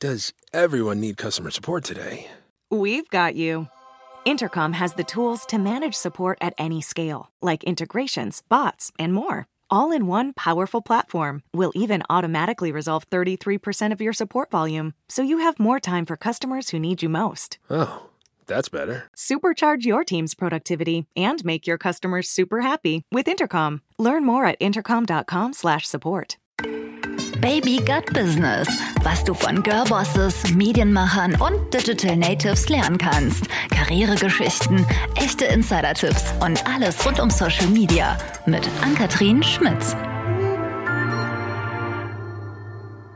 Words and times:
Does 0.00 0.32
everyone 0.52 1.00
need 1.00 1.16
customer 1.16 1.50
support 1.50 1.82
today? 1.82 2.30
We've 2.70 3.08
got 3.10 3.34
you. 3.34 3.66
Intercom 4.24 4.74
has 4.74 4.94
the 4.94 5.02
tools 5.02 5.44
to 5.46 5.58
manage 5.58 5.94
support 5.94 6.38
at 6.40 6.54
any 6.56 6.80
scale, 6.80 7.30
like 7.42 7.64
integrations, 7.64 8.42
bots, 8.48 8.92
and 8.96 9.12
more. 9.12 9.46
All 9.70 9.90
in 9.90 10.06
one 10.06 10.34
powerful 10.34 10.82
platform 10.82 11.42
will 11.52 11.72
even 11.74 12.04
automatically 12.08 12.70
resolve 12.70 13.10
33% 13.10 13.90
of 13.92 14.00
your 14.00 14.12
support 14.12 14.52
volume 14.52 14.94
so 15.08 15.22
you 15.22 15.38
have 15.38 15.58
more 15.58 15.80
time 15.80 16.06
for 16.06 16.16
customers 16.16 16.70
who 16.70 16.78
need 16.78 17.02
you 17.02 17.08
most. 17.08 17.58
Oh, 17.68 18.06
that's 18.46 18.68
better. 18.68 19.10
Supercharge 19.16 19.84
your 19.84 20.04
team's 20.04 20.34
productivity 20.34 21.06
and 21.16 21.44
make 21.44 21.66
your 21.66 21.78
customers 21.78 22.28
super 22.28 22.60
happy 22.60 23.02
with 23.10 23.26
Intercom. 23.26 23.82
Learn 23.98 24.24
more 24.24 24.46
at 24.46 24.58
intercom.com/support. 24.60 26.36
Baby 27.40 27.76
Gut 27.76 28.12
Business, 28.12 28.66
was 29.04 29.22
du 29.22 29.32
von 29.32 29.62
Girlbosses, 29.62 30.50
Medienmachern 30.54 31.36
und 31.40 31.72
Digital 31.72 32.16
Natives 32.16 32.68
lernen 32.68 32.98
kannst. 32.98 33.44
Karrieregeschichten, 33.70 34.84
echte 35.14 35.44
Insider-Tipps 35.44 36.34
und 36.40 36.66
alles 36.66 37.04
rund 37.06 37.20
um 37.20 37.30
Social 37.30 37.68
Media 37.68 38.18
mit 38.46 38.68
Ann-Kathrin 38.82 39.42
Schmitz. 39.44 39.94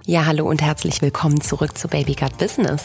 Ja, 0.05 0.27
hallo 0.27 0.49
und 0.49 0.63
herzlich 0.63 1.03
willkommen 1.03 1.41
zurück 1.41 1.77
zu 1.77 1.89
Baby 1.89 2.15
Gut 2.15 2.39
Business. 2.39 2.83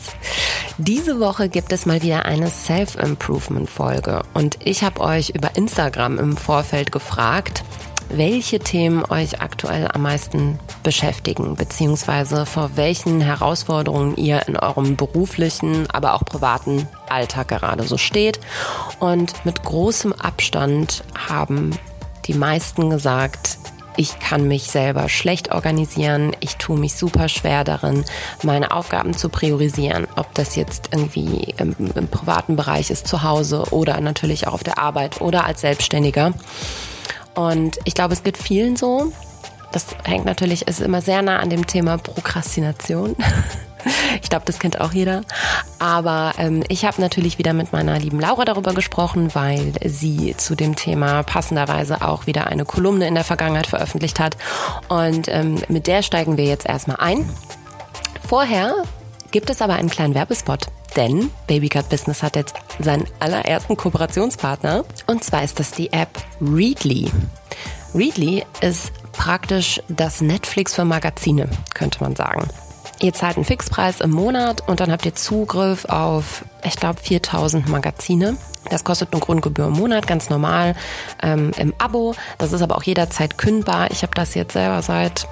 Diese 0.79 1.19
Woche 1.19 1.49
gibt 1.49 1.71
es 1.71 1.85
mal 1.85 2.01
wieder 2.01 2.25
eine 2.25 2.49
Self-Improvement-Folge 2.49 4.23
und 4.33 4.57
ich 4.63 4.83
habe 4.83 5.01
euch 5.01 5.29
über 5.29 5.55
Instagram 5.55 6.17
im 6.17 6.35
Vorfeld 6.35 6.91
gefragt, 6.91 7.63
welche 8.09 8.59
Themen 8.59 9.03
euch 9.09 9.41
aktuell 9.41 9.87
am 9.93 10.01
meisten 10.03 10.59
beschäftigen, 10.83 11.55
beziehungsweise 11.55 12.45
vor 12.45 12.71
welchen 12.75 13.21
Herausforderungen 13.21 14.15
ihr 14.15 14.47
in 14.47 14.57
eurem 14.57 14.95
beruflichen, 14.95 15.89
aber 15.91 16.13
auch 16.13 16.25
privaten 16.25 16.87
Alltag 17.09 17.49
gerade 17.49 17.83
so 17.83 17.97
steht. 17.97 18.39
Und 18.99 19.45
mit 19.45 19.63
großem 19.63 20.13
Abstand 20.13 21.03
haben 21.27 21.71
die 22.25 22.33
meisten 22.33 22.89
gesagt, 22.89 23.57
ich 23.99 24.19
kann 24.19 24.47
mich 24.47 24.65
selber 24.65 25.09
schlecht 25.09 25.51
organisieren, 25.51 26.35
ich 26.39 26.57
tue 26.57 26.77
mich 26.77 26.95
super 26.95 27.27
schwer 27.29 27.63
darin, 27.63 28.05
meine 28.43 28.71
Aufgaben 28.71 29.15
zu 29.15 29.27
priorisieren, 29.27 30.07
ob 30.15 30.33
das 30.35 30.55
jetzt 30.55 30.89
irgendwie 30.91 31.55
im, 31.57 31.75
im 31.95 32.07
privaten 32.07 32.55
Bereich 32.55 32.91
ist, 32.91 33.07
zu 33.07 33.23
Hause 33.23 33.63
oder 33.71 33.99
natürlich 33.99 34.47
auch 34.47 34.53
auf 34.53 34.63
der 34.63 34.77
Arbeit 34.77 35.19
oder 35.19 35.45
als 35.45 35.61
Selbstständiger. 35.61 36.33
Und 37.37 37.77
ich 37.85 37.93
glaube, 37.93 38.15
es 38.15 38.23
geht 38.23 38.35
vielen 38.35 38.75
so. 38.75 39.11
Das 39.71 39.85
hängt 40.03 40.25
natürlich, 40.25 40.67
ist 40.67 40.81
immer 40.81 41.01
sehr 41.01 41.21
nah 41.21 41.37
an 41.37 41.51
dem 41.51 41.67
Thema 41.67 41.97
Prokrastination. 41.97 43.15
Ich 44.21 44.29
glaube, 44.29 44.43
das 44.45 44.59
kennt 44.59 44.81
auch 44.81 44.91
jeder. 44.91 45.21
Aber 45.79 46.33
ähm, 46.39 46.61
ich 46.67 46.83
habe 46.83 46.99
natürlich 46.99 47.37
wieder 47.37 47.53
mit 47.53 47.71
meiner 47.71 47.97
lieben 47.97 48.19
Laura 48.19 48.43
darüber 48.43 48.73
gesprochen, 48.73 49.33
weil 49.33 49.71
sie 49.85 50.35
zu 50.35 50.55
dem 50.55 50.75
Thema 50.75 51.23
passenderweise 51.23 52.01
auch 52.01 52.27
wieder 52.27 52.47
eine 52.47 52.65
Kolumne 52.65 53.07
in 53.07 53.15
der 53.15 53.23
Vergangenheit 53.23 53.67
veröffentlicht 53.67 54.19
hat. 54.19 54.35
Und 54.89 55.29
ähm, 55.29 55.61
mit 55.69 55.87
der 55.87 56.01
steigen 56.01 56.35
wir 56.35 56.43
jetzt 56.45 56.67
erstmal 56.67 56.97
ein. 56.97 57.29
Vorher 58.27 58.83
gibt 59.37 59.51
es 59.51 59.61
aber 59.61 59.75
einen 59.75 59.91
kleinen 59.91 60.15
Werbespot. 60.15 60.65
Denn 60.95 61.29
Babycut 61.45 61.89
Business 61.89 62.23
hat 62.23 62.35
jetzt 62.35 62.55
seinen 62.79 63.05
allerersten 63.19 63.77
Kooperationspartner. 63.77 64.83
Und 65.05 65.23
zwar 65.23 65.43
ist 65.43 65.59
das 65.59 65.69
die 65.69 65.93
App 65.93 66.09
Readly. 66.41 67.11
Readly 67.93 68.43
ist 68.61 68.91
praktisch 69.11 69.79
das 69.89 70.21
Netflix 70.21 70.73
für 70.73 70.85
Magazine, 70.85 71.47
könnte 71.75 72.01
man 72.01 72.15
sagen. 72.15 72.47
Ihr 72.99 73.13
zahlt 73.13 73.35
einen 73.35 73.45
Fixpreis 73.45 74.01
im 74.01 74.09
Monat 74.09 74.67
und 74.67 74.79
dann 74.79 74.91
habt 74.91 75.05
ihr 75.05 75.13
Zugriff 75.13 75.85
auf, 75.85 76.43
ich 76.63 76.75
glaube, 76.75 76.99
4000 76.99 77.69
Magazine. 77.69 78.37
Das 78.71 78.83
kostet 78.83 79.13
eine 79.13 79.21
Grundgebühr 79.21 79.67
im 79.67 79.73
Monat, 79.73 80.07
ganz 80.07 80.31
normal 80.31 80.73
ähm, 81.21 81.51
im 81.57 81.75
Abo. 81.77 82.15
Das 82.39 82.53
ist 82.53 82.63
aber 82.63 82.75
auch 82.75 82.81
jederzeit 82.83 83.37
kündbar. 83.37 83.91
Ich 83.91 84.01
habe 84.01 84.15
das 84.15 84.33
jetzt 84.33 84.53
selber 84.53 84.81
seit 84.81 85.27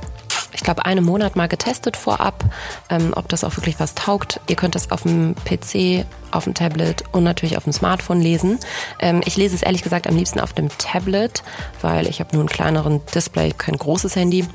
ich 0.55 0.61
glaube, 0.61 0.85
einen 0.85 1.03
Monat 1.03 1.35
mal 1.35 1.47
getestet 1.47 1.97
vorab, 1.97 2.45
ähm, 2.89 3.13
ob 3.15 3.27
das 3.29 3.43
auch 3.43 3.55
wirklich 3.57 3.79
was 3.79 3.93
taugt. 3.93 4.39
Ihr 4.47 4.55
könnt 4.55 4.75
das 4.75 4.91
auf 4.91 5.03
dem 5.03 5.35
PC, 5.35 6.05
auf 6.31 6.45
dem 6.45 6.53
Tablet 6.53 7.03
und 7.11 7.23
natürlich 7.23 7.57
auf 7.57 7.65
dem 7.65 7.73
Smartphone 7.73 8.21
lesen. 8.21 8.59
Ähm, 8.99 9.21
ich 9.25 9.35
lese 9.35 9.55
es 9.55 9.61
ehrlich 9.61 9.83
gesagt 9.83 10.07
am 10.07 10.15
liebsten 10.15 10.39
auf 10.39 10.53
dem 10.53 10.69
Tablet, 10.77 11.43
weil 11.81 12.07
ich 12.07 12.19
habe 12.19 12.31
nur 12.33 12.41
einen 12.41 12.49
kleineren 12.49 13.01
Display, 13.13 13.51
kein 13.51 13.77
großes 13.77 14.15
Handy. 14.15 14.45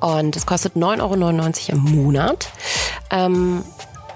Und 0.00 0.36
es 0.36 0.46
kostet 0.46 0.76
9,99 0.76 1.70
Euro 1.70 1.78
im 1.78 2.04
Monat. 2.04 2.50
Ähm, 3.10 3.64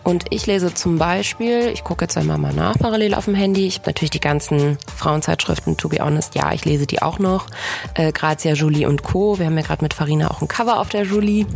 und 0.05 0.25
ich 0.31 0.47
lese 0.47 0.75
zum 0.75 0.99
Beispiel, 0.99 1.69
ich 1.73 1.85
gucke 1.85 2.05
jetzt 2.05 2.17
einmal 2.17 2.39
mal 2.39 2.53
nach 2.53 2.77
parallel 2.79 3.15
auf 3.15 3.27
dem 3.27 3.35
Handy. 3.35 3.67
Ich 3.67 3.79
habe 3.79 3.89
natürlich 3.89 4.11
die 4.11 4.21
ganzen 4.21 4.79
Frauenzeitschriften, 4.97 5.77
to 5.77 5.89
be 5.89 5.99
honest, 6.01 6.35
ja, 6.35 6.53
ich 6.53 6.65
lese 6.65 6.87
die 6.87 7.03
auch 7.03 7.19
noch. 7.19 7.47
Äh, 7.95 8.11
Grazia, 8.13 8.55
Julie 8.55 8.89
und 8.89 9.05
Co. 9.05 9.39
Wir 9.39 9.47
haben 9.47 9.57
ja 9.57 9.63
gerade 9.63 9.85
mit 9.85 9.95
Farina 9.95 10.31
auch 10.31 10.43
ein 10.43 10.49
Cover 10.49 10.81
auf 10.81 10.89
der 10.89 11.05
Julie. 11.05 11.47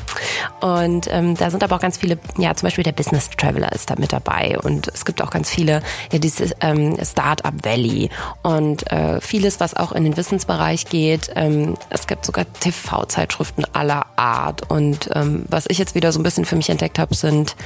und 0.60 1.06
ähm, 1.10 1.36
da 1.36 1.50
sind 1.50 1.64
aber 1.64 1.76
auch 1.76 1.80
ganz 1.80 1.98
viele, 1.98 2.18
ja, 2.36 2.54
zum 2.54 2.66
Beispiel 2.66 2.84
der 2.84 2.92
Business 2.92 3.30
Traveler 3.30 3.72
ist 3.72 3.90
da 3.90 3.96
mit 3.98 4.12
dabei. 4.12 4.58
Und 4.60 4.88
es 4.88 5.04
gibt 5.04 5.20
auch 5.20 5.30
ganz 5.30 5.50
viele, 5.50 5.82
ja, 6.12 6.18
dieses 6.18 6.54
ähm, 6.60 6.96
Startup 7.02 7.54
Valley 7.64 8.10
und 8.42 8.90
äh, 8.92 9.20
vieles, 9.20 9.58
was 9.58 9.74
auch 9.74 9.90
in 9.90 10.04
den 10.04 10.16
Wissensbereich 10.16 10.86
geht. 10.86 11.30
Ähm, 11.34 11.76
es 11.90 12.06
gibt 12.06 12.24
sogar 12.24 12.46
TV-Zeitschriften 12.60 13.64
aller 13.72 14.06
Art. 14.16 14.70
Und 14.70 15.10
ähm, 15.14 15.44
was 15.48 15.64
ich 15.68 15.78
jetzt 15.78 15.96
wieder 15.96 16.12
so 16.12 16.20
ein 16.20 16.22
bisschen 16.22 16.44
für 16.44 16.56
mich 16.56 16.70
entdeckt 16.70 16.98
habe, 17.00 17.14
sind 17.14 17.56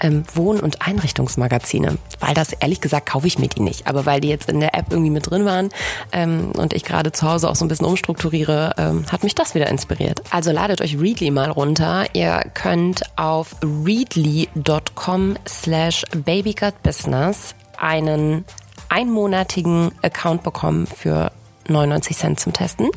ähm, 0.00 0.24
Wohn- 0.34 0.60
und 0.60 0.86
Einrichtungsmagazine. 0.86 1.98
Weil 2.20 2.34
das, 2.34 2.52
ehrlich 2.52 2.80
gesagt, 2.80 3.06
kaufe 3.06 3.26
ich 3.26 3.38
mir 3.38 3.48
die 3.48 3.60
nicht. 3.60 3.86
Aber 3.86 4.06
weil 4.06 4.20
die 4.20 4.28
jetzt 4.28 4.48
in 4.48 4.60
der 4.60 4.74
App 4.74 4.86
irgendwie 4.90 5.10
mit 5.10 5.30
drin 5.30 5.44
waren 5.44 5.70
ähm, 6.12 6.52
und 6.56 6.72
ich 6.72 6.84
gerade 6.84 7.12
zu 7.12 7.28
Hause 7.28 7.48
auch 7.48 7.56
so 7.56 7.64
ein 7.64 7.68
bisschen 7.68 7.86
umstrukturiere, 7.86 8.74
ähm, 8.78 9.04
hat 9.10 9.22
mich 9.22 9.34
das 9.34 9.54
wieder 9.54 9.68
inspiriert. 9.68 10.22
Also 10.30 10.50
ladet 10.52 10.80
euch 10.80 10.98
Readly 10.98 11.30
mal 11.30 11.50
runter. 11.50 12.06
Ihr 12.12 12.42
könnt 12.54 13.02
auf 13.16 13.56
readly.com 13.62 15.36
slash 15.46 16.04
babygutbusiness 16.24 17.54
einen 17.78 18.44
einmonatigen 18.88 19.92
Account 20.02 20.42
bekommen 20.42 20.86
für 20.86 21.32
99 21.68 22.16
Cent 22.16 22.40
zum 22.40 22.52
Testen. 22.52 22.90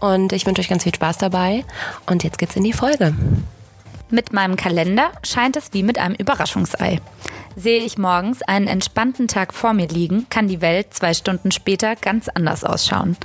Und 0.00 0.32
ich 0.32 0.46
wünsche 0.46 0.60
euch 0.60 0.68
ganz 0.68 0.84
viel 0.84 0.94
Spaß 0.94 1.18
dabei. 1.18 1.64
Und 2.06 2.24
jetzt 2.24 2.38
geht's 2.38 2.56
in 2.56 2.64
die 2.64 2.72
Folge. 2.72 3.14
Mit 4.10 4.32
meinem 4.32 4.56
Kalender 4.56 5.12
scheint 5.22 5.56
es 5.56 5.72
wie 5.72 5.82
mit 5.84 5.98
einem 5.98 6.14
Überraschungsei. 6.14 7.00
Sehe 7.56 7.82
ich 7.84 7.98
morgens 7.98 8.42
einen 8.42 8.66
entspannten 8.66 9.28
Tag 9.28 9.54
vor 9.54 9.72
mir 9.72 9.88
liegen, 9.88 10.26
kann 10.30 10.48
die 10.48 10.60
Welt 10.60 10.94
zwei 10.94 11.14
Stunden 11.14 11.50
später 11.50 11.96
ganz 11.96 12.28
anders 12.28 12.64
ausschauen 12.64 13.16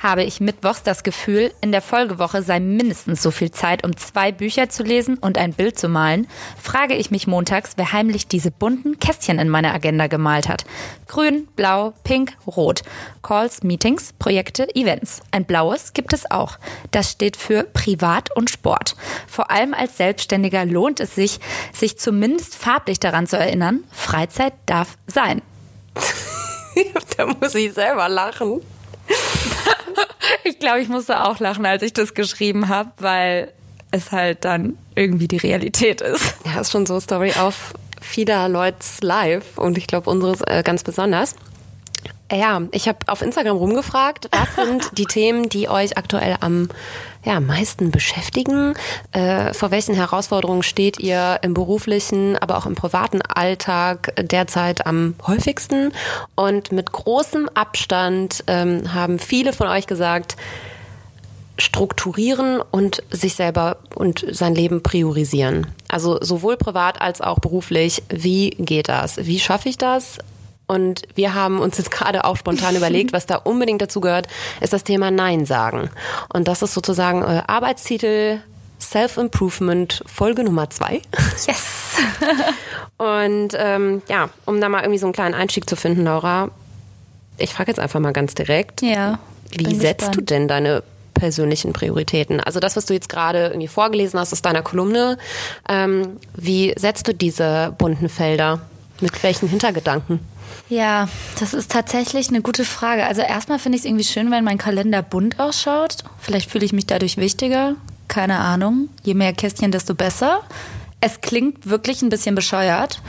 habe 0.00 0.24
ich 0.24 0.40
mittwochs 0.40 0.82
das 0.82 1.02
Gefühl, 1.02 1.52
in 1.60 1.72
der 1.72 1.82
Folgewoche 1.82 2.42
sei 2.42 2.58
mindestens 2.58 3.22
so 3.22 3.30
viel 3.30 3.50
Zeit, 3.50 3.84
um 3.84 3.96
zwei 3.96 4.32
Bücher 4.32 4.70
zu 4.70 4.82
lesen 4.82 5.18
und 5.18 5.36
ein 5.36 5.52
Bild 5.52 5.78
zu 5.78 5.88
malen, 5.88 6.26
frage 6.60 6.94
ich 6.94 7.10
mich 7.10 7.26
montags, 7.26 7.72
wer 7.76 7.92
heimlich 7.92 8.26
diese 8.26 8.50
bunten 8.50 8.98
Kästchen 8.98 9.38
in 9.38 9.50
meine 9.50 9.74
Agenda 9.74 10.06
gemalt 10.06 10.48
hat. 10.48 10.64
Grün, 11.06 11.46
blau, 11.54 11.92
pink, 12.02 12.32
rot. 12.46 12.82
Calls, 13.22 13.62
Meetings, 13.62 14.14
Projekte, 14.18 14.74
Events. 14.74 15.20
Ein 15.30 15.44
blaues 15.44 15.92
gibt 15.92 16.14
es 16.14 16.30
auch. 16.30 16.58
Das 16.90 17.10
steht 17.10 17.36
für 17.36 17.64
Privat 17.64 18.34
und 18.34 18.48
Sport. 18.48 18.96
Vor 19.26 19.50
allem 19.50 19.74
als 19.74 19.98
Selbstständiger 19.98 20.64
lohnt 20.64 21.00
es 21.00 21.14
sich, 21.14 21.40
sich 21.74 21.98
zumindest 21.98 22.56
farblich 22.56 23.00
daran 23.00 23.26
zu 23.26 23.36
erinnern, 23.36 23.84
Freizeit 23.92 24.54
darf 24.64 24.96
sein. 25.06 25.42
da 27.16 27.26
muss 27.26 27.54
ich 27.54 27.74
selber 27.74 28.08
lachen. 28.08 28.62
Ich 30.44 30.58
glaube, 30.58 30.80
ich 30.80 30.88
musste 30.88 31.24
auch 31.24 31.38
lachen, 31.40 31.66
als 31.66 31.82
ich 31.82 31.92
das 31.92 32.14
geschrieben 32.14 32.68
habe, 32.68 32.90
weil 32.98 33.52
es 33.90 34.12
halt 34.12 34.44
dann 34.44 34.78
irgendwie 34.94 35.28
die 35.28 35.38
Realität 35.38 36.00
ist. 36.00 36.34
Ja, 36.44 36.60
ist 36.60 36.70
schon 36.70 36.86
so 36.86 37.00
Story 37.00 37.32
auf 37.38 37.74
vieler 38.00 38.48
Leute's 38.48 38.98
Live 39.02 39.58
und 39.58 39.76
ich 39.78 39.86
glaube 39.86 40.10
unseres 40.10 40.40
äh, 40.42 40.62
ganz 40.64 40.82
besonders. 40.84 41.34
Ja, 42.32 42.62
ich 42.70 42.86
habe 42.86 42.98
auf 43.08 43.22
Instagram 43.22 43.56
rumgefragt, 43.56 44.28
was 44.30 44.54
sind 44.54 44.96
die 44.98 45.04
Themen, 45.04 45.48
die 45.48 45.68
euch 45.68 45.98
aktuell 45.98 46.36
am 46.40 46.68
ja, 47.24 47.40
meisten 47.40 47.90
beschäftigen? 47.90 48.74
Äh, 49.10 49.52
vor 49.52 49.72
welchen 49.72 49.94
Herausforderungen 49.96 50.62
steht 50.62 51.00
ihr 51.00 51.40
im 51.42 51.54
beruflichen, 51.54 52.36
aber 52.38 52.56
auch 52.56 52.66
im 52.66 52.76
privaten 52.76 53.20
Alltag 53.22 54.14
derzeit 54.20 54.86
am 54.86 55.16
häufigsten? 55.26 55.92
Und 56.36 56.70
mit 56.70 56.92
großem 56.92 57.48
Abstand 57.54 58.44
ähm, 58.46 58.94
haben 58.94 59.18
viele 59.18 59.52
von 59.52 59.66
euch 59.66 59.88
gesagt, 59.88 60.36
strukturieren 61.58 62.62
und 62.70 63.02
sich 63.10 63.34
selber 63.34 63.78
und 63.94 64.24
sein 64.30 64.54
Leben 64.54 64.82
priorisieren. 64.82 65.66
Also 65.88 66.18
sowohl 66.22 66.56
privat 66.56 67.00
als 67.00 67.20
auch 67.20 67.40
beruflich. 67.40 68.02
Wie 68.08 68.50
geht 68.50 68.88
das? 68.88 69.18
Wie 69.18 69.40
schaffe 69.40 69.68
ich 69.68 69.76
das? 69.76 70.18
Und 70.70 71.02
wir 71.16 71.34
haben 71.34 71.58
uns 71.58 71.78
jetzt 71.78 71.90
gerade 71.90 72.24
auch 72.24 72.36
spontan 72.36 72.76
überlegt, 72.76 73.12
was 73.12 73.26
da 73.26 73.34
unbedingt 73.34 73.82
dazu 73.82 74.00
gehört, 74.00 74.28
ist 74.60 74.72
das 74.72 74.84
Thema 74.84 75.10
Nein 75.10 75.44
sagen. 75.44 75.90
Und 76.32 76.46
das 76.46 76.62
ist 76.62 76.74
sozusagen 76.74 77.24
euer 77.24 77.44
Arbeitstitel 77.48 78.38
Self-Improvement 78.80 80.04
Folge 80.06 80.44
Nummer 80.44 80.70
zwei. 80.70 81.02
Yes. 81.46 81.96
Und 82.98 83.54
ähm, 83.56 84.02
ja, 84.08 84.28
um 84.46 84.60
da 84.60 84.68
mal 84.68 84.82
irgendwie 84.82 84.98
so 84.98 85.06
einen 85.06 85.12
kleinen 85.12 85.34
Einstieg 85.34 85.68
zu 85.68 85.74
finden, 85.74 86.04
Laura, 86.04 86.50
ich 87.36 87.52
frage 87.52 87.70
jetzt 87.70 87.80
einfach 87.80 87.98
mal 87.98 88.12
ganz 88.12 88.34
direkt. 88.34 88.82
Ja. 88.82 89.18
Wie 89.50 89.74
setzt 89.74 89.98
gespannt. 89.98 90.16
du 90.16 90.20
denn 90.22 90.48
deine 90.48 90.82
persönlichen 91.14 91.72
Prioritäten? 91.72 92.40
Also 92.40 92.60
das, 92.60 92.76
was 92.76 92.86
du 92.86 92.94
jetzt 92.94 93.08
gerade 93.08 93.48
irgendwie 93.48 93.68
vorgelesen 93.68 94.20
hast 94.20 94.32
aus 94.32 94.42
deiner 94.42 94.62
Kolumne, 94.62 95.18
ähm, 95.68 96.18
wie 96.34 96.74
setzt 96.76 97.08
du 97.08 97.14
diese 97.14 97.74
bunten 97.76 98.08
Felder? 98.08 98.60
Mit 99.00 99.22
welchen 99.22 99.48
Hintergedanken? 99.48 100.20
Ja, 100.68 101.08
das 101.38 101.54
ist 101.54 101.70
tatsächlich 101.70 102.28
eine 102.28 102.42
gute 102.42 102.64
Frage. 102.64 103.04
Also 103.06 103.22
erstmal 103.22 103.58
finde 103.58 103.76
ich 103.76 103.82
es 103.82 103.86
irgendwie 103.86 104.04
schön, 104.04 104.30
wenn 104.30 104.44
mein 104.44 104.58
Kalender 104.58 105.02
bunt 105.02 105.40
ausschaut. 105.40 106.04
Vielleicht 106.20 106.50
fühle 106.50 106.64
ich 106.64 106.72
mich 106.72 106.86
dadurch 106.86 107.16
wichtiger. 107.16 107.74
Keine 108.08 108.38
Ahnung. 108.38 108.88
Je 109.02 109.14
mehr 109.14 109.32
Kästchen, 109.32 109.72
desto 109.72 109.94
besser. 109.94 110.42
Es 111.00 111.20
klingt 111.20 111.68
wirklich 111.68 112.02
ein 112.02 112.08
bisschen 112.08 112.34
bescheuert. 112.34 113.00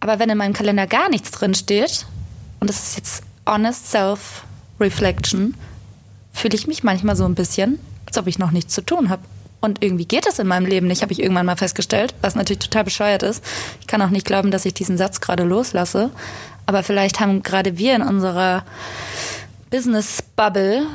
Aber 0.00 0.18
wenn 0.18 0.30
in 0.30 0.38
meinem 0.38 0.52
Kalender 0.54 0.86
gar 0.86 1.08
nichts 1.08 1.30
drin 1.30 1.54
steht, 1.54 2.06
und 2.60 2.68
das 2.70 2.78
ist 2.82 2.96
jetzt 2.96 3.22
honest 3.46 3.90
self-reflection, 3.90 5.54
fühle 6.32 6.54
ich 6.54 6.66
mich 6.66 6.84
manchmal 6.84 7.16
so 7.16 7.24
ein 7.24 7.34
bisschen, 7.34 7.78
als 8.06 8.18
ob 8.18 8.26
ich 8.26 8.38
noch 8.38 8.50
nichts 8.50 8.74
zu 8.74 8.82
tun 8.82 9.08
habe. 9.08 9.22
Und 9.60 9.82
irgendwie 9.82 10.06
geht 10.06 10.26
es 10.26 10.38
in 10.38 10.46
meinem 10.46 10.66
Leben 10.66 10.86
nicht, 10.86 11.02
habe 11.02 11.12
ich 11.12 11.20
irgendwann 11.20 11.46
mal 11.46 11.56
festgestellt, 11.56 12.14
was 12.20 12.36
natürlich 12.36 12.60
total 12.60 12.84
bescheuert 12.84 13.24
ist. 13.24 13.44
Ich 13.80 13.88
kann 13.88 14.00
auch 14.02 14.10
nicht 14.10 14.24
glauben, 14.24 14.52
dass 14.52 14.64
ich 14.64 14.74
diesen 14.74 14.96
Satz 14.96 15.20
gerade 15.20 15.42
loslasse. 15.42 16.10
Aber 16.68 16.82
vielleicht 16.82 17.18
haben 17.18 17.42
gerade 17.42 17.78
wir 17.78 17.94
in 17.94 18.02
unserer 18.02 18.62
Business-Bubble 19.70 20.86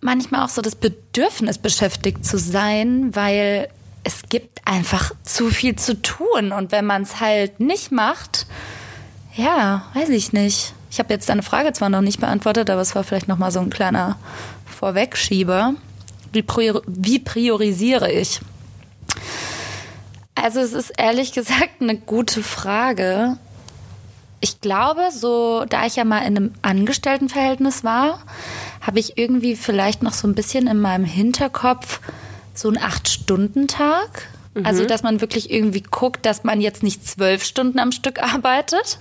manchmal 0.00 0.44
auch 0.44 0.48
so 0.48 0.62
das 0.62 0.76
Bedürfnis, 0.76 1.58
beschäftigt 1.58 2.24
zu 2.24 2.38
sein, 2.38 3.12
weil 3.16 3.68
es 4.04 4.22
gibt 4.28 4.60
einfach 4.64 5.10
zu 5.24 5.50
viel 5.50 5.74
zu 5.74 6.00
tun. 6.00 6.52
Und 6.52 6.70
wenn 6.70 6.86
man 6.86 7.02
es 7.02 7.18
halt 7.18 7.58
nicht 7.58 7.90
macht, 7.90 8.46
ja, 9.34 9.86
weiß 9.94 10.10
ich 10.10 10.32
nicht. 10.32 10.74
Ich 10.92 11.00
habe 11.00 11.12
jetzt 11.12 11.28
deine 11.28 11.42
Frage 11.42 11.72
zwar 11.72 11.88
noch 11.88 12.02
nicht 12.02 12.20
beantwortet, 12.20 12.70
aber 12.70 12.82
es 12.82 12.94
war 12.94 13.02
vielleicht 13.02 13.26
noch 13.26 13.38
mal 13.38 13.50
so 13.50 13.58
ein 13.58 13.68
kleiner 13.68 14.16
Vorwegschieber. 14.64 15.74
Wie, 16.30 16.42
prior 16.42 16.82
wie 16.86 17.18
priorisiere 17.18 18.12
ich? 18.12 18.40
Also 20.36 20.60
es 20.60 20.72
ist 20.72 20.92
ehrlich 20.96 21.32
gesagt 21.32 21.80
eine 21.80 21.96
gute 21.96 22.44
Frage. 22.44 23.38
Ich 24.40 24.60
glaube, 24.60 25.08
so 25.12 25.64
da 25.68 25.86
ich 25.86 25.96
ja 25.96 26.04
mal 26.04 26.20
in 26.20 26.36
einem 26.36 26.52
Angestelltenverhältnis 26.62 27.84
war, 27.84 28.20
habe 28.80 28.98
ich 28.98 29.18
irgendwie 29.18 29.56
vielleicht 29.56 30.02
noch 30.02 30.12
so 30.12 30.28
ein 30.28 30.34
bisschen 30.34 30.66
in 30.66 30.80
meinem 30.80 31.04
Hinterkopf 31.04 32.00
so 32.54 32.68
einen 32.68 32.78
Acht-Stunden-Tag. 32.78 34.28
Also, 34.64 34.86
dass 34.86 35.02
man 35.02 35.20
wirklich 35.20 35.50
irgendwie 35.50 35.82
guckt, 35.82 36.24
dass 36.24 36.42
man 36.42 36.62
jetzt 36.62 36.82
nicht 36.82 37.06
zwölf 37.06 37.44
Stunden 37.44 37.78
am 37.78 37.92
Stück 37.92 38.22
arbeitet. 38.22 38.98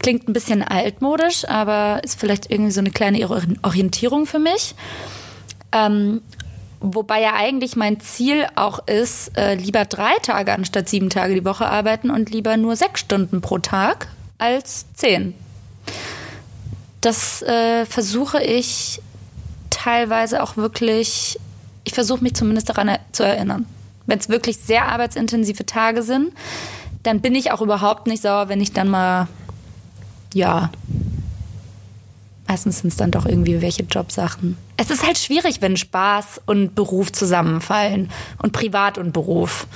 Klingt 0.00 0.28
ein 0.28 0.32
bisschen 0.32 0.62
altmodisch, 0.62 1.44
aber 1.48 2.00
ist 2.04 2.20
vielleicht 2.20 2.50
irgendwie 2.52 2.70
so 2.70 2.80
eine 2.80 2.92
kleine 2.92 3.28
Orientierung 3.62 4.26
für 4.26 4.38
mich. 4.38 4.76
Ähm, 5.72 6.22
wobei 6.80 7.20
ja 7.20 7.34
eigentlich 7.34 7.74
mein 7.74 7.98
Ziel 7.98 8.46
auch 8.54 8.86
ist, 8.86 9.36
äh, 9.36 9.54
lieber 9.54 9.86
drei 9.86 10.14
Tage 10.22 10.52
anstatt 10.52 10.88
sieben 10.88 11.10
Tage 11.10 11.34
die 11.34 11.44
Woche 11.44 11.66
arbeiten 11.66 12.10
und 12.10 12.30
lieber 12.30 12.56
nur 12.56 12.76
sechs 12.76 13.00
Stunden 13.00 13.40
pro 13.40 13.58
Tag 13.58 14.08
als 14.38 14.86
zehn. 14.94 15.34
Das 17.00 17.42
äh, 17.42 17.86
versuche 17.86 18.42
ich 18.42 19.00
teilweise 19.70 20.42
auch 20.42 20.56
wirklich, 20.56 21.38
ich 21.84 21.94
versuche 21.94 22.22
mich 22.22 22.34
zumindest 22.34 22.68
daran 22.68 22.88
er 22.88 23.00
zu 23.12 23.22
erinnern. 23.22 23.66
Wenn 24.06 24.18
es 24.18 24.28
wirklich 24.28 24.58
sehr 24.58 24.86
arbeitsintensive 24.86 25.66
Tage 25.66 26.02
sind, 26.02 26.32
dann 27.02 27.20
bin 27.20 27.34
ich 27.34 27.52
auch 27.52 27.60
überhaupt 27.60 28.06
nicht 28.06 28.22
sauer, 28.22 28.48
wenn 28.48 28.60
ich 28.60 28.72
dann 28.72 28.88
mal, 28.88 29.28
ja, 30.34 30.70
meistens 32.48 32.80
sind 32.80 32.88
es 32.88 32.96
dann 32.96 33.10
doch 33.10 33.26
irgendwie 33.26 33.60
welche 33.62 33.84
Jobsachen. 33.84 34.56
Es 34.76 34.90
ist 34.90 35.06
halt 35.06 35.18
schwierig, 35.18 35.60
wenn 35.60 35.76
Spaß 35.76 36.42
und 36.46 36.74
Beruf 36.74 37.12
zusammenfallen 37.12 38.10
und 38.42 38.52
Privat 38.52 38.98
und 38.98 39.12
Beruf. 39.12 39.66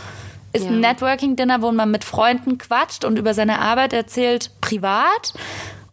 Ist 0.53 0.65
Ja. 0.65 0.71
ein 0.71 0.81
Networking-Dinner, 0.81 1.63
wo 1.63 1.71
man 1.73 1.91
mit 1.91 2.05
Freunden 2.05 2.59
quatscht 2.59 3.05
und 3.05 3.19
über 3.19 3.35
seine 3.35 3.61
Arbeit 3.61 3.93
erzählt, 3.93 4.51
privat? 4.61 5.33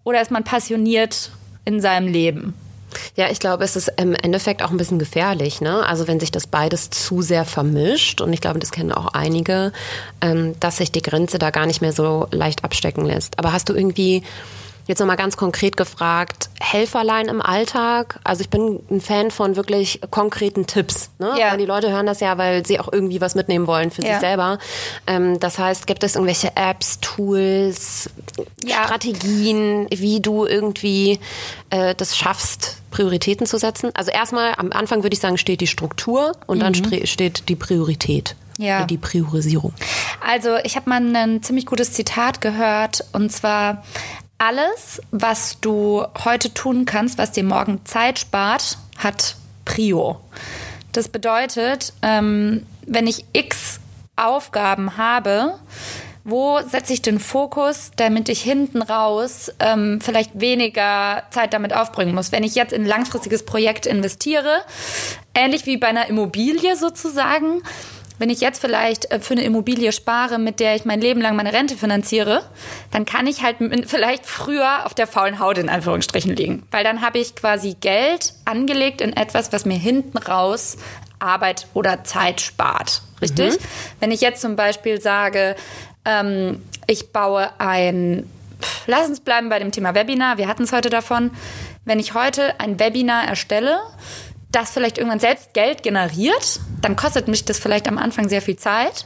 Oder 0.04 0.22
ist 0.22 0.32
man 0.32 0.44
passioniert 0.44 1.32
in 1.66 1.80
seinem 1.82 2.08
Leben? 2.08 2.54
Ja, 3.16 3.30
ich 3.30 3.40
glaube, 3.40 3.64
es 3.66 3.76
ist 3.76 3.92
im 3.98 4.16
Endeffekt 4.16 4.64
auch 4.64 4.72
ein 4.72 4.78
bisschen 4.78 4.98
gefährlich, 4.98 5.60
ne? 5.60 5.86
Also 5.86 6.08
wenn 6.08 6.20
sich 6.20 6.32
das 6.32 6.48
beides 6.48 6.90
zu 6.90 7.22
sehr 7.22 7.44
vermischt, 7.46 8.22
und 8.22 8.32
ich 8.32 8.40
glaube, 8.42 8.60
das 8.60 8.72
kennen 8.72 8.92
auch 8.94 9.08
einige, 9.14 9.74
ähm, 10.22 10.56
dass 10.62 10.78
sich 10.78 10.92
die 10.92 11.02
Grenze 11.02 11.38
da 11.38 11.50
gar 11.52 11.66
nicht 11.66 11.82
mehr 11.82 11.92
so 11.92 12.28
leicht 12.32 12.64
abstecken 12.64 13.06
lässt. 13.06 13.38
Aber 13.38 13.52
hast 13.52 13.68
du 13.70 13.74
irgendwie 13.74 14.24
jetzt 14.88 15.00
nochmal 15.00 15.16
ganz 15.18 15.38
konkret 15.38 15.78
gefragt, 15.78 16.50
Helferlein 16.60 17.28
im 17.28 17.42
Alltag? 17.42 18.20
Also 18.24 18.42
ich 18.42 18.50
bin 18.50 18.80
ein 18.90 19.02
Fan 19.02 19.32
von 19.32 19.56
wirklich 19.56 20.02
konkreten 20.10 20.66
Tipps. 20.68 21.10
Ne? 21.20 21.34
Ja. 21.40 21.52
Weil 21.52 21.58
die 21.58 21.66
Leute 21.66 21.92
hören 21.92 22.06
das 22.06 22.20
ja, 22.20 22.38
weil 22.38 22.66
sie 22.66 22.80
auch 22.80 22.92
irgendwie 22.92 23.22
was 23.22 23.36
mitnehmen 23.36 23.68
wollen 23.68 23.92
für 23.92 24.02
Ja. 24.04 24.14
sich 24.14 24.20
selber. 24.22 24.58
Ähm, 25.06 25.40
das 25.40 25.60
heißt, 25.60 25.88
gibt 25.88 26.04
es 26.04 26.16
irgendwelche 26.16 26.56
Apps, 26.56 27.00
Tools, 27.02 28.10
Ja. 28.64 28.84
Strategien, 28.86 29.88
wie 29.92 30.20
du 30.22 30.46
irgendwie 30.46 31.20
äh, 31.70 31.94
das 31.96 32.16
schaffst, 32.18 32.78
Prioritäten 32.92 33.46
zu 33.46 33.58
setzen? 33.58 33.92
Also 33.94 34.12
erstmal 34.12 34.54
am 34.58 34.72
Anfang 34.72 35.04
würde 35.04 35.14
ich 35.14 35.20
sagen, 35.20 35.38
steht 35.38 35.62
die 35.62 35.68
Struktur 35.68 36.32
und 36.48 36.60
dann 36.60 36.74
stre- 36.74 37.06
steht 37.08 37.50
die 37.50 37.56
Priorität. 37.56 38.36
Ja. 38.60 38.86
Die 38.86 38.98
Priorisierung. 38.98 39.72
Also, 40.26 40.56
ich 40.64 40.76
habe 40.76 40.90
mal 40.90 41.00
ein 41.16 41.44
ziemlich 41.44 41.68
gutes 41.68 41.94
Zitat 41.94 42.42
gehört 42.42 43.04
und 43.14 43.32
zwar 43.32 43.84
alles, 44.38 45.02
was 45.12 45.60
du 45.60 46.06
heute 46.24 46.54
tun 46.54 46.86
kannst, 46.86 47.18
was 47.18 47.32
dir 47.32 47.44
morgen 47.44 47.86
Zeit 47.86 48.20
spart, 48.20 48.78
hat 48.98 49.36
Prio. 49.66 50.20
Das 50.92 51.10
bedeutet, 51.10 51.94
ähm, 52.02 52.66
wenn 52.86 53.08
ich 53.08 53.26
x 53.34 53.80
Aufgaben 54.16 54.98
habe, 54.98 55.54
wo 56.24 56.60
setze 56.60 56.92
ich 56.92 57.02
den 57.02 57.20
Fokus, 57.20 57.92
damit 57.96 58.28
ich 58.28 58.42
hinten 58.42 58.82
raus 58.82 59.50
ähm, 59.60 60.02
vielleicht 60.02 60.42
weniger 60.42 61.24
Zeit 61.30 61.54
damit 61.54 61.74
aufbringen 61.74 62.14
muss. 62.14 62.34
Wenn 62.34 62.44
ich 62.44 62.54
jetzt 62.54 62.74
in 62.74 62.82
ein 62.82 62.88
langfristiges 62.88 63.46
Projekt 63.46 63.86
investiere, 63.86 64.62
ähnlich 65.34 65.66
wie 65.66 65.78
bei 65.78 65.88
einer 65.88 66.08
Immobilie 66.10 66.76
sozusagen, 66.76 67.62
wenn 68.20 68.30
ich 68.30 68.42
jetzt 68.42 68.60
vielleicht 68.60 69.12
äh, 69.12 69.20
für 69.20 69.34
eine 69.34 69.44
Immobilie 69.44 69.92
spare, 69.92 70.40
mit 70.40 70.60
der 70.60 70.76
ich 70.76 70.86
mein 70.86 71.02
Leben 71.02 71.22
lang 71.22 71.36
meine 71.36 71.54
Rente 71.54 71.78
finanziere, 71.78 72.44
dann 72.92 73.06
kann 73.06 73.28
ich 73.28 73.44
halt 73.44 73.58
vielleicht 73.86 74.26
früher 74.26 74.86
auf 74.86 74.94
der 74.94 75.08
faulen 75.08 75.40
Haut 75.40 75.58
in 75.58 75.70
Anführungsstrichen 75.70 76.36
liegen. 76.36 76.64
Weil 76.72 76.84
dann 76.84 77.02
habe 77.02 77.20
ich 77.20 77.36
quasi 77.36 77.76
Geld 77.80 78.34
angelegt 78.46 79.02
in 79.02 79.14
etwas, 79.14 79.54
was 79.54 79.66
mir 79.66 79.78
hinten 79.78 80.18
raus 80.18 80.78
Arbeit 81.20 81.68
oder 81.74 82.04
Zeit 82.04 82.42
spart. 82.42 83.02
Richtig? 83.22 83.58
Wenn 84.00 84.12
ich 84.12 84.22
jetzt 84.22 84.42
zum 84.42 84.56
Beispiel 84.56 85.02
sage, 85.02 85.56
ähm, 86.06 86.62
ich 86.86 87.12
baue 87.12 87.50
ein, 87.60 88.30
lass 88.86 89.08
uns 89.08 89.20
bleiben 89.20 89.50
bei 89.50 89.60
dem 89.60 89.72
Thema 89.72 89.96
Webinar, 89.96 90.38
wir 90.38 90.48
hatten 90.48 90.64
es 90.64 90.72
heute 90.72 90.90
davon, 90.90 91.32
wenn 91.86 92.00
ich 92.00 92.14
heute 92.14 92.60
ein 92.60 92.80
Webinar 92.80 93.28
erstelle, 93.28 93.80
das 94.52 94.72
vielleicht 94.72 94.98
irgendwann 94.98 95.20
selbst 95.20 95.54
Geld 95.54 95.84
generiert, 95.84 96.60
dann 96.82 96.96
kostet 96.96 97.28
mich 97.28 97.46
das 97.46 97.60
vielleicht 97.60 97.88
am 97.88 97.98
Anfang 97.98 98.30
sehr 98.30 98.42
viel 98.42 98.58
Zeit, 98.58 99.06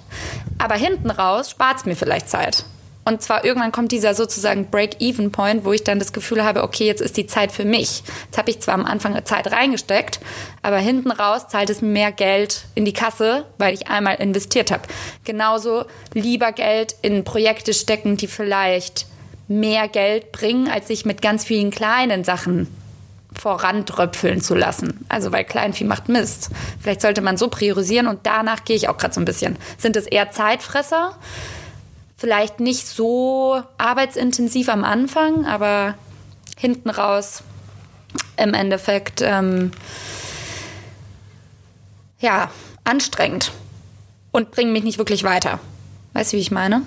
aber 0.58 0.76
hinten 0.76 1.10
raus 1.10 1.50
spart 1.50 1.78
es 1.78 1.86
mir 1.86 1.96
vielleicht 1.96 2.30
Zeit. 2.30 2.66
Und 3.04 3.22
zwar 3.22 3.44
irgendwann 3.44 3.72
kommt 3.72 3.92
dieser 3.92 4.14
sozusagen 4.14 4.70
Break-Even-Point, 4.70 5.66
wo 5.66 5.74
ich 5.74 5.84
dann 5.84 5.98
das 5.98 6.14
Gefühl 6.14 6.44
habe, 6.44 6.62
okay, 6.64 6.86
jetzt 6.86 7.02
ist 7.02 7.18
die 7.18 7.26
Zeit 7.26 7.52
für 7.52 7.66
mich. 7.66 8.04
Jetzt 8.26 8.38
habe 8.38 8.52
ich 8.52 8.60
zwar 8.60 8.76
am 8.76 8.86
Anfang 8.86 9.20
Zeit 9.26 9.52
reingesteckt, 9.52 10.20
aber 10.62 10.78
hinten 10.78 11.10
raus 11.10 11.48
zahlt 11.48 11.72
es 11.72 11.82
mir 11.82 11.90
mehr 11.90 12.12
Geld 12.12 12.66
in 12.76 12.86
die 12.86 12.94
Kasse, 12.94 13.46
weil 13.58 13.74
ich 13.74 13.88
einmal 13.88 14.16
investiert 14.16 14.70
habe. 14.70 14.84
Genauso 15.24 15.86
lieber 16.14 16.52
Geld 16.52 16.96
in 17.02 17.24
Projekte 17.24 17.74
stecken, 17.74 18.18
die 18.18 18.28
vielleicht 18.28 19.08
mehr 19.48 19.88
Geld 19.88 20.32
bringen, 20.32 20.70
als 20.70 20.88
sich 20.88 21.04
mit 21.04 21.24
ganz 21.24 21.44
vielen 21.44 21.72
kleinen 21.72 22.24
Sachen 22.24 22.68
vorantröpfeln 23.42 24.40
zu 24.40 24.54
lassen. 24.54 25.04
Also 25.10 25.32
weil 25.32 25.44
Kleinvieh 25.44 25.84
macht 25.84 26.10
Mist. 26.10 26.52
Vielleicht 26.80 27.02
sollte 27.02 27.22
man 27.22 27.38
so 27.38 27.48
priorisieren 27.48 28.06
und 28.06 28.20
danach 28.22 28.66
gehe 28.66 28.76
ich 28.76 28.88
auch 28.88 28.98
gerade 28.98 29.16
so 29.16 29.20
ein 29.20 29.26
bisschen. 29.26 29.58
Sind 29.80 29.96
es 29.96 30.06
eher 30.06 30.30
Zeitfresser? 30.30 31.18
Vielleicht 32.18 32.60
nicht 32.60 32.88
so 32.88 33.64
arbeitsintensiv 33.80 34.70
am 34.70 34.84
Anfang, 34.84 35.48
aber 35.48 35.96
hinten 36.56 36.92
raus 36.92 37.42
im 38.38 38.54
Endeffekt 38.54 39.24
ähm, 39.24 39.72
ja 42.20 42.52
anstrengend 42.84 43.52
und 44.30 44.52
bringen 44.52 44.72
mich 44.72 44.84
nicht 44.84 45.00
wirklich 45.00 45.24
weiter. 45.24 45.60
Weißt 46.14 46.32
du, 46.34 46.38
wie 46.38 46.42
ich 46.42 46.52
meine? 46.52 46.84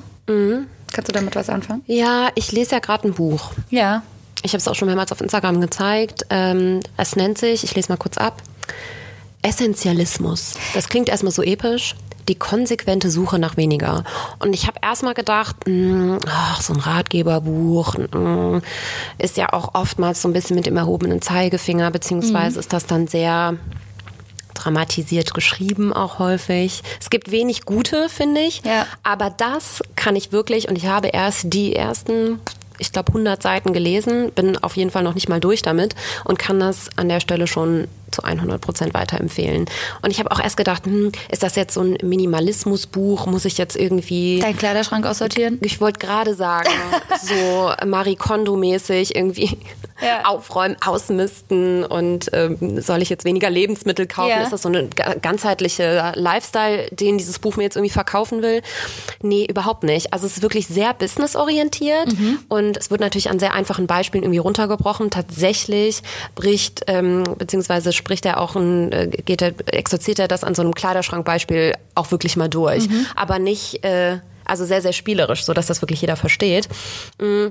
Kannst 0.93 1.09
du 1.09 1.13
damit 1.13 1.35
was 1.35 1.51
anfangen? 1.51 1.83
Ja, 1.87 2.29
ich 2.37 2.53
lese 2.53 2.77
ja 2.77 2.79
gerade 2.79 3.09
ein 3.09 3.15
Buch. 3.15 3.51
Ja. 3.71 4.05
Ich 4.45 4.53
habe 4.53 4.59
es 4.59 4.69
auch 4.69 4.75
schon 4.75 4.87
mehrmals 4.87 5.11
auf 5.11 5.21
Instagram 5.21 5.61
gezeigt. 5.61 6.27
Ähm, 6.29 6.81
es 6.99 7.17
nennt 7.17 7.39
sich, 7.39 7.65
ich 7.65 7.75
lese 7.75 7.91
mal 7.91 7.97
kurz 7.97 8.19
ab, 8.19 8.43
Essentialismus. 9.43 10.55
Das 10.75 10.89
klingt 10.89 11.09
erstmal 11.09 11.33
so 11.33 11.43
episch. 11.43 11.97
die 12.29 12.35
konsequente 12.35 13.11
Suche 13.11 13.39
nach 13.39 13.57
weniger. 13.57 14.05
Und 14.39 14.55
ich 14.55 14.67
habe 14.67 14.79
erstmal 14.83 15.15
gedacht, 15.15 15.57
mh, 15.67 16.21
ach, 16.27 16.61
so 16.61 16.73
ein 16.73 16.81
Ratgeberbuch 16.81 17.97
mh, 17.99 18.63
ist 19.19 19.37
ja 19.37 19.53
auch 19.53 19.75
oftmals 19.75 20.23
so 20.23 20.29
ein 20.29 20.33
bisschen 20.33 20.57
mit 20.57 20.67
dem 20.67 20.77
erhobenen 20.77 21.21
Zeigefinger, 21.21 21.91
beziehungsweise 21.91 22.55
mhm. 22.55 22.61
ist 22.61 22.73
das 22.73 22.87
dann 22.87 23.07
sehr 23.09 23.57
dramatisiert 24.55 25.35
geschrieben 25.35 25.93
auch 25.93 26.19
häufig. 26.19 26.83
Es 27.01 27.11
gibt 27.11 27.31
wenig 27.31 27.65
gute, 27.67 28.09
finde 28.09 28.41
ich. 28.41 28.63
Ja. 28.65 28.87
Aber 29.03 29.29
das 29.29 29.83
kann 29.97 30.17
ich 30.17 30.33
wirklich 30.33 30.69
und 30.69 30.79
ich 30.79 30.87
habe 30.87 31.09
erst 31.09 31.53
die 31.53 31.75
ersten 31.75 32.41
ich 32.79 32.93
glaube, 32.93 33.09
100 33.09 33.43
Seiten 33.43 33.73
gelesen, 33.73 34.33
bin 34.33 34.57
auf 34.59 34.77
jeden 34.77 34.91
Fall 34.91 35.03
noch 35.03 35.15
nicht 35.15 35.29
mal 35.29 35.41
durch 35.41 35.63
damit 35.63 35.95
und 36.25 36.39
kann 36.39 36.59
das 36.61 36.91
an 36.97 37.09
der 37.09 37.21
Stelle 37.21 37.47
schon 37.47 37.89
zu 38.15 38.25
100 38.25 38.61
Prozent 38.61 38.95
weiterempfehlen. 38.95 39.67
Und 40.03 40.11
ich 40.11 40.19
habe 40.19 40.31
auch 40.31 40.41
erst 40.41 40.57
gedacht, 40.57 40.87
hm, 40.87 41.13
ist 41.31 41.43
das 41.43 41.57
jetzt 41.57 41.75
so 41.75 41.81
ein 41.81 41.99
Minimalismusbuch? 42.03 43.27
Muss 43.27 43.45
ich 43.45 43.59
jetzt 43.59 43.77
irgendwie... 43.77 44.41
Deinen 44.41 44.57
Kleiderschrank 44.57 45.07
aussortieren? 45.07 45.59
Ich 45.63 45.81
wollte 45.81 45.99
gerade 45.99 46.35
sagen, 46.35 46.71
so 47.23 47.73
Marie 47.87 48.17
Kondo-mäßig 48.17 49.15
irgendwie 49.15 49.59
ja. 50.03 50.25
aufräumen, 50.25 50.77
ausmisten 50.85 51.85
und 51.85 52.31
ähm, 52.33 52.81
soll 52.81 53.03
ich 53.03 53.09
jetzt 53.09 53.25
weniger 53.25 53.51
Lebensmittel 53.51 54.07
kaufen? 54.07 54.31
Ja. 54.31 54.43
Ist 54.43 54.53
das 54.53 54.63
so 54.63 54.69
eine 54.69 54.89
ganzheitliche 54.89 56.13
Lifestyle, 56.17 56.89
den 56.91 57.19
dieses 57.19 57.39
Buch 57.39 57.57
mir 57.57 57.65
jetzt 57.65 57.77
irgendwie 57.77 57.93
verkaufen 57.93 58.43
will? 58.43 58.63
Nee, 59.23 59.47
überhaupt 59.49 59.85
nicht. 59.85 60.13
Also 60.13 60.27
es 60.27 60.37
ist 60.37 60.43
wirklich 60.43 60.67
sehr 60.67 60.95
businessorientiert 60.95 62.19
mhm. 62.19 62.39
und 62.49 62.77
es 62.77 62.91
wird 62.91 63.01
natürlich 63.01 63.31
an 63.31 63.39
sehr 63.39 63.55
einfachen 63.55 63.87
Beispielen 63.87 64.25
irgendwie 64.25 64.39
runtergebrochen. 64.39 65.11
Tatsächlich 65.11 66.03
bricht 66.35 66.83
ähm, 66.87 67.25
beziehungsweise 67.39 67.93
spricht 68.05 68.27
er 68.27 68.39
auch 68.39 68.55
ein, 68.55 68.93
äh, 68.93 69.09
geht 69.09 69.41
er, 69.41 69.55
exorziert 69.67 70.19
er 70.19 70.29
das 70.29 70.45
an 70.45 70.55
so 70.55 70.61
einem 70.61 70.75
Kleiderschrankbeispiel 70.75 71.73
auch 71.95 72.11
wirklich 72.11 72.37
mal 72.37 72.51
durch. 72.51 72.87
Mhm. 72.87 73.07
Aber 73.17 73.39
nicht, 73.39 73.83
äh, 73.83 74.19
also 74.45 74.67
sehr, 74.67 74.83
sehr 74.83 74.93
spielerisch, 74.93 75.45
so 75.45 75.55
dass 75.55 75.67
das 75.67 75.81
wirklich 75.81 76.03
jeder 76.03 76.17
versteht. 76.17 76.69
Mm. 77.19 77.47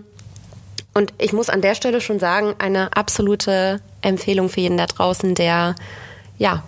Und 0.93 1.11
ich 1.17 1.33
muss 1.33 1.49
an 1.49 1.61
der 1.61 1.73
Stelle 1.73 2.01
schon 2.01 2.19
sagen, 2.19 2.53
eine 2.59 2.95
absolute 2.95 3.81
Empfehlung 4.03 4.47
für 4.47 4.59
jeden 4.59 4.77
da 4.77 4.85
draußen, 4.85 5.33
der, 5.33 5.73
ja, 6.37 6.61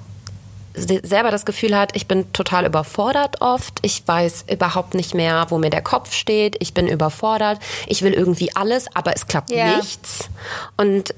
selber 0.73 1.29
das 1.29 1.45
Gefühl 1.45 1.77
hat, 1.77 1.95
ich 1.95 2.07
bin 2.07 2.33
total 2.33 2.65
überfordert 2.65 3.39
oft, 3.41 3.77
ich 3.83 4.01
weiß 4.03 4.45
überhaupt 4.51 4.95
nicht 4.95 5.13
mehr, 5.13 5.45
wo 5.49 5.59
mir 5.59 5.69
der 5.69 5.83
Kopf 5.83 6.11
steht, 6.11 6.57
ich 6.59 6.73
bin 6.73 6.87
überfordert, 6.87 7.59
ich 7.85 8.01
will 8.01 8.13
irgendwie 8.13 8.55
alles, 8.55 8.87
aber 8.95 9.13
es 9.15 9.27
klappt 9.27 9.51
yeah. 9.51 9.77
nichts. 9.77 10.27
Und 10.75 11.13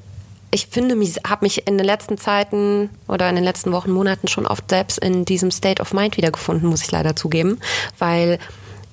ich 0.51 0.67
finde 0.67 0.95
mich, 0.95 1.15
habe 1.27 1.45
mich 1.45 1.67
in 1.67 1.77
den 1.77 1.85
letzten 1.85 2.17
Zeiten 2.17 2.89
oder 3.07 3.29
in 3.29 3.35
den 3.35 3.43
letzten 3.43 3.71
Wochen, 3.71 3.91
Monaten 3.91 4.27
schon 4.27 4.47
oft 4.47 4.69
selbst 4.69 4.97
in 4.97 5.25
diesem 5.25 5.51
State 5.51 5.81
of 5.81 5.93
Mind 5.93 6.17
wiedergefunden, 6.17 6.69
muss 6.69 6.83
ich 6.83 6.91
leider 6.91 7.15
zugeben, 7.15 7.59
weil 7.99 8.39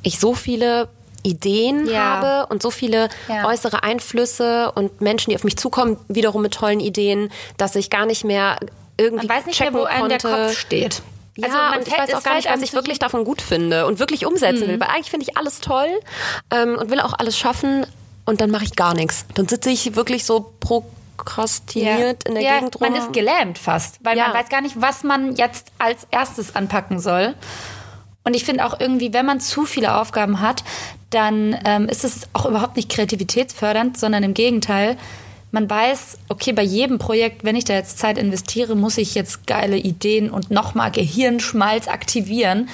ich 0.02 0.18
so 0.18 0.34
viele 0.34 0.88
Ideen 1.23 1.88
ja. 1.88 2.00
habe 2.00 2.52
und 2.52 2.62
so 2.62 2.70
viele 2.70 3.08
ja. 3.28 3.46
äußere 3.46 3.82
Einflüsse 3.82 4.73
und 4.73 5.00
Menschen, 5.00 5.30
die 5.30 5.37
auf 5.37 5.44
mich 5.44 5.56
zukommen, 5.56 5.96
wiederum 6.08 6.42
mit 6.42 6.54
tollen 6.54 6.80
Ideen, 6.80 7.30
dass 7.56 7.76
ich 7.76 7.88
gar 7.88 8.06
nicht 8.06 8.25
mehr 8.25 8.58
irgendwie 8.96 9.26
man 9.26 9.37
weiß 9.37 9.46
nicht 9.46 9.58
mehr, 9.58 9.75
wo 9.75 9.84
einem 9.84 10.08
der 10.08 10.18
Kopf 10.18 10.56
steht. 10.56 11.02
Ja, 11.37 11.49
also 11.49 11.80
und 11.80 11.88
ich 11.88 11.99
weiß 11.99 12.14
auch 12.14 12.23
gar 12.23 12.37
nicht, 12.37 12.49
was 12.49 12.62
ich 12.62 12.75
wirklich 12.75 13.00
davon 13.00 13.25
gut 13.25 13.42
finde 13.42 13.87
und 13.87 13.99
wirklich 13.99 14.25
umsetzen 14.25 14.66
mhm. 14.66 14.73
will, 14.73 14.80
weil 14.80 14.88
eigentlich 14.88 15.11
finde 15.11 15.26
ich 15.28 15.37
alles 15.37 15.61
toll 15.61 15.88
ähm, 16.50 16.76
und 16.76 16.90
will 16.90 17.00
auch 17.00 17.14
alles 17.18 17.37
schaffen 17.37 17.87
und 18.25 18.40
dann 18.40 18.50
mache 18.50 18.64
ich 18.64 18.76
gar 18.76 18.94
nichts. 18.94 19.26
Dann 19.34 19.49
sitze 19.49 19.70
ich 19.70 19.96
wirklich 19.96 20.25
so 20.25 20.52
pro 20.61 20.84
prokrastiniert 21.16 22.25
ja. 22.25 22.28
in 22.28 22.35
der 22.35 22.42
ja, 22.42 22.54
Gegend 22.59 22.80
rum. 22.80 22.88
Man 22.88 22.99
ist 22.99 23.12
gelähmt 23.12 23.59
fast, 23.59 23.99
weil 24.04 24.16
ja. 24.16 24.28
man 24.28 24.35
weiß 24.35 24.49
gar 24.49 24.61
nicht, 24.61 24.80
was 24.80 25.04
man 25.04 25.35
jetzt 25.37 25.73
als 25.78 26.06
erstes 26.11 26.54
anpacken 26.54 26.99
soll. 26.99 27.35
Und 28.25 28.35
ich 28.35 28.44
finde 28.44 28.64
auch 28.64 28.80
irgendwie, 28.80 29.12
wenn 29.12 29.26
man 29.26 29.40
zu 29.40 29.66
viele 29.66 29.97
Aufgaben 29.97 30.40
hat, 30.40 30.64
dann 31.11 31.56
ähm, 31.64 31.88
ist 31.88 32.04
es 32.04 32.23
auch 32.33 32.47
überhaupt 32.47 32.76
nicht 32.76 32.90
kreativitätsfördernd, 32.90 33.99
sondern 33.99 34.23
im 34.23 34.35
Gegenteil. 34.35 34.97
Man 35.52 35.71
weiß, 35.71 36.18
okay, 36.28 36.52
bei 36.52 36.62
jedem 36.62 36.99
Projekt, 36.99 37.44
wenn 37.44 37.54
ich 37.54 37.64
da 37.64 37.75
jetzt 37.75 37.99
Zeit 37.99 38.18
investiere, 38.18 38.75
muss 38.75 38.99
ich 38.99 39.14
jetzt 39.14 39.47
geile 39.47 39.76
Ideen 39.76 40.30
und 40.30 40.50
nochmal 40.50 40.90
Gehirnschmalz 40.90 41.87
aktivieren. 41.87 42.68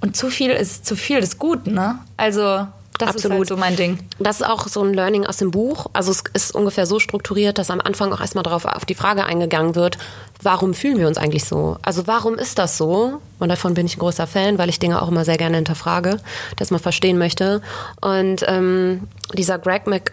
Und 0.00 0.16
zu 0.16 0.30
viel 0.30 0.50
ist 0.50 0.86
zu 0.86 0.96
viel 0.96 1.20
des 1.20 1.38
Guten, 1.38 1.74
ne? 1.74 1.98
Also 2.16 2.66
das 3.00 3.10
Absolut. 3.10 3.24
ist 3.24 3.38
halt 3.38 3.48
so 3.48 3.56
mein 3.56 3.76
Ding. 3.76 3.98
Das 4.18 4.40
ist 4.40 4.46
auch 4.46 4.68
so 4.68 4.82
ein 4.82 4.94
Learning 4.94 5.26
aus 5.26 5.38
dem 5.38 5.50
Buch. 5.50 5.86
Also 5.92 6.10
es 6.10 6.22
ist 6.32 6.54
ungefähr 6.54 6.86
so 6.86 6.98
strukturiert, 6.98 7.58
dass 7.58 7.70
am 7.70 7.80
Anfang 7.80 8.12
auch 8.12 8.20
erstmal 8.20 8.44
darauf 8.44 8.64
auf 8.64 8.84
die 8.84 8.94
Frage 8.94 9.24
eingegangen 9.24 9.74
wird, 9.74 9.98
warum 10.42 10.74
fühlen 10.74 10.98
wir 10.98 11.06
uns 11.06 11.18
eigentlich 11.18 11.44
so? 11.44 11.76
Also 11.82 12.06
warum 12.06 12.34
ist 12.34 12.58
das 12.58 12.76
so? 12.76 13.20
Und 13.38 13.48
davon 13.48 13.74
bin 13.74 13.86
ich 13.86 13.96
ein 13.96 14.00
großer 14.00 14.26
Fan, 14.26 14.58
weil 14.58 14.68
ich 14.68 14.78
Dinge 14.78 15.00
auch 15.00 15.08
immer 15.08 15.24
sehr 15.24 15.36
gerne 15.36 15.56
hinterfrage, 15.56 16.18
dass 16.56 16.70
man 16.70 16.80
verstehen 16.80 17.18
möchte. 17.18 17.62
Und 18.00 18.44
ähm, 18.46 19.08
dieser 19.34 19.58
Greg 19.58 19.86
Mc 19.86 20.12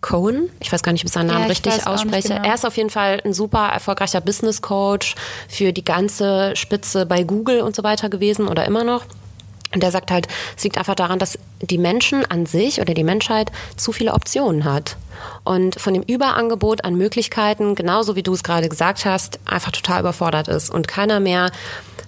Cohen, 0.00 0.48
ich 0.60 0.72
weiß 0.72 0.84
gar 0.84 0.92
nicht, 0.92 1.02
ob 1.02 1.06
ich 1.06 1.12
seinen 1.12 1.26
Namen 1.26 1.42
ja, 1.42 1.46
richtig 1.48 1.86
ausspreche. 1.86 2.28
Genau. 2.28 2.44
Er 2.44 2.54
ist 2.54 2.64
auf 2.64 2.76
jeden 2.76 2.90
Fall 2.90 3.20
ein 3.24 3.32
super 3.32 3.66
erfolgreicher 3.66 4.20
Business 4.20 4.62
Coach 4.62 5.16
für 5.48 5.72
die 5.72 5.84
ganze 5.84 6.54
Spitze 6.54 7.04
bei 7.04 7.24
Google 7.24 7.62
und 7.62 7.74
so 7.74 7.82
weiter 7.82 8.08
gewesen 8.08 8.46
oder 8.46 8.64
immer 8.64 8.84
noch. 8.84 9.04
Und 9.74 9.82
der 9.82 9.90
sagt 9.90 10.10
halt, 10.10 10.28
es 10.56 10.64
liegt 10.64 10.78
einfach 10.78 10.94
daran, 10.94 11.18
dass 11.18 11.38
die 11.60 11.78
Menschen 11.78 12.24
an 12.24 12.46
sich 12.46 12.80
oder 12.80 12.94
die 12.94 13.04
Menschheit 13.04 13.52
zu 13.76 13.92
viele 13.92 14.14
Optionen 14.14 14.64
hat. 14.64 14.96
Und 15.44 15.78
von 15.78 15.94
dem 15.94 16.02
Überangebot 16.02 16.84
an 16.84 16.96
Möglichkeiten, 16.96 17.74
genauso 17.74 18.16
wie 18.16 18.22
du 18.22 18.32
es 18.32 18.42
gerade 18.42 18.68
gesagt 18.68 19.04
hast, 19.04 19.40
einfach 19.44 19.72
total 19.72 20.00
überfordert 20.00 20.48
ist 20.48 20.70
und 20.70 20.88
keiner 20.88 21.20
mehr 21.20 21.50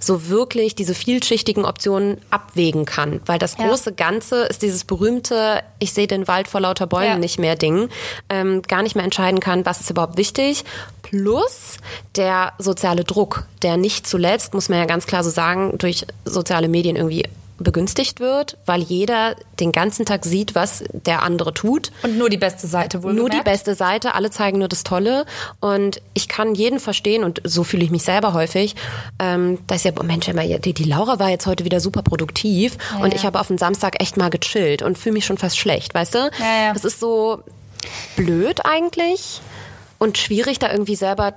so 0.03 0.29
wirklich 0.29 0.75
diese 0.75 0.95
vielschichtigen 0.95 1.65
Optionen 1.67 2.19
abwägen 2.31 2.87
kann. 2.87 3.21
Weil 3.27 3.39
das 3.39 3.57
große 3.57 3.93
Ganze 3.93 4.45
ist 4.45 4.63
dieses 4.63 4.85
berühmte, 4.85 5.63
ich 5.79 5.93
sehe 5.93 6.07
den 6.07 6.27
Wald 6.27 6.49
vor 6.49 6.61
lauter 6.61 6.87
Bäumen 6.87 7.05
ja. 7.05 7.19
nicht 7.19 7.39
mehr 7.39 7.55
Ding, 7.55 7.91
ähm, 8.31 8.63
gar 8.63 8.83
nicht 8.83 8.97
mehr 8.97 9.05
entscheiden 9.05 9.41
kann, 9.41 9.67
was 9.67 9.81
ist 9.81 9.91
überhaupt 9.91 10.17
wichtig. 10.17 10.65
Plus 11.11 11.77
der 12.17 12.53
soziale 12.59 13.05
Druck, 13.05 13.47
der 13.63 13.77
nicht 13.77 14.07
zuletzt, 14.07 14.55
muss 14.55 14.69
man 14.69 14.79
ja 14.79 14.85
ganz 14.85 15.07
klar 15.07 15.25
so 15.25 15.31
sagen, 15.31 15.77
durch 15.79 16.07
soziale 16.25 16.69
Medien 16.69 16.97
irgendwie 16.97 17.25
begünstigt 17.61 18.21
wird, 18.21 18.57
weil 18.65 18.81
jeder 18.81 19.37
den 19.61 19.71
ganzen 19.71 20.07
Tag 20.07 20.25
sieht, 20.25 20.55
was 20.55 20.83
der 20.93 21.23
andere 21.23 21.53
tut. 21.53 21.93
Und 22.03 22.17
nur 22.17 22.31
die 22.31 22.39
beste 22.39 22.67
Seite 22.67 23.03
wohl. 23.03 23.13
Nur 23.13 23.29
die 23.29 23.43
beste 23.43 23.75
Seite, 23.75 24.15
alle 24.15 24.31
zeigen 24.31 24.59
nur 24.59 24.69
das 24.69 24.83
Tolle. 24.83 25.27
Und 25.61 26.01
ich 26.15 26.29
kann 26.29 26.55
jeden 26.55 26.81
verstehen, 26.81 27.23
und 27.23 27.43
so 27.45 27.63
fühle 27.63 27.85
ich 27.85 27.91
mich 27.91 28.03
selber 28.03 28.33
häufig, 28.33 28.77
ähm, 29.19 29.59
dass 29.67 29.85
ja, 29.85 29.93
oh 30.01 30.03
Mensch, 30.03 30.27
die, 30.65 30.73
die 30.73 30.85
Laura 30.85 31.19
war 31.19 31.29
jetzt 31.29 31.47
heute 31.47 31.65
wieder 31.65 31.81
super 31.81 32.03
produktiv 32.03 32.79
ja, 32.93 33.05
und 33.05 33.15
ich 33.15 33.27
habe 33.27 33.39
auf 33.39 33.49
den 33.49 33.59
Samstag 33.59 34.01
echt 34.01 34.17
mal 34.17 34.31
gechillt 34.31 34.83
und 34.83 34.97
fühle 34.97 35.15
mich 35.15 35.27
schon 35.27 35.39
fast 35.39 35.59
schlecht, 35.59 35.95
weißt 35.95 36.15
du? 36.15 36.19
Ja, 36.39 36.65
ja. 36.67 36.73
Das 36.73 36.85
ist 36.85 36.99
so 36.99 37.43
blöd 38.17 38.65
eigentlich 38.65 39.41
und 40.01 40.19
schwierig, 40.19 40.59
da 40.59 40.73
irgendwie 40.73 40.97
selber 40.97 41.35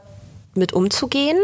mit 0.56 0.74
umzugehen, 0.74 1.38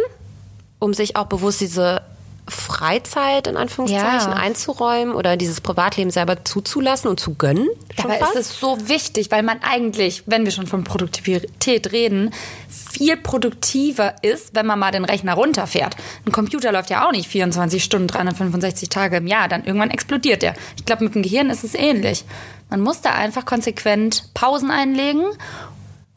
um 0.79 0.95
sich 0.95 1.15
auch 1.15 1.25
bewusst 1.27 1.61
diese 1.61 2.01
Freizeit 2.47 3.45
in 3.45 3.57
Anführungszeichen 3.57 4.31
ja. 4.31 4.37
einzuräumen 4.37 5.13
oder 5.13 5.37
dieses 5.37 5.61
Privatleben 5.61 6.09
selber 6.09 6.43
zuzulassen 6.43 7.09
und 7.09 7.19
zu 7.19 7.35
gönnen. 7.35 7.67
Dabei 7.95 8.19
ist 8.19 8.35
es 8.35 8.59
so 8.59 8.77
wichtig, 8.87 9.29
weil 9.29 9.43
man 9.43 9.59
eigentlich, 9.61 10.23
wenn 10.25 10.45
wir 10.45 10.51
schon 10.51 10.65
von 10.65 10.83
Produktivität 10.83 11.91
reden, 11.91 12.33
viel 12.69 13.17
produktiver 13.17 14.15
ist, 14.23 14.55
wenn 14.55 14.65
man 14.65 14.79
mal 14.79 14.91
den 14.91 15.05
Rechner 15.05 15.33
runterfährt. 15.33 15.95
Ein 16.25 16.31
Computer 16.31 16.71
läuft 16.71 16.89
ja 16.89 17.07
auch 17.07 17.11
nicht 17.11 17.27
24 17.27 17.83
Stunden, 17.83 18.07
365 18.07 18.89
Tage 18.89 19.17
im 19.17 19.27
Jahr, 19.27 19.47
dann 19.47 19.65
irgendwann 19.65 19.91
explodiert 19.91 20.41
der. 20.41 20.55
Ich 20.77 20.85
glaube, 20.85 21.03
mit 21.03 21.13
dem 21.13 21.21
Gehirn 21.21 21.49
ist 21.49 21.63
es 21.63 21.75
ähnlich. 21.75 22.25
Man 22.69 22.81
muss 22.81 23.01
da 23.01 23.11
einfach 23.11 23.45
konsequent 23.45 24.33
Pausen 24.33 24.71
einlegen, 24.71 25.25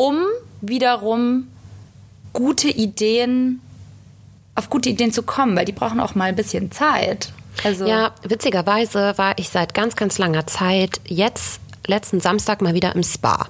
um 0.02 0.24
wiederum 0.60 1.46
gute 2.32 2.68
Ideen 2.68 3.60
auf 4.56 4.68
gute 4.68 4.90
Ideen 4.90 5.12
zu 5.12 5.22
kommen, 5.22 5.56
weil 5.56 5.64
die 5.64 5.72
brauchen 5.72 6.00
auch 6.00 6.16
mal 6.16 6.24
ein 6.24 6.34
bisschen 6.34 6.72
Zeit. 6.72 7.32
Also 7.62 7.86
ja, 7.86 8.12
witzigerweise 8.22 9.14
war 9.16 9.38
ich 9.38 9.48
seit 9.48 9.74
ganz, 9.74 9.94
ganz 9.94 10.18
langer 10.18 10.46
Zeit 10.46 11.00
jetzt 11.06 11.60
letzten 11.86 12.20
Samstag 12.20 12.62
mal 12.62 12.74
wieder 12.74 12.94
im 12.96 13.04
Spa. 13.04 13.46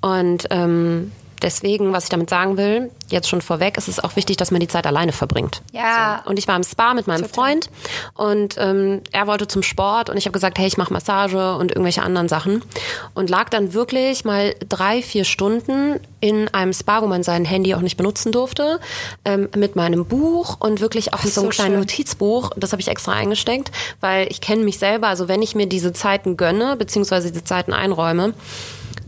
Und 0.00 0.48
ähm, 0.50 1.12
deswegen, 1.42 1.92
was 1.92 2.04
ich 2.04 2.10
damit 2.10 2.30
sagen 2.30 2.56
will, 2.56 2.90
jetzt 3.08 3.28
schon 3.28 3.40
vorweg, 3.40 3.76
ist 3.76 3.88
es 3.88 3.98
auch 4.02 4.16
wichtig, 4.16 4.36
dass 4.36 4.50
man 4.50 4.60
die 4.60 4.68
Zeit 4.68 4.86
alleine 4.86 5.12
verbringt. 5.12 5.62
Ja. 5.72 6.22
So. 6.24 6.30
Und 6.30 6.38
ich 6.38 6.48
war 6.48 6.56
im 6.56 6.62
Spa 6.62 6.94
mit 6.94 7.06
meinem 7.06 7.22
Total. 7.22 7.34
Freund 7.34 7.70
und 8.14 8.56
ähm, 8.58 9.02
er 9.12 9.26
wollte 9.26 9.48
zum 9.48 9.62
Sport 9.62 10.10
und 10.10 10.16
ich 10.16 10.26
habe 10.26 10.32
gesagt, 10.32 10.58
hey, 10.58 10.66
ich 10.66 10.76
mache 10.76 10.92
Massage 10.92 11.56
und 11.56 11.70
irgendwelche 11.70 12.02
anderen 12.02 12.28
Sachen 12.28 12.62
und 13.14 13.30
lag 13.30 13.48
dann 13.48 13.72
wirklich 13.74 14.24
mal 14.24 14.54
drei, 14.68 15.02
vier 15.02 15.24
Stunden 15.24 16.00
in 16.20 16.48
einem 16.48 16.72
Spa, 16.72 17.02
wo 17.02 17.06
man 17.06 17.22
sein 17.22 17.44
Handy 17.44 17.74
auch 17.74 17.80
nicht 17.80 17.96
benutzen 17.96 18.30
durfte, 18.32 18.78
ähm, 19.24 19.48
mit 19.56 19.76
meinem 19.76 20.04
Buch 20.04 20.58
und 20.60 20.80
wirklich 20.80 21.14
auch 21.14 21.24
mit 21.24 21.32
so 21.32 21.40
einem 21.40 21.50
kleinen 21.50 21.72
schön. 21.72 21.80
Notizbuch. 21.80 22.50
Das 22.56 22.72
habe 22.72 22.82
ich 22.82 22.88
extra 22.88 23.12
eingesteckt, 23.12 23.70
weil 24.00 24.28
ich 24.30 24.40
kenne 24.40 24.62
mich 24.64 24.78
selber. 24.78 25.08
Also 25.08 25.28
wenn 25.28 25.42
ich 25.42 25.54
mir 25.54 25.66
diese 25.66 25.92
Zeiten 25.92 26.36
gönne, 26.36 26.76
beziehungsweise 26.76 27.30
diese 27.30 27.44
Zeiten 27.44 27.72
einräume, 27.72 28.34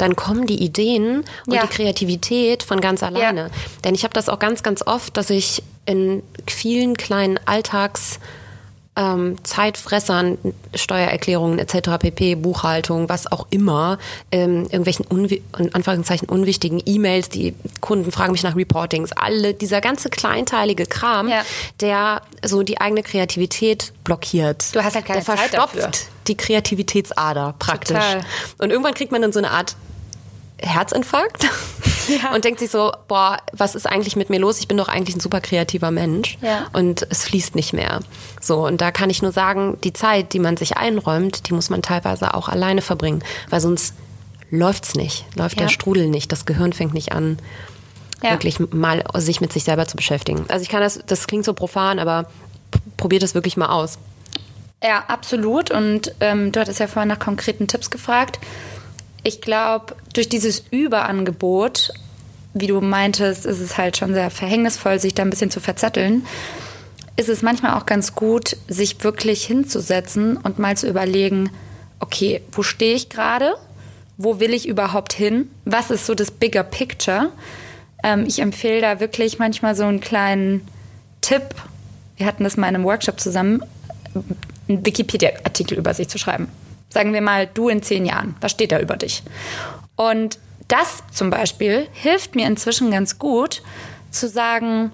dann 0.02 0.16
kommen 0.16 0.48
die 0.48 0.60
Ideen 0.60 1.24
und 1.46 1.54
ja. 1.54 1.62
die 1.62 1.68
Kreativität 1.68 2.64
von 2.64 2.80
ganz 2.80 3.04
alleine. 3.04 3.40
Ja. 3.42 3.50
Denn 3.84 3.94
ich 3.94 4.02
habe 4.02 4.12
das 4.12 4.28
auch 4.28 4.40
ganz, 4.40 4.64
ganz 4.64 4.84
oft, 4.84 5.16
dass 5.16 5.30
ich 5.30 5.62
in 5.86 6.24
vielen 6.48 6.96
kleinen 6.96 7.38
Alltags 7.44 8.18
ähm, 8.94 9.36
Zeitfressern, 9.44 10.38
Steuererklärungen 10.74 11.58
etc., 11.60 11.98
pp, 11.98 12.34
Buchhaltung, 12.34 13.08
was 13.08 13.30
auch 13.30 13.46
immer, 13.50 13.98
ähm, 14.32 14.64
irgendwelchen 14.64 15.06
unwi 15.06 15.42
in 15.56 15.74
Anführungszeichen 15.74 16.28
unwichtigen 16.28 16.82
E-Mails, 16.84 17.28
die 17.28 17.54
Kunden 17.80 18.12
fragen 18.12 18.32
mich 18.32 18.42
nach 18.42 18.56
Reportings, 18.56 19.12
alle 19.12 19.54
dieser 19.54 19.80
ganze 19.80 20.10
kleinteilige 20.10 20.84
Kram, 20.84 21.28
Ja. 21.28 21.42
der 21.80 22.22
so 22.44 22.62
die 22.62 22.80
eigene 22.80 23.02
Kreativität 23.02 23.92
blockiert. 24.04 24.74
Du 24.74 24.82
hast 24.82 24.94
halt 24.94 25.06
keine 25.06 25.20
der 25.20 25.26
Zeit 25.26 25.38
verstopft 25.38 25.76
dafür. 25.76 25.90
die 26.26 26.36
Kreativitätsader 26.36 27.54
praktisch. 27.58 27.96
Total. 27.96 28.24
Und 28.58 28.70
irgendwann 28.70 28.94
kriegt 28.94 29.12
man 29.12 29.22
dann 29.22 29.32
so 29.32 29.38
eine 29.38 29.52
Art 29.52 29.76
Herzinfarkt 30.62 31.44
und 32.34 32.44
denkt 32.44 32.60
sich 32.60 32.70
so, 32.70 32.92
boah, 33.08 33.38
was 33.52 33.74
ist 33.74 33.86
eigentlich 33.86 34.16
mit 34.16 34.30
mir 34.30 34.38
los? 34.38 34.58
Ich 34.60 34.68
bin 34.68 34.76
doch 34.76 34.88
eigentlich 34.88 35.16
ein 35.16 35.20
super 35.20 35.40
kreativer 35.40 35.90
Mensch 35.90 36.38
Ja. 36.40 36.66
und 36.72 37.06
es 37.10 37.24
fließt 37.24 37.54
nicht 37.54 37.72
mehr. 37.72 38.00
So, 38.40 38.66
und 38.66 38.80
da 38.80 38.90
kann 38.90 39.10
ich 39.10 39.22
nur 39.22 39.32
sagen, 39.32 39.78
die 39.84 39.92
Zeit, 39.92 40.32
die 40.32 40.38
man 40.38 40.56
sich 40.56 40.76
einräumt, 40.76 41.48
die 41.48 41.52
muss 41.54 41.70
man 41.70 41.82
teilweise 41.82 42.34
auch 42.34 42.48
alleine 42.48 42.82
verbringen, 42.82 43.22
weil 43.50 43.60
sonst 43.60 43.94
läuft's 44.50 44.94
nicht, 44.94 45.24
läuft 45.36 45.56
Ja. 45.58 45.64
der 45.64 45.68
Strudel 45.70 46.08
nicht, 46.08 46.30
das 46.32 46.44
Gehirn 46.46 46.72
fängt 46.72 46.94
nicht 46.94 47.12
an, 47.12 47.38
Ja. 48.22 48.30
wirklich 48.30 48.58
mal 48.72 49.02
sich 49.16 49.40
mit 49.40 49.52
sich 49.52 49.64
selber 49.64 49.86
zu 49.86 49.96
beschäftigen. 49.96 50.44
Also 50.48 50.62
ich 50.62 50.68
kann 50.68 50.80
das, 50.80 51.00
das 51.06 51.26
klingt 51.26 51.44
so 51.44 51.54
profan, 51.54 51.98
aber 51.98 52.26
probiert 52.96 53.22
es 53.22 53.34
wirklich 53.34 53.56
mal 53.56 53.66
aus. 53.68 53.98
Ja, 54.84 55.04
absolut. 55.08 55.70
Und 55.70 56.12
ähm, 56.20 56.50
du 56.50 56.58
hattest 56.58 56.80
ja 56.80 56.88
vorhin 56.88 57.08
nach 57.08 57.20
konkreten 57.20 57.68
Tipps 57.68 57.88
gefragt. 57.90 58.40
Ich 59.24 59.40
glaube, 59.40 59.94
durch 60.12 60.28
dieses 60.28 60.64
Überangebot, 60.70 61.92
wie 62.54 62.66
du 62.66 62.80
meintest, 62.80 63.46
ist 63.46 63.60
es 63.60 63.78
halt 63.78 63.96
schon 63.96 64.14
sehr 64.14 64.30
verhängnisvoll, 64.30 64.98
sich 64.98 65.14
da 65.14 65.22
ein 65.22 65.30
bisschen 65.30 65.50
zu 65.50 65.60
verzetteln. 65.60 66.26
Ist 67.16 67.28
es 67.28 67.42
manchmal 67.42 67.74
auch 67.74 67.86
ganz 67.86 68.14
gut, 68.14 68.56
sich 68.68 69.02
wirklich 69.04 69.44
hinzusetzen 69.44 70.36
und 70.36 70.58
mal 70.58 70.76
zu 70.76 70.88
überlegen, 70.88 71.50
okay, 72.00 72.42
wo 72.50 72.62
stehe 72.62 72.94
ich 72.94 73.10
gerade? 73.10 73.54
Wo 74.16 74.40
will 74.40 74.52
ich 74.52 74.66
überhaupt 74.66 75.12
hin? 75.12 75.50
Was 75.64 75.90
ist 75.90 76.06
so 76.06 76.14
das 76.14 76.30
Bigger 76.30 76.64
Picture? 76.64 77.30
Ähm, 78.02 78.24
ich 78.26 78.40
empfehle 78.40 78.80
da 78.80 78.98
wirklich 78.98 79.38
manchmal 79.38 79.76
so 79.76 79.84
einen 79.84 80.00
kleinen 80.00 80.66
Tipp. 81.20 81.54
Wir 82.16 82.26
hatten 82.26 82.44
das 82.44 82.56
mal 82.56 82.68
in 82.68 82.74
einem 82.74 82.84
Workshop 82.84 83.20
zusammen, 83.20 83.62
einen 84.68 84.84
Wikipedia-Artikel 84.84 85.78
über 85.78 85.94
sich 85.94 86.08
zu 86.08 86.18
schreiben. 86.18 86.48
Sagen 86.92 87.14
wir 87.14 87.22
mal, 87.22 87.46
du 87.46 87.68
in 87.68 87.82
zehn 87.82 88.04
Jahren. 88.04 88.36
Was 88.40 88.52
steht 88.52 88.70
da 88.70 88.78
über 88.78 88.96
dich? 88.96 89.22
Und 89.96 90.38
das 90.68 91.02
zum 91.12 91.30
Beispiel 91.30 91.88
hilft 91.92 92.34
mir 92.34 92.46
inzwischen 92.46 92.90
ganz 92.90 93.18
gut 93.18 93.62
zu 94.10 94.28
sagen, 94.28 94.92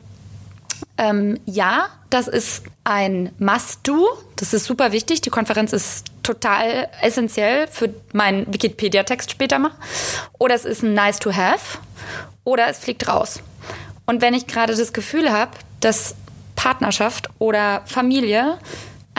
ähm, 0.96 1.40
ja, 1.44 1.88
das 2.10 2.28
ist 2.28 2.62
ein 2.84 3.32
Must-Do. 3.38 4.06
Das 4.36 4.54
ist 4.54 4.64
super 4.64 4.92
wichtig. 4.92 5.20
Die 5.22 5.30
Konferenz 5.30 5.72
ist 5.72 6.06
total 6.22 6.88
essentiell 7.02 7.66
für 7.66 7.92
meinen 8.12 8.52
Wikipedia-Text 8.52 9.30
später 9.30 9.58
mal. 9.58 9.72
Oder 10.38 10.54
es 10.54 10.64
ist 10.64 10.82
ein 10.82 10.94
Nice-to-Have. 10.94 11.78
Oder 12.44 12.68
es 12.68 12.78
fliegt 12.78 13.08
raus. 13.08 13.40
Und 14.06 14.22
wenn 14.22 14.34
ich 14.34 14.46
gerade 14.46 14.74
das 14.74 14.92
Gefühl 14.92 15.32
habe, 15.32 15.50
dass 15.80 16.14
Partnerschaft 16.54 17.28
oder 17.38 17.82
Familie 17.86 18.58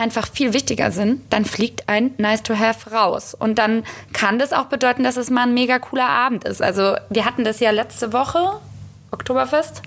einfach 0.00 0.28
viel 0.32 0.54
wichtiger 0.54 0.90
sind, 0.90 1.22
dann 1.30 1.44
fliegt 1.44 1.88
ein 1.88 2.14
Nice-to-Have 2.16 2.90
raus. 2.90 3.34
Und 3.34 3.58
dann 3.58 3.84
kann 4.14 4.38
das 4.38 4.52
auch 4.54 4.64
bedeuten, 4.64 5.04
dass 5.04 5.18
es 5.18 5.28
mal 5.28 5.42
ein 5.42 5.54
mega 5.54 5.78
cooler 5.78 6.08
Abend 6.08 6.44
ist. 6.44 6.62
Also 6.62 6.96
wir 7.10 7.26
hatten 7.26 7.44
das 7.44 7.60
ja 7.60 7.70
letzte 7.70 8.12
Woche, 8.12 8.60
Oktoberfest. 9.10 9.82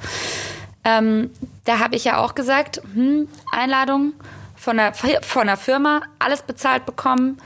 Ähm, 0.85 1.31
da 1.65 1.79
habe 1.79 1.95
ich 1.95 2.03
ja 2.03 2.17
auch 2.17 2.35
gesagt, 2.35 2.81
hm, 2.93 3.27
Einladung 3.51 4.13
von 4.55 4.77
der, 4.77 4.93
von 5.21 5.47
der 5.47 5.57
Firma, 5.57 6.03
alles 6.19 6.43
bezahlt 6.43 6.85
bekommen, 6.85 7.39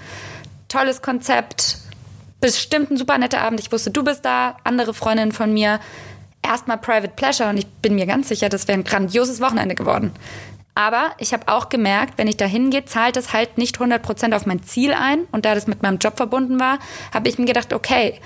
tolles 0.67 1.01
Konzept, 1.01 1.77
bestimmt 2.41 2.91
ein 2.91 2.97
super 2.97 3.17
netter 3.17 3.41
Abend. 3.41 3.61
Ich 3.61 3.71
wusste, 3.71 3.91
du 3.91 4.03
bist 4.03 4.25
da, 4.25 4.57
andere 4.65 4.93
Freundinnen 4.93 5.31
von 5.31 5.53
mir. 5.53 5.79
Erstmal 6.43 6.77
Private 6.77 7.13
Pleasure 7.15 7.49
und 7.49 7.57
ich 7.57 7.67
bin 7.67 7.95
mir 7.95 8.05
ganz 8.05 8.27
sicher, 8.27 8.49
das 8.49 8.67
wäre 8.67 8.77
ein 8.77 8.83
grandioses 8.83 9.41
Wochenende 9.41 9.75
geworden. 9.75 10.11
Aber 10.77 11.13
ich 11.17 11.33
habe 11.33 11.47
auch 11.47 11.69
gemerkt, 11.69 12.19
wenn 12.19 12.27
ich 12.27 12.37
da 12.37 12.45
hingehe, 12.45 12.85
zahlt 12.85 13.17
es 13.17 13.33
halt 13.33 13.57
nicht 13.57 13.79
100% 13.79 14.35
auf 14.35 14.45
mein 14.45 14.61
Ziel 14.61 14.93
ein. 14.93 15.21
Und 15.31 15.43
da 15.43 15.55
das 15.55 15.65
mit 15.65 15.81
meinem 15.81 15.97
Job 15.97 16.17
verbunden 16.17 16.59
war, 16.59 16.77
habe 17.11 17.27
ich 17.29 17.39
mir 17.39 17.45
gedacht, 17.45 17.73
okay, 17.73 18.21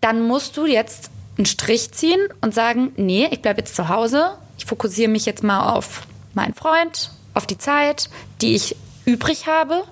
dann 0.00 0.26
musst 0.26 0.56
du 0.56 0.66
jetzt 0.66 1.12
einen 1.38 1.46
Strich 1.46 1.92
ziehen 1.92 2.18
und 2.40 2.52
sagen, 2.52 2.90
nee, 2.96 3.28
ich 3.30 3.42
bleibe 3.42 3.60
jetzt 3.60 3.76
zu 3.76 3.88
Hause. 3.88 4.32
Ich 4.58 4.64
fokussiere 4.64 5.08
mich 5.08 5.24
jetzt 5.24 5.44
mal 5.44 5.72
auf 5.72 6.02
meinen 6.34 6.54
Freund, 6.54 7.12
auf 7.32 7.46
die 7.46 7.58
Zeit, 7.58 8.10
die 8.40 8.56
ich 8.56 8.74
übrig 9.04 9.46
habe 9.46 9.84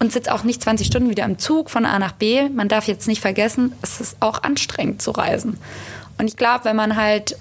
und 0.00 0.10
sitze 0.10 0.34
auch 0.34 0.42
nicht 0.42 0.60
20 0.60 0.88
Stunden 0.88 1.08
wieder 1.08 1.24
im 1.24 1.38
Zug 1.38 1.70
von 1.70 1.86
A 1.86 2.00
nach 2.00 2.12
B. 2.12 2.48
Man 2.48 2.68
darf 2.68 2.88
jetzt 2.88 3.06
nicht 3.06 3.20
vergessen, 3.20 3.76
es 3.80 4.00
ist 4.00 4.16
auch 4.18 4.42
anstrengend 4.42 5.02
zu 5.02 5.12
reisen. 5.12 5.60
Und 6.18 6.26
ich 6.26 6.36
glaube, 6.36 6.64
wenn 6.64 6.74
man 6.74 6.96
halt 6.96 7.36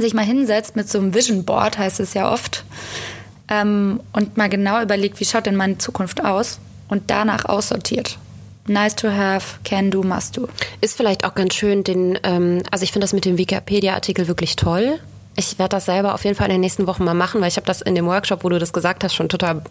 sich 0.00 0.14
mal 0.14 0.24
hinsetzt 0.24 0.74
mit 0.74 0.88
so 0.88 0.98
einem 0.98 1.12
Vision 1.12 1.44
Board, 1.44 1.76
heißt 1.76 2.00
es 2.00 2.14
ja 2.14 2.32
oft, 2.32 2.64
ähm, 3.48 4.00
und 4.12 4.36
mal 4.36 4.48
genau 4.48 4.82
überlegt, 4.82 5.20
wie 5.20 5.24
schaut 5.24 5.46
denn 5.46 5.56
meine 5.56 5.78
Zukunft 5.78 6.24
aus 6.24 6.58
und 6.88 7.10
danach 7.10 7.44
aussortiert. 7.44 8.18
Nice 8.68 8.96
to 8.96 9.08
have, 9.08 9.58
can 9.64 9.90
do, 9.90 10.02
must 10.02 10.36
do. 10.36 10.48
Ist 10.80 10.96
vielleicht 10.96 11.24
auch 11.24 11.34
ganz 11.34 11.54
schön, 11.54 11.84
den, 11.84 12.18
ähm, 12.24 12.62
also 12.70 12.82
ich 12.82 12.92
finde 12.92 13.04
das 13.04 13.12
mit 13.12 13.24
dem 13.24 13.38
Wikipedia-Artikel 13.38 14.26
wirklich 14.26 14.56
toll. 14.56 14.98
Ich 15.36 15.58
werde 15.58 15.76
das 15.76 15.84
selber 15.84 16.14
auf 16.14 16.24
jeden 16.24 16.34
Fall 16.34 16.46
in 16.46 16.54
den 16.54 16.60
nächsten 16.62 16.86
Wochen 16.86 17.04
mal 17.04 17.14
machen, 17.14 17.40
weil 17.40 17.48
ich 17.48 17.56
habe 17.56 17.66
das 17.66 17.82
in 17.82 17.94
dem 17.94 18.06
Workshop, 18.06 18.42
wo 18.42 18.48
du 18.48 18.58
das 18.58 18.72
gesagt 18.72 19.04
hast, 19.04 19.14
schon 19.14 19.28
total 19.28 19.62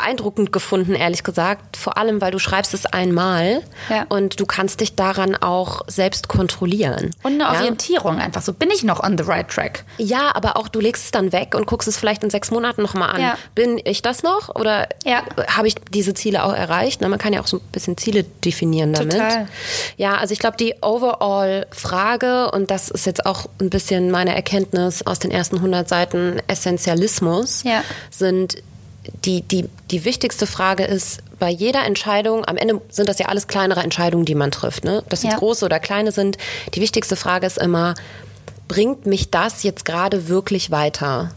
beeindruckend 0.00 0.52
gefunden, 0.52 0.94
ehrlich 0.94 1.22
gesagt. 1.24 1.76
Vor 1.76 1.98
allem, 1.98 2.20
weil 2.20 2.30
du 2.30 2.38
schreibst 2.38 2.72
es 2.74 2.86
einmal 2.86 3.62
Ja. 3.88 4.06
und 4.08 4.38
du 4.38 4.46
kannst 4.46 4.80
dich 4.80 4.94
daran 4.94 5.34
auch 5.34 5.82
selbst 5.88 6.28
kontrollieren. 6.28 7.10
Und 7.22 7.32
eine 7.34 7.42
Ja? 7.44 7.52
Orientierung 7.52 8.18
einfach. 8.18 8.42
So 8.42 8.52
bin 8.52 8.70
ich 8.70 8.84
noch 8.84 9.02
on 9.02 9.18
the 9.18 9.24
right 9.24 9.48
track. 9.48 9.84
Ja, 9.98 10.30
aber 10.34 10.56
auch 10.56 10.68
du 10.68 10.80
legst 10.80 11.04
es 11.06 11.10
dann 11.10 11.32
weg 11.32 11.54
und 11.54 11.66
guckst 11.66 11.88
es 11.88 11.96
vielleicht 11.96 12.22
in 12.22 12.30
sechs 12.30 12.50
Monaten 12.50 12.82
nochmal 12.82 13.10
an. 13.10 13.20
Ja. 13.20 13.38
Bin 13.54 13.80
ich 13.84 14.02
das 14.02 14.22
noch 14.22 14.54
oder 14.54 14.88
habe 15.48 15.66
ich 15.68 15.74
diese 15.92 16.14
Ziele 16.14 16.44
auch 16.44 16.52
erreicht? 16.54 17.00
Na, 17.00 17.08
man 17.08 17.18
kann 17.18 17.32
ja 17.32 17.40
auch 17.40 17.46
so 17.46 17.56
ein 17.58 17.62
bisschen 17.72 17.96
Ziele 17.96 18.22
definieren 18.24 18.92
damit. 18.92 19.12
Total. 19.12 19.48
Ja, 19.96 20.16
also 20.16 20.32
ich 20.32 20.38
glaube, 20.38 20.56
die 20.56 20.74
Overall-Frage, 20.80 22.50
und 22.52 22.70
das 22.70 22.88
ist 22.88 23.06
jetzt 23.06 23.26
auch 23.26 23.46
ein 23.60 23.70
bisschen 23.70 24.10
meine 24.10 24.34
Erkenntnis 24.34 25.06
aus 25.06 25.18
den 25.18 25.30
ersten 25.30 25.56
100 25.56 25.88
Seiten 25.88 26.40
Essentialismus, 26.46 27.64
sind 28.10 28.62
die, 29.24 29.42
die, 29.42 29.68
die 29.90 30.04
wichtigste 30.04 30.46
Frage 30.46 30.84
ist, 30.84 31.20
bei 31.38 31.48
jeder 31.50 31.84
Entscheidung, 31.84 32.44
am 32.44 32.56
Ende 32.56 32.80
sind 32.90 33.08
das 33.08 33.18
ja 33.18 33.26
alles 33.26 33.46
kleinere 33.46 33.80
Entscheidungen, 33.80 34.24
die 34.24 34.34
man 34.34 34.50
trifft, 34.50 34.84
ne? 34.84 34.98
Ob 34.98 35.10
das 35.10 35.22
jetzt 35.22 35.32
Ja. 35.34 35.38
große 35.38 35.64
oder 35.64 35.78
kleine 35.78 36.10
sind. 36.12 36.36
Die 36.74 36.80
wichtigste 36.80 37.14
Frage 37.16 37.46
ist 37.46 37.58
immer, 37.58 37.94
bringt 38.66 39.06
mich 39.06 39.30
das 39.30 39.62
jetzt 39.62 39.84
gerade 39.84 40.28
wirklich 40.28 40.70
weiter? 40.70 41.30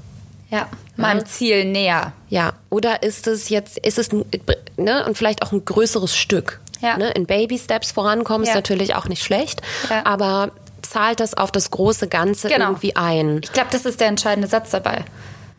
Ja. 0.50 0.68
Meinem 0.98 1.26
Ziel 1.26 1.66
näher. 1.66 2.14
Ja, 2.30 2.54
oder 2.70 3.04
ist 3.04 3.26
es 3.28 3.50
jetzt, 3.50 3.78
ist 3.80 3.98
es 3.98 4.10
ne, 4.12 5.06
und 5.06 5.18
vielleicht 5.18 5.42
auch 5.44 5.52
ein 5.52 5.64
größeres 5.64 6.16
Stück. 6.16 6.60
Ja. 6.82 6.98
Ne? 6.98 7.10
In 7.12 7.26
Baby 7.28 7.58
Steps 7.58 7.92
vorankommen 7.92 8.44
ist 8.44 8.50
Ja. 8.50 8.56
natürlich 8.56 8.96
auch 8.96 9.08
nicht 9.08 9.24
schlecht, 9.24 9.62
Ja. 9.90 10.06
aber 10.06 10.52
zahlt 10.82 11.20
das 11.20 11.36
auf 11.36 11.52
das 11.52 11.72
große 11.72 12.08
Ganze 12.08 12.50
Genau. 12.50 12.66
irgendwie 12.70 12.96
ein. 12.96 13.40
Ich 13.44 13.54
glaube, 13.54 13.70
das 13.72 13.86
ist 13.86 14.00
der 14.02 14.08
entscheidende 14.08 14.48
Satz 14.48 14.72
dabei. 14.72 15.06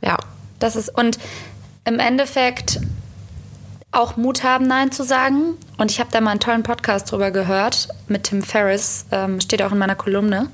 Ja. 0.02 0.18
Das 0.58 0.76
ist, 0.76 0.96
und 0.96 1.18
im 1.84 1.98
Endeffekt 1.98 2.80
auch 3.90 4.16
Mut 4.16 4.42
haben, 4.42 4.66
Nein 4.66 4.90
zu 4.90 5.04
sagen. 5.04 5.54
Und 5.76 5.90
ich 5.90 6.00
habe 6.00 6.10
da 6.10 6.20
mal 6.20 6.30
einen 6.30 6.40
tollen 6.40 6.62
Podcast 6.62 7.10
drüber 7.12 7.30
gehört 7.30 7.88
mit 8.08 8.24
Tim 8.24 8.42
Ferriss, 8.42 9.06
ähm, 9.12 9.40
steht 9.40 9.62
auch 9.62 9.72
in 9.72 9.78
meiner 9.78 9.94
Kolumne. 9.94 10.48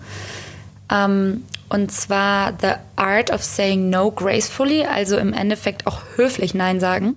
Ähm, 0.90 1.44
und 1.68 1.92
zwar 1.92 2.54
The 2.60 2.72
Art 2.96 3.30
of 3.30 3.42
Saying 3.42 3.90
No 3.90 4.10
Gracefully, 4.10 4.84
also 4.84 5.18
im 5.18 5.32
Endeffekt 5.32 5.86
auch 5.86 6.00
höflich 6.16 6.54
Nein 6.54 6.80
sagen. 6.80 7.14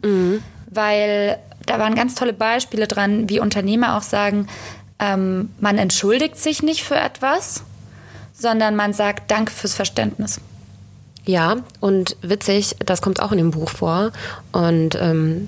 Weil 0.67 1.39
da 1.65 1.80
waren 1.80 1.95
ganz 1.95 2.15
tolle 2.15 2.34
Beispiele 2.34 2.88
dran, 2.88 3.30
wie 3.30 3.39
Unternehmer 3.39 3.97
auch 3.97 4.02
sagen, 4.02 4.47
ähm, 5.00 5.50
man 5.60 5.78
entschuldigt 5.78 6.38
sich 6.38 6.62
nicht 6.62 6.84
für 6.84 6.95
etwas, 6.95 7.63
sondern 8.34 8.76
man 8.76 8.93
sagt 8.93 9.32
Danke 9.32 9.52
fürs 9.52 9.74
Verständnis. 9.74 10.39
Ja, 11.25 11.57
und 11.79 12.15
witzig, 12.21 12.75
das 12.86 13.01
kommt 13.01 13.21
auch 13.21 13.31
in 13.31 13.38
dem 13.38 13.51
Buch 13.51 13.69
vor. 13.69 14.12
Und 14.51 14.95
ähm, 14.99 15.47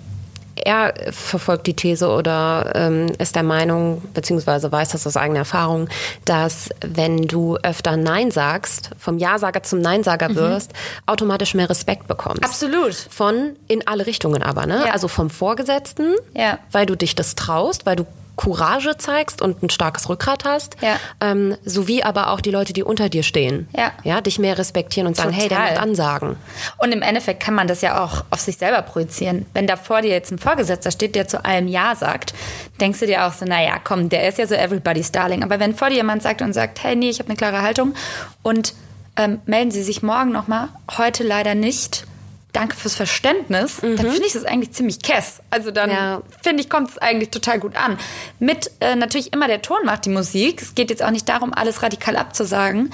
er 0.56 0.94
verfolgt 1.12 1.66
die 1.66 1.74
These 1.76 2.08
oder 2.10 2.74
ähm, 2.76 3.08
ist 3.18 3.36
der 3.36 3.42
Meinung, 3.42 4.04
beziehungsweise 4.14 4.72
weiß 4.72 4.90
das 4.90 5.08
aus 5.08 5.18
eigener 5.18 5.40
Erfahrung, 5.40 5.90
dass 6.26 6.70
wenn 6.86 7.24
du 7.24 7.58
öfter 7.58 7.98
Nein 7.98 8.30
sagst, 8.30 8.92
vom 9.00 9.18
Ja-Sager 9.18 9.64
zum 9.64 9.82
Nein-Sager 9.82 10.36
wirst, 10.36 10.72
automatisch 11.08 11.56
mehr 11.56 11.70
Respekt 11.72 12.08
bekommst. 12.08 12.44
Absolut. 12.44 12.94
Von 12.94 13.56
in 13.68 13.88
alle 13.88 14.06
Richtungen 14.06 14.44
aber, 14.44 14.68
ne? 14.68 14.84
Ja. 14.86 14.94
Also 14.94 15.08
vom 15.08 15.32
Vorgesetzten, 15.32 16.14
Ja. 16.36 16.60
weil 16.72 16.86
du 16.86 16.96
dich 16.96 17.16
das 17.16 17.34
traust, 17.34 17.88
weil 17.88 17.96
du 17.96 18.06
Courage 18.36 18.98
zeigst 18.98 19.42
und 19.42 19.62
ein 19.64 19.70
starkes 19.70 20.10
Rückgrat 20.10 20.44
hast, 20.46 20.76
Ja. 20.82 20.98
ähm, 21.22 21.56
sowie 21.64 22.04
aber 22.04 22.32
auch 22.32 22.42
die 22.42 22.52
Leute, 22.52 22.74
die 22.74 22.84
unter 22.84 23.10
dir 23.10 23.24
stehen, 23.24 23.68
Ja. 23.78 23.92
ja, 24.04 24.22
dich 24.22 24.40
mehr 24.40 24.58
respektieren 24.58 25.08
und 25.08 25.16
sagen, 25.16 25.32
hey, 25.32 25.48
der 25.50 25.60
macht 25.60 25.78
Ansagen. 25.78 26.36
Und 26.78 26.92
im 26.92 27.02
Endeffekt 27.02 27.42
kann 27.44 27.54
man 27.54 27.68
das 27.68 27.82
ja 27.82 28.04
auch 28.04 28.26
auf 28.32 28.40
sich 28.40 28.58
selber 28.58 28.82
projizieren. 28.82 29.46
Wenn 29.54 29.68
da 29.68 29.76
vor 29.78 30.02
dir 30.02 30.10
jetzt 30.12 30.32
ein 30.32 30.40
Vorgesetzter 30.40 30.92
steht, 30.92 31.16
der 31.16 31.28
zu 31.28 31.46
allem 31.46 31.68
Ja 31.68 31.96
sagt, 31.96 32.34
denkst 32.82 33.00
du 33.00 33.06
dir 33.08 33.26
auch 33.26 33.34
so, 33.34 33.46
naja, 33.46 33.76
komm, 33.84 34.10
der 34.10 34.28
ist 34.28 34.38
ja 34.40 34.48
so 34.48 34.56
everybody's 34.56 35.12
darling. 35.12 35.44
Aber 35.44 35.60
wenn 35.60 35.76
vor 35.76 35.90
dir 35.90 35.96
jemand 35.98 36.24
sagt 36.24 36.42
und 36.42 36.54
sagt, 36.54 36.84
hey, 36.84 36.96
nee, 36.96 37.10
ich 37.10 37.20
habe 37.20 37.30
eine 37.30 37.38
klare 37.38 37.62
Haltung 37.62 37.94
und 38.42 38.74
ähm, 39.16 39.42
melden 39.46 39.70
Sie 39.70 39.84
sich 39.84 40.02
morgen 40.02 40.32
nochmal, 40.32 40.70
heute 40.98 41.24
leider 41.24 41.54
nicht. 41.54 42.06
Danke 42.54 42.76
fürs 42.78 42.96
Verständnis. 42.96 43.78
Dann 43.82 43.98
finde 43.98 44.26
ich 44.26 44.34
das 44.34 44.46
eigentlich 44.46 44.72
ziemlich 44.74 45.02
kess. 45.02 45.40
Also 45.50 45.72
dann 45.72 45.90
Ja. 45.90 46.22
finde 46.42 46.62
ich, 46.64 46.70
kommt 46.70 46.92
es 46.92 46.98
eigentlich 47.00 47.32
total 47.32 47.60
gut 47.60 47.76
an. 47.76 47.98
Mit 48.40 48.70
äh, 48.80 48.96
natürlich 48.96 49.34
immer 49.34 49.48
der 49.48 49.62
Ton 49.62 49.78
macht 49.86 50.06
die 50.06 50.10
Musik. 50.12 50.62
Es 50.62 50.76
geht 50.76 50.90
jetzt 50.92 51.04
auch 51.04 51.10
nicht 51.12 51.28
darum, 51.28 51.52
alles 51.54 51.82
radikal 51.82 52.16
abzusagen. 52.16 52.92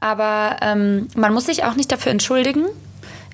Aber 0.00 0.56
ähm, 0.62 1.08
man 1.16 1.32
muss 1.34 1.46
sich 1.46 1.64
auch 1.64 1.74
nicht 1.76 1.92
dafür 1.92 2.12
entschuldigen. 2.12 2.64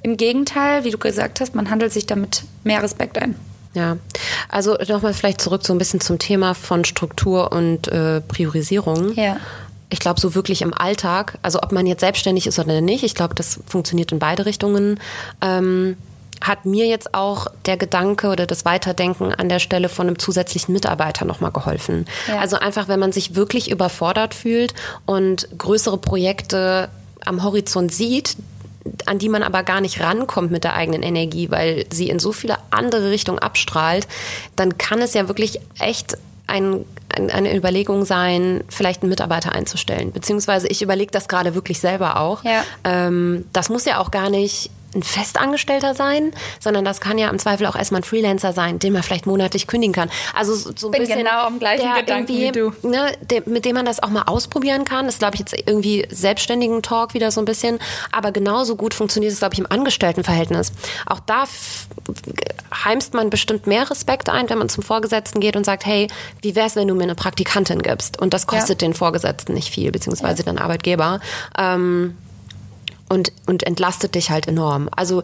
Im 0.03 0.17
Gegenteil, 0.17 0.85
wie 0.85 0.91
du 0.91 0.99
gesagt 0.99 1.41
hast, 1.41 1.55
man 1.55 1.71
handelt 1.71 1.93
sich 1.93 2.07
damit 2.07 2.43
mehr 2.65 2.83
Respekt 2.83 3.19
ein. 3.19 3.35
Ja, 3.75 3.97
also 4.49 4.75
nochmal 4.89 5.15
vielleicht 5.15 5.41
zurück 5.41 5.65
so 5.65 5.73
ein 5.73 5.79
bisschen 5.79 6.01
zum 6.01 6.19
Thema 6.19 6.55
von 6.55 6.85
Struktur 6.85 7.53
und 7.53 7.87
äh, 7.89 8.21
Priorisierung. 8.21 9.13
Ja. 9.15 9.37
Ich 9.91 9.99
glaube, 9.99 10.21
so 10.21 10.35
wirklich 10.35 10.63
im 10.63 10.73
Alltag, 10.73 11.39
also 11.43 11.61
ob 11.63 11.73
man 11.73 11.87
jetzt 11.87 12.01
selbstständig 12.01 12.47
ist 12.47 12.59
oder 12.59 12.81
nicht, 12.81 13.03
ich 13.03 13.15
glaube, 13.15 13.35
das 13.35 13.61
funktioniert 13.67 14.13
in 14.13 14.19
beide 14.19 14.47
Richtungen. 14.47 15.01
Ähm, 15.41 15.97
hat 16.41 16.65
mir 16.65 16.87
jetzt 16.87 17.15
auch 17.15 17.49
der 17.67 17.77
Gedanke 17.77 18.29
oder 18.29 18.47
das 18.47 18.65
Weiterdenken 18.65 19.35
an 19.35 19.49
der 19.49 19.59
Stelle 19.59 19.89
von 19.89 20.07
einem 20.07 20.19
zusätzlichen 20.19 20.73
Mitarbeiter 20.73 21.25
nochmal 21.25 21.53
geholfen. 21.53 22.07
Ja. 22.29 22.39
Also 22.39 22.57
einfach, 22.57 22.89
wenn 22.89 23.01
man 23.01 23.13
sich 23.13 23.35
wirklich 23.35 23.71
überfordert 23.71 24.35
fühlt 24.35 24.75
und 25.07 25.49
größere 25.59 25.99
Projekte 25.99 26.89
am 27.25 27.43
Horizont 27.43 27.93
sieht, 27.93 28.37
an 29.05 29.19
die 29.19 29.29
man 29.29 29.43
aber 29.43 29.63
gar 29.63 29.81
nicht 29.81 30.01
rankommt 30.01 30.51
mit 30.51 30.65
der 30.65 30.75
eigenen 30.75 31.03
Energie, 31.03 31.51
weil 31.51 31.85
sie 31.91 32.09
in 32.09 32.19
so 32.19 32.33
viele 32.33 32.57
andere 32.71 33.11
Richtungen 33.11 33.39
abstrahlt, 33.39 34.09
dann 34.57 34.79
kann 34.79 35.03
es 35.03 35.13
ja 35.13 35.29
wirklich 35.29 35.61
echt 35.79 36.17
ein, 36.51 36.85
ein, 37.09 37.31
eine 37.31 37.57
Überlegung 37.57 38.05
sein, 38.05 38.63
vielleicht 38.69 39.03
einen 39.03 39.11
Mitarbeiter 39.11 39.53
einzustellen. 39.53 40.13
Beziehungsweise 40.13 40.69
ich 40.69 40.83
überlege 40.83 41.11
das 41.11 41.29
gerade 41.29 41.55
wirklich 41.55 41.81
selber 41.81 42.19
auch. 42.19 42.45
Ja. 42.45 42.65
Ähm, 42.85 43.47
das 43.53 43.69
muss 43.69 43.85
ja 43.85 43.99
auch 43.99 44.11
gar 44.11 44.31
nicht 44.31 44.71
ein 44.95 45.03
Festangestellter 45.03 45.95
sein, 45.95 46.33
sondern 46.59 46.85
das 46.85 47.01
kann 47.01 47.19
ja 47.19 47.29
im 47.31 47.39
Zweifel 47.39 47.67
auch 47.67 47.77
erstmal 47.77 48.01
ein 48.01 48.05
Freelancer 48.05 48.53
sein, 48.53 48.79
den 48.79 48.93
man 48.93 49.03
vielleicht 49.03 49.27
monatlich 49.27 49.67
kündigen 49.67 49.93
kann. 49.95 50.11
Also 50.35 50.55
so 50.55 50.73
so 50.77 50.89
ein 50.89 50.91
Bin 50.93 51.01
bisschen 51.03 51.19
genau 51.19 51.47
am 51.47 51.59
gleichen 51.59 51.85
der 51.85 52.03
Gedanken 52.03 52.29
wie 52.29 52.53
du. 52.53 52.73
Ne, 52.83 53.13
der, 53.23 53.43
mit 53.47 53.65
dem 53.65 53.75
man 53.77 53.87
das 53.87 54.03
auch 54.03 54.11
mal 54.11 54.23
ausprobieren 54.23 54.85
kann. 54.85 55.07
Das 55.07 55.19
glaube 55.19 55.35
ich 55.35 55.41
jetzt 55.41 55.55
irgendwie 55.55 56.07
selbstständigen 56.11 56.83
Talk 56.83 57.15
wieder 57.15 57.31
so 57.31 57.41
ein 57.41 57.45
bisschen, 57.45 57.79
aber 58.13 58.33
genauso 58.33 58.77
gut 58.77 58.95
funktioniert 58.95 59.33
es 59.33 59.39
glaube 59.39 59.55
ich 59.55 59.61
im 59.61 59.67
Angestelltenverhältnis. 59.71 60.73
Auch 61.07 61.21
da 61.21 61.45
heimst 62.85 63.15
man 63.15 63.31
bestimmt 63.31 63.67
mehr 63.67 63.91
Respekt 63.91 64.29
ein, 64.29 64.49
wenn 64.51 64.59
man 64.59 64.69
zum 64.69 64.83
Vorgesetzten 64.83 65.41
geht 65.41 65.57
und 65.57 65.65
sagt, 65.65 65.87
hey, 65.87 66.09
wie 66.43 66.55
wär's, 66.55 66.77
wenn 66.77 66.89
du 66.89 66.95
mir 66.95 67.05
eine 67.05 67.15
Praktikantin 67.15 67.83
gibst? 67.83 68.21
Und 68.21 68.35
das 68.35 68.47
kostet 68.47 68.83
Ja. 68.83 68.89
den 68.89 68.95
Vorgesetzten 68.95 69.55
nicht 69.55 69.73
viel, 69.73 69.91
beziehungsweise 69.93 70.43
den 70.45 70.59
Arbeitgeber. 70.59 71.21
Ähm, 71.59 72.17
und, 73.11 73.33
und 73.47 73.65
entlastet 73.65 74.15
dich 74.15 74.31
halt 74.31 74.49
enorm. 74.49 74.89
Also, 74.97 75.23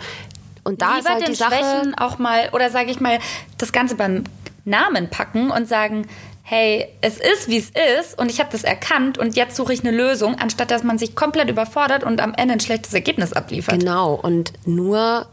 und 0.64 0.82
da 0.82 0.98
ist 0.98 1.04
Lieber 1.04 1.10
halt 1.10 1.22
den 1.22 1.32
die 1.32 1.36
Sache. 1.36 1.54
Schwächen 1.54 1.94
auch 1.94 2.18
mal, 2.18 2.50
oder 2.52 2.68
sage 2.68 2.90
ich 2.90 3.00
mal, 3.00 3.18
das 3.56 3.72
Ganze 3.72 3.94
beim 3.94 4.24
Namen 4.64 5.08
packen 5.08 5.50
und 5.50 5.68
sagen, 5.68 6.06
hey, 6.42 6.88
es 7.00 7.18
ist, 7.18 7.48
wie 7.48 7.56
es 7.56 7.70
ist 8.00 8.18
und 8.18 8.30
ich 8.30 8.40
habe 8.40 8.50
das 8.52 8.64
erkannt 8.64 9.18
und 9.18 9.36
jetzt 9.36 9.56
suche 9.56 9.72
ich 9.72 9.80
eine 9.80 9.96
Lösung, 9.96 10.36
anstatt 10.38 10.70
dass 10.70 10.82
man 10.82 10.98
sich 10.98 11.14
komplett 11.16 11.48
überfordert 11.48 12.04
und 12.04 12.20
am 12.20 12.34
Ende 12.34 12.54
ein 12.54 12.60
schlechtes 12.60 12.92
Ergebnis 12.92 13.32
abliefert. 13.32 13.78
Genau, 13.78 14.14
und 14.14 14.52
nur 14.64 15.26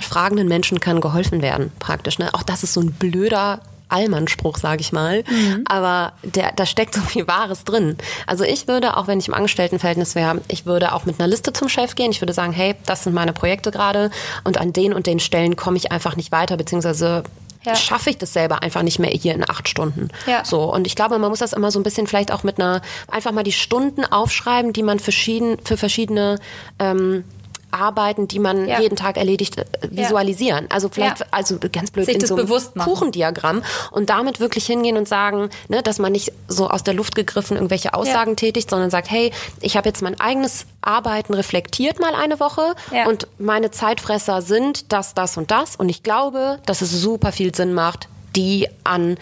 fragenden 0.00 0.48
Menschen 0.48 0.80
kann 0.80 1.00
geholfen 1.00 1.42
werden, 1.42 1.72
praktisch. 1.78 2.18
Ne? 2.18 2.32
Auch 2.34 2.42
das 2.42 2.62
ist 2.62 2.74
so 2.74 2.80
ein 2.80 2.92
blöder 2.92 3.60
Allmannspruch, 3.88 4.56
sage 4.58 4.80
ich 4.80 4.92
mal. 4.92 5.22
Aber 5.68 6.12
der, 6.22 6.52
da 6.52 6.66
steckt 6.66 6.94
so 6.94 7.00
viel 7.02 7.26
Wahres 7.28 7.64
drin. 7.64 7.96
Also 8.26 8.44
ich 8.44 8.66
würde, 8.68 8.96
auch 8.96 9.06
wenn 9.06 9.18
ich 9.18 9.28
im 9.28 9.34
Angestelltenverhältnis 9.34 10.14
wäre, 10.14 10.40
ich 10.48 10.66
würde 10.66 10.92
auch 10.92 11.04
mit 11.04 11.20
einer 11.20 11.28
Liste 11.28 11.52
zum 11.52 11.68
Chef 11.68 11.94
gehen. 11.94 12.10
Ich 12.10 12.20
würde 12.20 12.32
sagen, 12.32 12.52
hey, 12.52 12.74
das 12.86 13.04
sind 13.04 13.14
meine 13.14 13.32
Projekte 13.32 13.70
gerade 13.70 14.10
und 14.44 14.58
an 14.58 14.72
den 14.72 14.92
und 14.92 15.06
den 15.06 15.20
Stellen 15.20 15.56
komme 15.56 15.76
ich 15.76 15.92
einfach 15.92 16.16
nicht 16.16 16.32
weiter, 16.32 16.56
beziehungsweise 16.56 17.22
Ja. 17.64 17.74
schaffe 17.74 18.10
ich 18.10 18.18
das 18.18 18.32
selber 18.32 18.62
einfach 18.62 18.82
nicht 18.82 18.98
mehr 19.00 19.10
hier 19.10 19.34
in 19.34 19.48
acht 19.48 19.68
Stunden. 19.68 20.08
Ja. 20.26 20.44
So, 20.44 20.72
und 20.72 20.86
ich 20.86 20.94
glaube, 20.94 21.18
man 21.18 21.30
muss 21.30 21.40
das 21.40 21.52
immer 21.52 21.70
so 21.72 21.80
ein 21.80 21.82
bisschen 21.82 22.06
vielleicht 22.06 22.32
auch 22.32 22.42
mit 22.44 22.60
einer, 22.60 22.80
einfach 23.08 23.32
mal 23.32 23.42
die 23.42 23.52
Stunden 23.52 24.04
aufschreiben, 24.04 24.72
die 24.72 24.82
man 24.84 25.00
verschieden, 25.00 25.58
für 25.64 25.76
verschiedene 25.76 26.38
ähm, 26.78 27.24
Arbeiten, 27.70 28.28
die 28.28 28.38
man 28.38 28.66
Ja. 28.68 28.80
jeden 28.80 28.96
Tag 28.96 29.16
erledigt, 29.16 29.58
äh, 29.58 29.64
visualisieren. 29.90 30.66
Also 30.70 30.88
vielleicht, 30.88 31.20
Ja. 31.20 31.26
also 31.30 31.58
ganz 31.72 31.90
blöd 31.90 32.06
Sich 32.06 32.14
in 32.14 32.20
das 32.20 32.28
so 32.30 32.36
einem. 32.36 32.84
Kuchendiagramm 32.84 33.62
und 33.90 34.08
damit 34.10 34.40
wirklich 34.40 34.66
hingehen 34.66 34.96
und 34.96 35.08
sagen, 35.08 35.50
ne, 35.68 35.82
dass 35.82 35.98
man 35.98 36.12
nicht 36.12 36.32
so 36.48 36.68
aus 36.68 36.82
der 36.84 36.94
Luft 36.94 37.14
gegriffen 37.14 37.56
irgendwelche 37.56 37.94
Aussagen 37.94 38.36
tätigt, 38.36 38.70
sondern 38.70 38.90
sagt, 38.90 39.10
hey, 39.10 39.32
ich 39.60 39.76
habe 39.76 39.88
jetzt 39.88 40.02
mein 40.02 40.18
eigenes 40.20 40.66
Arbeiten 40.80 41.34
reflektiert 41.34 42.00
mal 42.00 42.14
eine 42.14 42.40
Woche 42.40 42.74
Ja. 42.92 43.06
und 43.08 43.26
meine 43.38 43.70
Zeitfresser 43.70 44.42
sind 44.42 44.92
das, 44.92 45.14
das 45.14 45.36
und 45.36 45.50
das 45.50 45.76
und 45.76 45.88
ich 45.88 46.02
glaube, 46.02 46.58
dass 46.66 46.82
es 46.82 46.90
super 46.90 47.32
viel 47.32 47.54
Sinn 47.54 47.74
macht, 47.74 48.08
die 48.36 48.68
an 48.84 49.16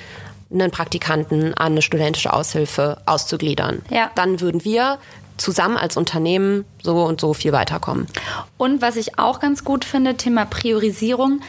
einen 0.53 0.71
Praktikanten, 0.71 1.55
an 1.55 1.73
eine 1.73 1.83
studentische 1.83 2.33
Aushilfe 2.33 2.99
auszugliedern. 3.07 3.83
Ja. 3.91 4.11
Dann 4.15 4.41
würden 4.41 4.65
wir 4.65 4.99
zusammen 5.37 5.77
als 5.77 5.97
Unternehmen 5.97 6.65
so 6.83 7.03
und 7.05 7.21
so 7.21 7.35
viel 7.35 7.53
weiterkommen. 7.53 8.07
Und 8.57 8.83
was 8.83 8.97
ich 8.97 9.19
auch 9.19 9.41
ganz 9.41 9.65
gut 9.65 9.85
finde, 9.85 10.17
Thema 10.17 10.45
Priorisierung. 10.45 11.41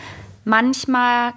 Manchmal 0.43 1.33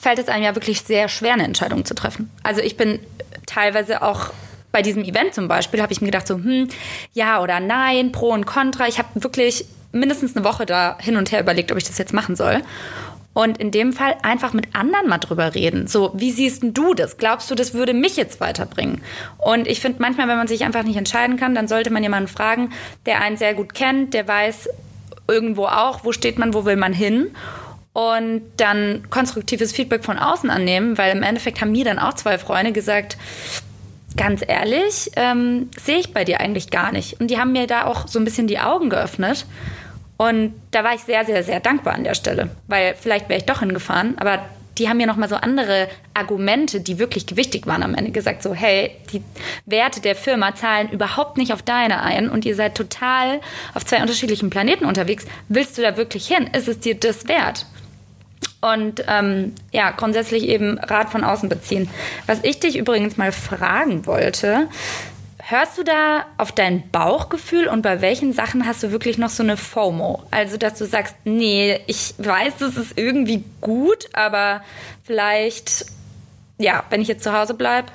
fällt 0.00 0.18
es 0.18 0.28
einem 0.28 0.44
ja 0.44 0.54
wirklich 0.54 0.82
sehr 0.82 1.08
schwer, 1.08 1.34
eine 1.34 1.44
Entscheidung 1.44 1.84
zu 1.84 1.94
treffen. 1.94 2.30
Also 2.42 2.60
ich 2.60 2.76
bin 2.76 2.98
teilweise 3.46 4.02
auch 4.02 4.30
bei 4.72 4.82
diesem 4.82 5.04
Event 5.04 5.34
zum 5.34 5.48
Beispiel, 5.48 5.80
habe 5.80 5.92
ich 5.92 6.00
mir 6.00 6.08
gedacht 6.08 6.26
so, 6.26 6.34
hm, 6.34 6.68
ja 7.14 7.40
oder 7.40 7.60
nein, 7.60 8.12
pro 8.12 8.30
und 8.30 8.46
contra. 8.46 8.86
Ich 8.88 8.98
habe 8.98 9.08
wirklich 9.14 9.64
mindestens 9.92 10.36
eine 10.36 10.44
Woche 10.44 10.66
da 10.66 10.98
hin 11.00 11.16
und 11.16 11.32
her 11.32 11.40
überlegt, 11.40 11.72
ob 11.72 11.78
ich 11.78 11.84
das 11.84 11.98
jetzt 11.98 12.12
machen 12.12 12.36
soll. 12.36 12.62
Und 13.36 13.58
in 13.58 13.70
dem 13.70 13.92
Fall 13.92 14.16
einfach 14.22 14.54
mit 14.54 14.74
anderen 14.74 15.10
mal 15.10 15.18
drüber 15.18 15.54
reden. 15.54 15.88
So, 15.88 16.10
wie 16.14 16.30
siehst 16.30 16.62
denn 16.62 16.72
du 16.72 16.94
das? 16.94 17.18
Glaubst 17.18 17.50
du, 17.50 17.54
das 17.54 17.74
würde 17.74 17.92
mich 17.92 18.16
jetzt 18.16 18.40
weiterbringen? 18.40 19.02
Und 19.36 19.66
ich 19.66 19.80
finde 19.80 20.00
manchmal, 20.00 20.26
wenn 20.26 20.38
man 20.38 20.46
sich 20.46 20.64
einfach 20.64 20.84
nicht 20.84 20.96
entscheiden 20.96 21.36
kann, 21.36 21.54
dann 21.54 21.68
sollte 21.68 21.90
man 21.90 22.02
jemanden 22.02 22.28
fragen, 22.28 22.70
der 23.04 23.20
einen 23.20 23.36
sehr 23.36 23.52
gut 23.52 23.74
kennt, 23.74 24.14
der 24.14 24.26
weiß 24.26 24.70
irgendwo 25.28 25.66
auch, 25.66 26.02
wo 26.02 26.12
steht 26.12 26.38
man, 26.38 26.54
wo 26.54 26.64
will 26.64 26.76
man 26.76 26.94
hin. 26.94 27.26
Und 27.92 28.40
dann 28.56 29.02
konstruktives 29.10 29.70
Feedback 29.70 30.02
von 30.02 30.16
außen 30.16 30.48
annehmen, 30.48 30.96
weil 30.96 31.14
im 31.14 31.22
Endeffekt 31.22 31.60
haben 31.60 31.72
mir 31.72 31.84
dann 31.84 31.98
auch 31.98 32.14
zwei 32.14 32.38
Freunde 32.38 32.72
gesagt, 32.72 33.18
ganz 34.16 34.42
ehrlich, 34.48 35.10
ähm, 35.16 35.68
sehe 35.78 35.98
ich 35.98 36.14
bei 36.14 36.24
dir 36.24 36.40
eigentlich 36.40 36.70
gar 36.70 36.90
nicht. 36.90 37.20
Und 37.20 37.30
die 37.30 37.38
haben 37.38 37.52
mir 37.52 37.66
da 37.66 37.84
auch 37.84 38.08
so 38.08 38.18
ein 38.18 38.24
bisschen 38.24 38.46
die 38.46 38.60
Augen 38.60 38.88
geöffnet. 38.88 39.44
Und 40.16 40.54
da 40.70 40.82
war 40.82 40.94
ich 40.94 41.02
sehr, 41.02 41.24
sehr, 41.24 41.42
sehr 41.42 41.60
dankbar 41.60 41.94
an 41.94 42.04
der 42.04 42.14
Stelle, 42.14 42.50
weil 42.68 42.94
vielleicht 42.94 43.28
wäre 43.28 43.38
ich 43.38 43.46
doch 43.46 43.60
hingefahren, 43.60 44.16
aber 44.18 44.40
die 44.78 44.88
haben 44.88 44.98
mir 44.98 45.06
nochmal 45.06 45.28
so 45.28 45.36
andere 45.36 45.88
Argumente, 46.14 46.80
die 46.80 46.98
wirklich 46.98 47.26
gewichtig 47.26 47.66
waren 47.66 47.82
am 47.82 47.94
Ende 47.94 48.10
gesagt, 48.10 48.42
so 48.42 48.54
hey, 48.54 48.90
die 49.12 49.22
Werte 49.64 50.00
der 50.00 50.14
Firma 50.14 50.54
zahlen 50.54 50.90
überhaupt 50.90 51.38
nicht 51.38 51.52
auf 51.52 51.62
deine 51.62 52.02
ein 52.02 52.28
und 52.28 52.44
ihr 52.44 52.54
seid 52.54 52.74
total 52.74 53.40
auf 53.74 53.84
zwei 53.84 54.00
unterschiedlichen 54.02 54.50
Planeten 54.50 54.84
unterwegs. 54.84 55.24
Willst 55.48 55.78
du 55.78 55.82
da 55.82 55.96
wirklich 55.96 56.26
hin? 56.26 56.50
Ist 56.52 56.68
es 56.68 56.78
dir 56.78 56.94
das 56.94 57.26
wert? 57.28 57.66
Und 58.60 59.04
ähm, 59.06 59.54
ja, 59.72 59.90
grundsätzlich 59.90 60.48
eben 60.48 60.78
Rat 60.78 61.10
von 61.10 61.24
außen 61.24 61.48
beziehen. 61.48 61.88
Was 62.26 62.40
ich 62.42 62.58
dich 62.58 62.76
übrigens 62.76 63.16
mal 63.16 63.32
fragen 63.32 64.06
wollte, 64.06 64.68
hörst 65.48 65.78
du 65.78 65.84
da 65.84 66.26
auf 66.38 66.50
dein 66.50 66.90
Bauchgefühl 66.90 67.68
und 67.68 67.82
bei 67.82 68.00
welchen 68.00 68.32
Sachen 68.32 68.66
hast 68.66 68.82
du 68.82 68.90
wirklich 68.90 69.16
noch 69.16 69.30
so 69.30 69.44
eine 69.44 69.56
FOMO? 69.56 70.24
Also, 70.32 70.56
dass 70.56 70.76
du 70.76 70.86
sagst, 70.86 71.14
nee, 71.24 71.80
ich 71.86 72.14
weiß, 72.18 72.54
das 72.58 72.76
ist 72.76 72.98
irgendwie 72.98 73.44
gut, 73.60 74.08
aber 74.12 74.62
vielleicht, 75.04 75.86
ja, 76.58 76.82
wenn 76.90 77.00
ich 77.00 77.06
jetzt 77.06 77.22
zu 77.22 77.32
Hause 77.32 77.54
bleibe. 77.54 77.88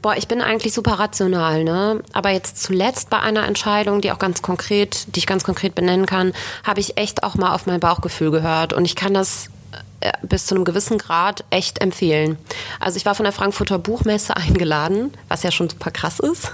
Boah, 0.00 0.16
ich 0.16 0.28
bin 0.28 0.40
eigentlich 0.40 0.72
super 0.72 0.92
rational, 0.92 1.62
ne? 1.62 2.02
Aber 2.14 2.30
jetzt 2.30 2.62
zuletzt 2.62 3.10
bei 3.10 3.20
einer 3.20 3.46
Entscheidung, 3.46 4.00
die 4.00 4.10
auch 4.12 4.18
ganz 4.18 4.40
konkret, 4.40 5.14
die 5.14 5.18
ich 5.18 5.26
ganz 5.26 5.44
konkret 5.44 5.74
benennen 5.74 6.06
kann, 6.06 6.32
habe 6.64 6.80
ich 6.80 6.96
echt 6.96 7.22
auch 7.22 7.34
mal 7.34 7.54
auf 7.54 7.66
mein 7.66 7.80
Bauchgefühl 7.80 8.30
gehört. 8.30 8.72
Und 8.72 8.86
ich 8.86 8.96
kann 8.96 9.12
das 9.12 9.50
bis 10.22 10.46
zu 10.46 10.54
einem 10.54 10.64
gewissen 10.64 10.98
Grad 10.98 11.44
echt 11.50 11.80
empfehlen. 11.80 12.38
Also 12.80 12.96
ich 12.96 13.06
war 13.06 13.14
von 13.14 13.24
der 13.24 13.32
Frankfurter 13.32 13.78
Buchmesse 13.78 14.36
eingeladen, 14.36 15.12
was 15.28 15.42
ja 15.42 15.50
schon 15.50 15.68
super 15.68 15.90
krass 15.90 16.18
ist, 16.18 16.52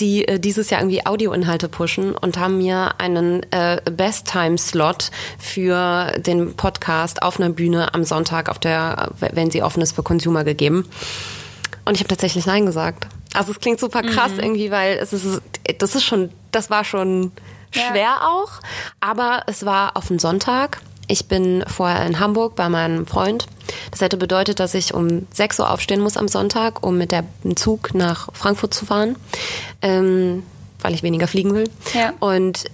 die 0.00 0.26
äh, 0.26 0.38
dieses 0.38 0.70
Jahr 0.70 0.80
irgendwie 0.80 1.06
Audioinhalte 1.06 1.68
pushen 1.68 2.14
und 2.14 2.38
haben 2.38 2.58
mir 2.58 2.94
einen 2.98 3.42
äh, 3.52 3.80
Best-Time-Slot 3.90 5.10
für 5.38 6.12
den 6.18 6.54
Podcast 6.54 7.22
auf 7.22 7.38
einer 7.38 7.50
Bühne 7.50 7.94
am 7.94 8.04
Sonntag, 8.04 8.48
auf 8.48 8.58
der, 8.58 9.10
wenn 9.18 9.50
sie 9.50 9.62
offen 9.62 9.82
ist 9.82 9.92
für 9.92 10.02
Consumer 10.02 10.44
gegeben. 10.44 10.88
Und 11.84 11.94
ich 11.94 12.00
habe 12.00 12.08
tatsächlich 12.08 12.46
Nein 12.46 12.66
gesagt. 12.66 13.06
Also 13.34 13.52
es 13.52 13.60
klingt 13.60 13.80
super 13.80 14.02
krass 14.02 14.32
mhm. 14.32 14.40
irgendwie, 14.40 14.70
weil 14.70 14.96
es 14.98 15.12
ist, 15.12 15.42
das 15.78 15.94
ist 15.94 16.04
schon, 16.04 16.30
das 16.52 16.70
war 16.70 16.84
schon 16.84 17.32
schwer 17.70 18.02
ja. 18.02 18.28
auch. 18.28 18.52
Aber 19.00 19.42
es 19.46 19.64
war 19.66 19.96
auf 19.96 20.08
den 20.08 20.18
Sonntag. 20.18 20.80
Ich 21.06 21.26
bin 21.26 21.64
vorher 21.66 22.04
in 22.06 22.18
Hamburg 22.20 22.54
bei 22.54 22.68
meinem 22.68 23.06
Freund. 23.06 23.46
Das 23.90 24.00
hätte 24.00 24.16
bedeutet, 24.16 24.60
dass 24.60 24.74
ich 24.74 24.94
um 24.94 25.26
6 25.32 25.60
Uhr 25.60 25.70
aufstehen 25.70 26.00
muss 26.00 26.16
am 26.16 26.28
Sonntag, 26.28 26.84
um 26.84 26.98
mit 26.98 27.12
dem 27.12 27.56
Zug 27.56 27.94
nach 27.94 28.28
Frankfurt 28.32 28.74
zu 28.74 28.86
fahren, 28.86 29.16
ähm, 29.82 30.42
weil 30.80 30.94
ich 30.94 31.02
weniger 31.02 31.26
fliegen 31.26 31.54
will. 31.54 31.68
Ja. 31.94 32.12
Und 32.20 32.64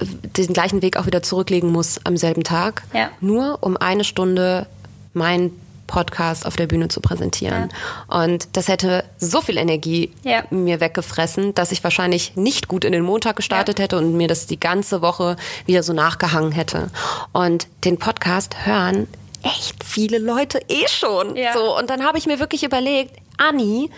den 0.00 0.52
gleichen 0.52 0.82
Weg 0.82 0.96
auch 0.96 1.06
wieder 1.06 1.22
zurücklegen 1.22 1.70
muss 1.70 2.00
am 2.04 2.16
selben 2.16 2.44
Tag. 2.44 2.82
Ja. 2.92 3.10
Nur 3.20 3.58
um 3.62 3.76
eine 3.76 4.04
Stunde 4.04 4.66
mein 5.14 5.52
Podcast 5.86 6.46
auf 6.46 6.56
der 6.56 6.66
Bühne 6.66 6.88
zu 6.88 7.00
präsentieren. 7.00 7.68
Ja. 8.10 8.22
Und 8.22 8.48
das 8.52 8.68
hätte 8.68 9.04
so 9.18 9.40
viel 9.40 9.56
Energie 9.56 10.12
ja. 10.22 10.44
mir 10.50 10.80
weggefressen, 10.80 11.54
dass 11.54 11.72
ich 11.72 11.82
wahrscheinlich 11.84 12.36
nicht 12.36 12.68
gut 12.68 12.84
in 12.84 12.92
den 12.92 13.02
Montag 13.02 13.36
gestartet 13.36 13.78
ja. 13.78 13.84
hätte 13.84 13.98
und 13.98 14.16
mir 14.16 14.28
das 14.28 14.46
die 14.46 14.60
ganze 14.60 15.02
Woche 15.02 15.36
wieder 15.66 15.82
so 15.82 15.92
nachgehangen 15.92 16.52
hätte. 16.52 16.90
Und 17.32 17.66
den 17.84 17.98
Podcast 17.98 18.66
hören 18.66 19.08
echt 19.42 19.84
viele 19.84 20.18
Leute 20.18 20.60
eh 20.68 20.88
schon. 20.88 21.36
So 21.54 21.78
und 21.78 21.90
dann 21.90 22.04
habe 22.04 22.18
ich 22.18 22.26
mir 22.26 22.40
wirklich 22.40 22.64
überlegt, 22.64 23.16
Anni, 23.36 23.90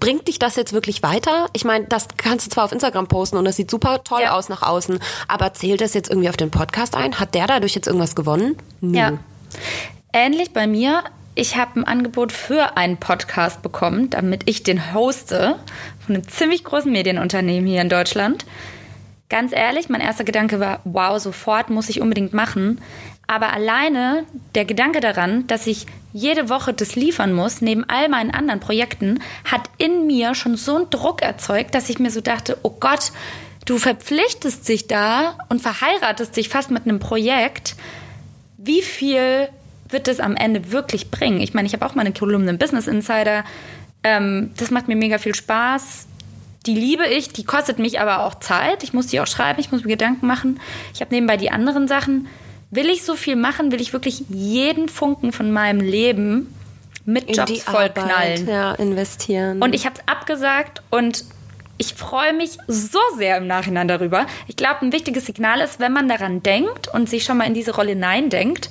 bringt 0.00 0.28
dich 0.28 0.38
das 0.38 0.56
jetzt 0.56 0.72
wirklich 0.72 1.02
weiter? 1.02 1.48
Ich 1.52 1.64
meine, 1.64 1.86
das 1.86 2.08
kannst 2.16 2.46
du 2.46 2.50
zwar 2.50 2.64
auf 2.64 2.72
Instagram 2.72 3.08
posten 3.08 3.36
und 3.36 3.44
das 3.44 3.56
sieht 3.56 3.70
super 3.70 4.02
toll 4.04 4.22
ja. 4.22 4.32
aus 4.36 4.48
nach 4.48 4.62
außen, 4.62 4.98
aber 5.28 5.52
zählt 5.54 5.80
das 5.80 5.94
jetzt 5.94 6.10
irgendwie 6.10 6.28
auf 6.28 6.36
den 6.36 6.50
Podcast 6.50 6.94
ein? 6.94 7.18
Hat 7.18 7.34
der 7.34 7.46
dadurch 7.46 7.74
jetzt 7.74 7.86
irgendwas 7.86 8.14
gewonnen? 8.14 8.56
Nö. 8.80 8.98
Ja. 8.98 9.12
Ähnlich 10.12 10.52
bei 10.52 10.66
mir 10.66 11.04
ich 11.36 11.56
habe 11.56 11.78
ein 11.78 11.84
Angebot 11.84 12.32
für 12.32 12.76
einen 12.78 12.96
Podcast 12.96 13.62
bekommen, 13.62 14.08
damit 14.10 14.48
ich 14.48 14.62
den 14.62 14.94
hoste 14.94 15.56
von 16.04 16.14
einem 16.14 16.26
ziemlich 16.26 16.64
großen 16.64 16.90
Medienunternehmen 16.90 17.68
hier 17.68 17.82
in 17.82 17.90
Deutschland. 17.90 18.46
Ganz 19.28 19.52
ehrlich, 19.52 19.90
mein 19.90 20.00
erster 20.00 20.24
Gedanke 20.24 20.60
war, 20.60 20.80
wow, 20.84 21.20
sofort 21.20 21.68
muss 21.68 21.90
ich 21.90 22.00
unbedingt 22.00 22.32
machen. 22.32 22.80
Aber 23.26 23.52
alleine 23.52 24.24
der 24.54 24.64
Gedanke 24.64 25.00
daran, 25.00 25.46
dass 25.46 25.66
ich 25.66 25.86
jede 26.12 26.48
Woche 26.48 26.72
das 26.72 26.96
liefern 26.96 27.34
muss, 27.34 27.60
neben 27.60 27.84
all 27.84 28.08
meinen 28.08 28.30
anderen 28.30 28.60
Projekten, 28.60 29.20
hat 29.44 29.68
in 29.76 30.06
mir 30.06 30.34
schon 30.34 30.56
so 30.56 30.76
einen 30.76 30.90
Druck 30.90 31.20
erzeugt, 31.20 31.74
dass 31.74 31.90
ich 31.90 31.98
mir 31.98 32.10
so 32.10 32.22
dachte, 32.22 32.56
oh 32.62 32.76
Gott, 32.80 33.12
du 33.66 33.76
verpflichtest 33.76 34.66
dich 34.66 34.86
da 34.86 35.36
und 35.50 35.60
verheiratest 35.60 36.34
dich 36.34 36.48
fast 36.48 36.70
mit 36.70 36.84
einem 36.84 36.98
Projekt. 36.98 37.74
Wie 38.56 38.80
viel 38.80 39.48
wird 39.96 40.08
es 40.08 40.20
am 40.20 40.36
Ende 40.36 40.72
wirklich 40.72 41.10
bringen? 41.10 41.40
Ich 41.40 41.54
meine, 41.54 41.66
ich 41.66 41.72
habe 41.72 41.86
auch 41.86 41.94
mal 41.94 42.02
eine 42.02 42.12
Kolumne 42.12 42.50
im 42.50 42.58
Business 42.58 42.86
Insider. 42.86 43.44
Ähm, 44.04 44.50
das 44.58 44.70
macht 44.70 44.88
mir 44.88 44.96
mega 44.96 45.16
viel 45.16 45.34
Spaß. 45.34 46.06
Die 46.66 46.74
liebe 46.74 47.06
ich, 47.06 47.30
die 47.30 47.44
kostet 47.44 47.78
mich 47.78 47.98
aber 47.98 48.20
auch 48.20 48.34
Zeit. 48.34 48.82
Ich 48.82 48.92
muss 48.92 49.06
die 49.06 49.20
auch 49.20 49.26
schreiben, 49.26 49.58
ich 49.58 49.72
muss 49.72 49.84
mir 49.84 49.92
Gedanken 49.92 50.26
machen. 50.26 50.60
Ich 50.92 51.00
habe 51.00 51.14
nebenbei 51.14 51.38
die 51.38 51.50
anderen 51.50 51.88
Sachen. 51.88 52.28
Will 52.70 52.90
ich 52.90 53.04
so 53.04 53.14
viel 53.14 53.36
machen? 53.36 53.72
Will 53.72 53.80
ich 53.80 53.94
wirklich 53.94 54.24
jeden 54.28 54.90
Funken 54.90 55.32
von 55.32 55.50
meinem 55.50 55.80
Leben 55.80 56.54
mit 57.06 57.34
Jobs 57.34 57.62
vollknallen? 57.62 58.46
Ja, 58.46 58.72
investieren. 58.72 59.62
Und 59.62 59.74
ich 59.74 59.86
habe 59.86 59.96
es 59.96 60.06
abgesagt 60.06 60.82
und 60.90 61.24
ich 61.78 61.94
freue 61.94 62.34
mich 62.34 62.58
so 62.68 62.98
sehr 63.16 63.38
im 63.38 63.46
Nachhinein 63.46 63.88
darüber. 63.88 64.26
Ich 64.46 64.56
glaube, 64.56 64.82
ein 64.82 64.92
wichtiges 64.92 65.24
Signal 65.24 65.60
ist, 65.60 65.80
wenn 65.80 65.92
man 65.92 66.06
daran 66.06 66.42
denkt 66.42 66.88
und 66.88 67.08
sich 67.08 67.24
schon 67.24 67.38
mal 67.38 67.44
in 67.46 67.54
diese 67.54 67.74
Rolle 67.74 67.90
hineindenkt, 67.90 68.70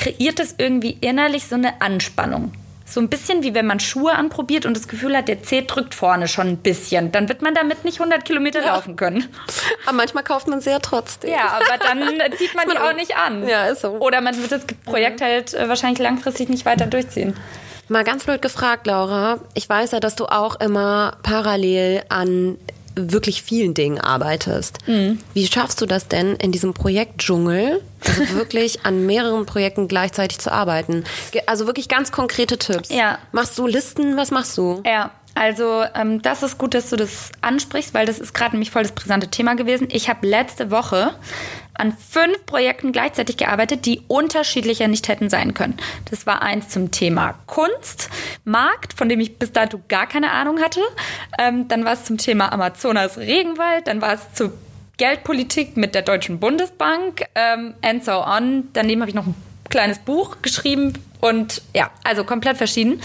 kreiert 0.00 0.40
es 0.40 0.54
irgendwie 0.56 0.96
innerlich 1.00 1.46
so 1.46 1.54
eine 1.54 1.80
Anspannung. 1.80 2.52
So 2.86 3.00
ein 3.00 3.08
bisschen 3.08 3.44
wie 3.44 3.54
wenn 3.54 3.66
man 3.66 3.78
Schuhe 3.78 4.12
anprobiert 4.12 4.66
und 4.66 4.76
das 4.76 4.88
Gefühl 4.88 5.16
hat, 5.16 5.28
der 5.28 5.44
Zeh 5.44 5.62
drückt 5.62 5.94
vorne 5.94 6.26
schon 6.26 6.48
ein 6.48 6.56
bisschen. 6.56 7.12
Dann 7.12 7.28
wird 7.28 7.40
man 7.40 7.54
damit 7.54 7.84
nicht 7.84 8.00
100 8.00 8.24
Kilometer 8.24 8.60
ja. 8.60 8.74
laufen 8.74 8.96
können. 8.96 9.28
Aber 9.86 9.96
manchmal 9.96 10.24
kauft 10.24 10.48
man 10.48 10.60
ja 10.60 10.80
trotzdem. 10.80 11.30
Ja, 11.30 11.60
aber 11.60 11.78
dann 11.78 12.02
zieht 12.36 12.54
man 12.56 12.68
die 12.68 12.78
auch 12.78 12.92
nicht 12.94 13.16
an. 13.16 13.46
Ja, 13.46 13.66
ist 13.66 13.82
so. 13.82 13.90
Oder 13.90 14.20
man 14.20 14.36
wird 14.36 14.50
das 14.50 14.66
Projekt 14.84 15.20
halt 15.20 15.54
äh, 15.54 15.68
wahrscheinlich 15.68 16.00
langfristig 16.00 16.48
nicht 16.48 16.66
weiter 16.66 16.86
durchziehen. 16.86 17.36
Mal 17.88 18.04
ganz 18.04 18.24
blöd 18.24 18.42
gefragt, 18.42 18.86
Laura. 18.86 19.38
Ich 19.54 19.68
weiß 19.68 19.92
ja, 19.92 20.00
dass 20.00 20.16
du 20.16 20.26
auch 20.26 20.58
immer 20.60 21.16
parallel 21.22 22.02
an 22.08 22.58
wirklich 22.96 23.42
vielen 23.42 23.74
Dingen 23.74 23.98
arbeitest. 23.98 24.78
Mhm. 24.86 25.18
Wie 25.34 25.46
schaffst 25.46 25.80
du 25.80 25.86
das 25.86 26.08
denn 26.08 26.36
in 26.36 26.52
diesem 26.52 26.74
Projektdschungel, 26.74 27.80
also 28.06 28.28
wirklich 28.34 28.84
an 28.84 29.06
mehreren 29.06 29.46
Projekten 29.46 29.88
gleichzeitig 29.88 30.38
zu 30.38 30.52
arbeiten? 30.52 31.04
Also 31.46 31.66
wirklich 31.66 31.88
ganz 31.88 32.12
konkrete 32.12 32.58
Tipps. 32.58 32.90
Ja. 32.90 33.18
Machst 33.32 33.58
du 33.58 33.66
Listen? 33.66 34.16
Was 34.16 34.30
machst 34.30 34.56
du? 34.58 34.82
Ja. 34.84 35.10
Also 35.34 35.84
ähm, 35.94 36.20
das 36.22 36.42
ist 36.42 36.58
gut, 36.58 36.74
dass 36.74 36.90
du 36.90 36.96
das 36.96 37.30
ansprichst, 37.40 37.94
weil 37.94 38.04
das 38.04 38.18
ist 38.18 38.34
gerade 38.34 38.52
nämlich 38.52 38.70
voll 38.70 38.82
das 38.82 38.92
brisante 38.92 39.28
Thema 39.28 39.54
gewesen. 39.54 39.88
Ich 39.90 40.08
habe 40.08 40.26
letzte 40.26 40.70
Woche 40.70 41.12
an 41.80 41.92
fünf 41.92 42.46
Projekten 42.46 42.92
gleichzeitig 42.92 43.36
gearbeitet, 43.36 43.86
die 43.86 44.02
unterschiedlicher 44.06 44.88
nicht 44.88 45.08
hätten 45.08 45.30
sein 45.30 45.54
können. 45.54 45.76
Das 46.10 46.26
war 46.26 46.42
eins 46.42 46.68
zum 46.68 46.90
Thema 46.90 47.34
Kunst, 47.46 48.10
Markt, 48.44 48.92
von 48.92 49.08
dem 49.08 49.20
ich 49.20 49.38
bis 49.38 49.52
dato 49.52 49.80
gar 49.88 50.06
keine 50.06 50.30
Ahnung 50.30 50.60
hatte. 50.60 50.80
Ähm, 51.38 51.68
dann 51.68 51.84
war 51.84 51.94
es 51.94 52.04
zum 52.04 52.18
Thema 52.18 52.52
Amazonas 52.52 53.18
Regenwald, 53.18 53.86
dann 53.86 54.00
war 54.00 54.14
es 54.14 54.34
zu 54.34 54.52
Geldpolitik 54.98 55.76
mit 55.78 55.94
der 55.94 56.02
Deutschen 56.02 56.38
Bundesbank 56.40 57.24
ähm, 57.34 57.74
and 57.82 58.04
so 58.04 58.22
on. 58.22 58.68
Daneben 58.74 59.00
habe 59.00 59.08
ich 59.08 59.14
noch 59.14 59.26
ein 59.26 59.34
kleines 59.70 59.98
Buch 59.98 60.36
geschrieben 60.42 60.92
und 61.20 61.62
ja, 61.74 61.90
also 62.04 62.24
komplett 62.24 62.58
verschieden. 62.58 63.00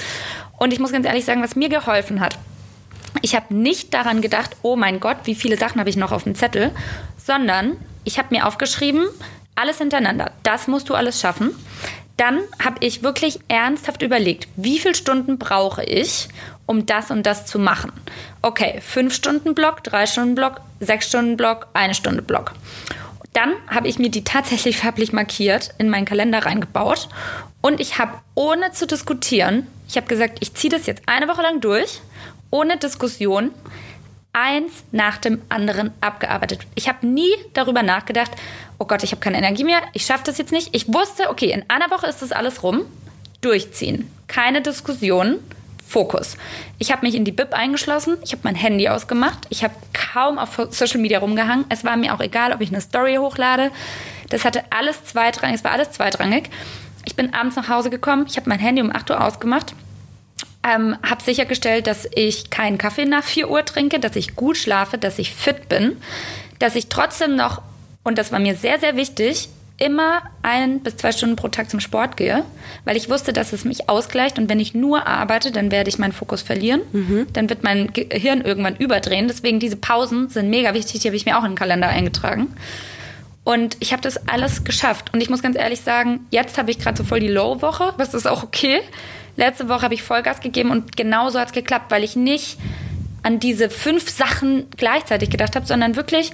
Und 0.58 0.74
ich 0.74 0.80
muss 0.80 0.92
ganz 0.92 1.06
ehrlich 1.06 1.24
sagen, 1.24 1.42
was 1.42 1.56
mir 1.56 1.70
geholfen 1.70 2.20
hat, 2.20 2.38
ich 3.22 3.36
habe 3.36 3.56
nicht 3.56 3.94
daran 3.94 4.22
gedacht, 4.22 4.58
oh 4.62 4.76
mein 4.76 5.00
Gott, 5.00 5.18
wie 5.24 5.36
viele 5.36 5.58
Sachen 5.58 5.80
habe 5.80 5.90
ich 5.90 5.96
noch 5.96 6.12
auf 6.12 6.24
dem 6.24 6.36
Zettel, 6.36 6.72
sondern 7.18 7.78
ich 8.06 8.18
habe 8.18 8.34
mir 8.34 8.48
aufgeschrieben, 8.48 9.06
alles 9.56 9.80
hintereinander. 9.80 10.32
Das 10.44 10.68
musst 10.68 10.90
du 10.90 10.96
alles 10.96 11.20
schaffen. 11.20 11.52
Dann 12.18 12.40
habe 12.64 12.78
ich 12.80 13.04
wirklich 13.04 13.40
ernsthaft 13.50 14.02
überlegt, 14.02 14.48
wie 14.56 14.80
viele 14.80 14.96
Stunden 14.96 15.38
brauche 15.38 15.84
ich, 15.84 16.30
um 16.66 16.86
das 16.86 17.12
und 17.12 17.26
das 17.26 17.46
zu 17.46 17.60
machen. 17.60 17.92
Okay, 18.42 18.80
fünf 18.82 19.14
Stunden 19.14 19.54
Block, 19.54 19.84
drei 19.84 20.06
Stunden 20.06 20.36
Block, 20.36 20.62
sechs 20.80 21.10
Stunden 21.10 21.36
Block, 21.36 21.68
eine 21.74 21.94
Stunde 21.94 22.22
Block. 22.22 22.54
Dann 23.34 23.54
habe 23.68 23.90
ich 23.90 24.00
mir 24.00 24.10
die 24.10 24.24
tatsächlich 24.24 24.78
farblich 24.78 25.12
markiert, 25.12 25.74
in 25.78 25.90
meinen 25.90 26.06
Kalender 26.06 26.46
reingebaut 26.46 27.10
und 27.62 27.82
ich 27.82 27.98
habe 27.98 28.14
ohne 28.34 28.72
zu 28.72 28.88
diskutieren, 28.88 29.68
ich 29.90 29.98
habe 29.98 30.08
gesagt, 30.08 30.38
ich 30.40 30.54
ziehe 30.54 30.72
das 30.72 30.86
jetzt 30.86 31.04
eine 31.08 31.28
Woche 31.28 31.42
lang 31.42 31.60
durch, 31.60 32.00
ohne 32.50 32.78
Diskussion, 32.78 33.52
eins 34.36 34.84
nach 34.92 35.18
dem 35.18 35.42
anderen 35.50 35.92
abgearbeitet. 36.02 36.60
Ich 36.76 36.90
habe 36.90 37.08
nie 37.08 37.32
darüber 37.54 37.82
nachgedacht, 37.82 38.32
oh 38.78 38.86
Gott, 38.86 39.02
ich 39.02 39.12
habe 39.12 39.22
keine 39.22 39.38
Energie 39.38 39.64
mehr, 39.64 39.82
ich 39.94 40.06
schaffe 40.06 40.26
das 40.26 40.38
jetzt 40.38 40.52
nicht. 40.52 40.76
Ich 40.76 40.94
wusste, 40.94 41.30
okay, 41.30 41.52
in 41.52 41.64
einer 41.70 41.90
Woche 41.90 42.08
ist 42.08 42.22
das 42.22 42.34
alles 42.34 42.62
rum. 42.62 42.82
Durchziehen. 43.42 44.12
Keine 44.28 44.62
Diskussion. 44.62 45.40
Fokus. 45.88 46.36
Ich 46.80 46.92
habe 46.92 47.06
mich 47.06 47.14
in 47.14 47.26
die 47.26 47.32
Bib 47.32 47.54
eingeschlossen, 47.54 48.18
ich 48.24 48.32
habe 48.32 48.42
mein 48.44 48.56
Handy 48.56 48.90
ausgemacht, 48.90 49.46
ich 49.50 49.64
habe 49.64 49.76
kaum 49.94 50.40
auf 50.40 50.60
Social 50.72 51.00
Media 51.00 51.20
rumgehangen. 51.20 51.66
Es 51.70 51.84
war 51.84 51.96
mir 51.96 52.16
auch 52.16 52.22
egal, 52.22 52.54
ob 52.54 52.62
ich 52.62 52.70
eine 52.70 52.82
Story 52.82 53.16
hochlade. 53.18 53.70
Das 54.30 54.46
hatte 54.46 54.64
alles 54.72 55.06
zweitrangig, 55.06 55.58
es 55.58 55.64
war 55.64 55.72
alles 55.72 55.92
zweitrangig. 55.92 56.50
Ich 57.06 57.16
bin 57.16 57.36
abends 57.36 57.56
nach 57.56 57.70
Hause 57.70 57.92
gekommen, 57.92 58.26
ich 58.28 58.36
habe 58.36 58.50
mein 58.50 58.58
Handy 58.58 58.82
um 58.82 58.92
8 58.92 59.12
Uhr 59.12 59.24
ausgemacht 59.24 59.76
ähm, 60.66 60.98
habe 61.08 61.24
sichergestellt, 61.24 61.88
dass 61.88 62.08
ich 62.14 62.50
keinen 62.50 62.78
Kaffee 62.78 63.06
nach 63.06 63.24
4 63.24 63.50
Uhr 63.50 63.64
trinke, 63.64 64.00
dass 64.00 64.16
ich 64.16 64.36
gut 64.36 64.58
schlafe, 64.58 64.98
dass 64.98 65.20
ich 65.20 65.34
fit 65.34 65.70
bin, 65.70 65.98
dass 66.60 66.76
ich 66.76 66.88
trotzdem 66.88 67.36
noch, 67.36 67.62
und 68.04 68.18
das 68.18 68.32
war 68.32 68.40
mir 68.40 68.56
sehr, 68.56 68.80
sehr 68.80 68.96
wichtig, 68.96 69.50
immer 69.78 70.22
ein 70.42 70.80
bis 70.80 70.96
zwei 70.96 71.12
Stunden 71.12 71.36
pro 71.36 71.50
Tag 71.50 71.70
zum 71.70 71.82
Sport 71.82 72.16
gehe, 72.16 72.46
weil 72.86 72.96
ich 72.96 73.10
wusste, 73.10 73.34
dass 73.34 73.52
es 73.52 73.66
mich 73.66 73.90
ausgleicht 73.90 74.40
und 74.40 74.50
wenn 74.50 74.60
ich 74.60 74.74
nur 74.74 75.06
arbeite, 75.06 75.52
dann 75.52 75.70
werde 75.70 75.90
ich 75.90 76.00
meinen 76.00 76.14
Fokus 76.14 76.42
verlieren. 76.42 76.82
Mhm. 76.94 77.28
Dann 77.34 77.50
wird 77.50 77.64
mein 77.64 77.92
Gehirn 77.92 78.42
irgendwann 78.42 78.78
überdrehen. 78.78 79.28
Deswegen 79.28 79.60
diese 79.60 79.76
Pausen 79.76 80.30
sind 80.30 80.50
mega 80.50 80.74
wichtig, 80.74 81.02
die 81.02 81.08
habe 81.10 81.18
ich 81.18 81.26
mir 81.26 81.38
auch 81.38 81.44
in 81.44 81.52
den 81.52 81.58
Kalender 81.58 81.90
eingetragen. 81.90 82.56
Und 83.44 83.78
ich 83.82 83.92
habe 83.92 84.02
das 84.02 84.28
alles 84.28 84.64
geschafft. 84.64 85.14
Und 85.14 85.22
ich 85.22 85.30
muss 85.30 85.44
ganz 85.44 85.58
ehrlich 85.58 85.82
sagen, 85.82 86.22
jetzt 86.32 86.58
habe 86.58 86.72
ich 86.72 86.80
gerade 86.80 86.98
so 86.98 87.04
voll 87.04 87.20
die 87.20 87.28
Low-Woche, 87.28 87.94
was 87.98 88.14
ist 88.14 88.28
auch 88.28 88.44
okay. 88.44 88.82
Letzte 89.38 89.68
Woche 89.70 89.82
habe 89.82 89.94
ich 89.94 90.04
Vollgas 90.04 90.40
gegeben 90.40 90.72
und 90.72 90.96
genauso 90.96 91.40
hat 91.40 91.48
es 91.48 91.54
geklappt, 91.54 91.92
weil 91.92 92.04
ich 92.04 92.16
nicht 92.16 92.58
an 93.24 93.40
diese 93.40 93.70
fünf 93.70 94.10
Sachen 94.10 94.68
gleichzeitig 94.78 95.30
gedacht 95.30 95.56
habe, 95.56 95.66
sondern 95.66 95.96
wirklich 95.96 96.32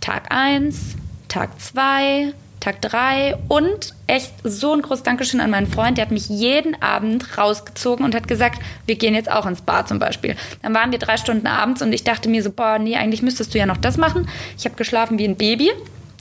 Tag 0.00 0.24
1, 0.30 0.96
Tag 1.28 1.60
2, 1.60 2.34
Tag 2.62 2.80
3 2.80 3.36
und 3.48 3.94
echt 4.06 4.32
so 4.44 4.72
ein 4.72 4.82
großes 4.82 5.02
Dankeschön 5.02 5.40
an 5.40 5.50
meinen 5.50 5.66
Freund, 5.66 5.98
der 5.98 6.04
hat 6.04 6.12
mich 6.12 6.28
jeden 6.28 6.80
Abend 6.82 7.38
rausgezogen 7.38 8.04
und 8.04 8.14
hat 8.14 8.28
gesagt, 8.28 8.60
wir 8.86 8.96
gehen 8.96 9.14
jetzt 9.14 9.30
auch 9.30 9.46
ins 9.46 9.62
Bar 9.62 9.86
zum 9.86 9.98
Beispiel. 9.98 10.36
Dann 10.62 10.74
waren 10.74 10.92
wir 10.92 10.98
drei 10.98 11.16
Stunden 11.16 11.46
abends 11.46 11.80
und 11.80 11.92
ich 11.92 12.04
dachte 12.04 12.28
mir 12.28 12.42
so, 12.42 12.50
boah, 12.50 12.78
nee, 12.78 12.96
eigentlich 12.96 13.22
müsstest 13.22 13.54
du 13.54 13.58
ja 13.58 13.66
noch 13.66 13.78
das 13.78 13.96
machen. 13.96 14.28
Ich 14.58 14.64
habe 14.64 14.76
geschlafen 14.76 15.18
wie 15.18 15.24
ein 15.24 15.36
Baby, 15.36 15.72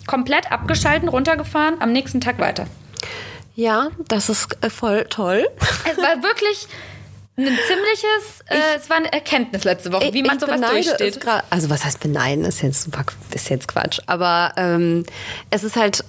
komplett 0.07 0.51
abgeschalten, 0.51 1.09
runtergefahren, 1.09 1.81
am 1.81 1.91
nächsten 1.91 2.21
Tag 2.21 2.39
weiter. 2.39 2.65
Ja, 3.55 3.89
das 4.07 4.29
ist 4.29 4.57
äh, 4.61 4.69
voll 4.69 5.05
toll. 5.09 5.47
Es 5.89 5.97
war 5.97 6.23
wirklich 6.23 6.67
Ein 7.37 7.45
ziemliches, 7.45 8.41
äh, 8.47 8.77
es 8.77 8.89
war 8.89 8.97
eine 8.97 9.11
Erkenntnis 9.11 9.63
letzte 9.63 9.91
Woche, 9.91 10.13
wie 10.13 10.23
man 10.23 10.39
sowas 10.39 10.61
durchsteht. 10.61 11.19
also 11.49 11.69
was 11.69 11.83
heißt 11.83 11.99
beneiden, 11.99 12.45
ist 12.45 12.61
jetzt 12.61 12.83
super, 12.83 13.03
ist 13.33 13.49
jetzt 13.49 13.67
Quatsch. 13.67 13.99
Aber 14.05 14.53
ähm, 14.57 15.05
es 15.49 15.63
ist 15.63 15.75
halt 15.75 16.03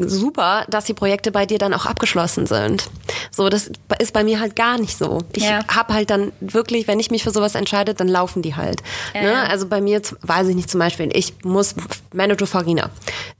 super, 0.00 0.64
dass 0.68 0.84
die 0.84 0.94
Projekte 0.94 1.32
bei 1.32 1.46
dir 1.46 1.58
dann 1.58 1.74
auch 1.74 1.86
abgeschlossen 1.86 2.46
sind. 2.46 2.88
So, 3.30 3.48
das 3.48 3.70
ist 3.98 4.12
bei 4.12 4.24
mir 4.24 4.40
halt 4.40 4.56
gar 4.56 4.78
nicht 4.78 4.96
so. 4.96 5.18
Ich 5.32 5.44
ja. 5.44 5.60
habe 5.68 5.94
halt 5.94 6.10
dann 6.10 6.32
wirklich, 6.40 6.88
wenn 6.88 6.98
ich 6.98 7.10
mich 7.10 7.22
für 7.22 7.30
sowas 7.30 7.54
entscheide, 7.54 7.94
dann 7.94 8.08
laufen 8.08 8.42
die 8.42 8.56
halt. 8.56 8.82
Ja. 9.14 9.22
Ne? 9.22 9.50
Also 9.50 9.68
bei 9.68 9.80
mir, 9.80 10.00
weiß 10.22 10.48
ich 10.48 10.56
nicht 10.56 10.70
zum 10.70 10.80
Beispiel, 10.80 11.10
ich 11.12 11.34
muss 11.44 11.74
Manager 12.12 12.46
Farina. 12.46 12.90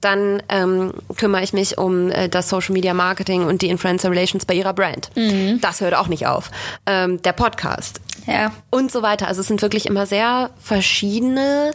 Dann 0.00 0.42
ähm, 0.48 0.92
kümmere 1.16 1.42
ich 1.42 1.52
mich 1.52 1.78
um 1.78 2.10
äh, 2.10 2.28
das 2.28 2.48
Social 2.48 2.72
Media 2.72 2.94
Marketing 2.94 3.44
und 3.44 3.62
die 3.62 3.68
Influencer 3.68 4.10
Relations 4.10 4.44
bei 4.44 4.54
ihrer 4.54 4.74
Brand. 4.74 5.10
Mhm. 5.16 5.60
Das 5.60 5.80
hört 5.80 5.94
auch 5.94 6.08
nicht 6.08 6.26
auf. 6.26 6.50
Ähm, 6.86 7.22
der 7.22 7.32
Podcast. 7.32 8.00
Ja. 8.26 8.52
Und 8.70 8.92
so 8.92 9.02
weiter. 9.02 9.28
Also 9.28 9.40
es 9.40 9.48
sind 9.48 9.62
wirklich 9.62 9.86
immer 9.86 10.06
sehr 10.06 10.50
verschiedene 10.60 11.72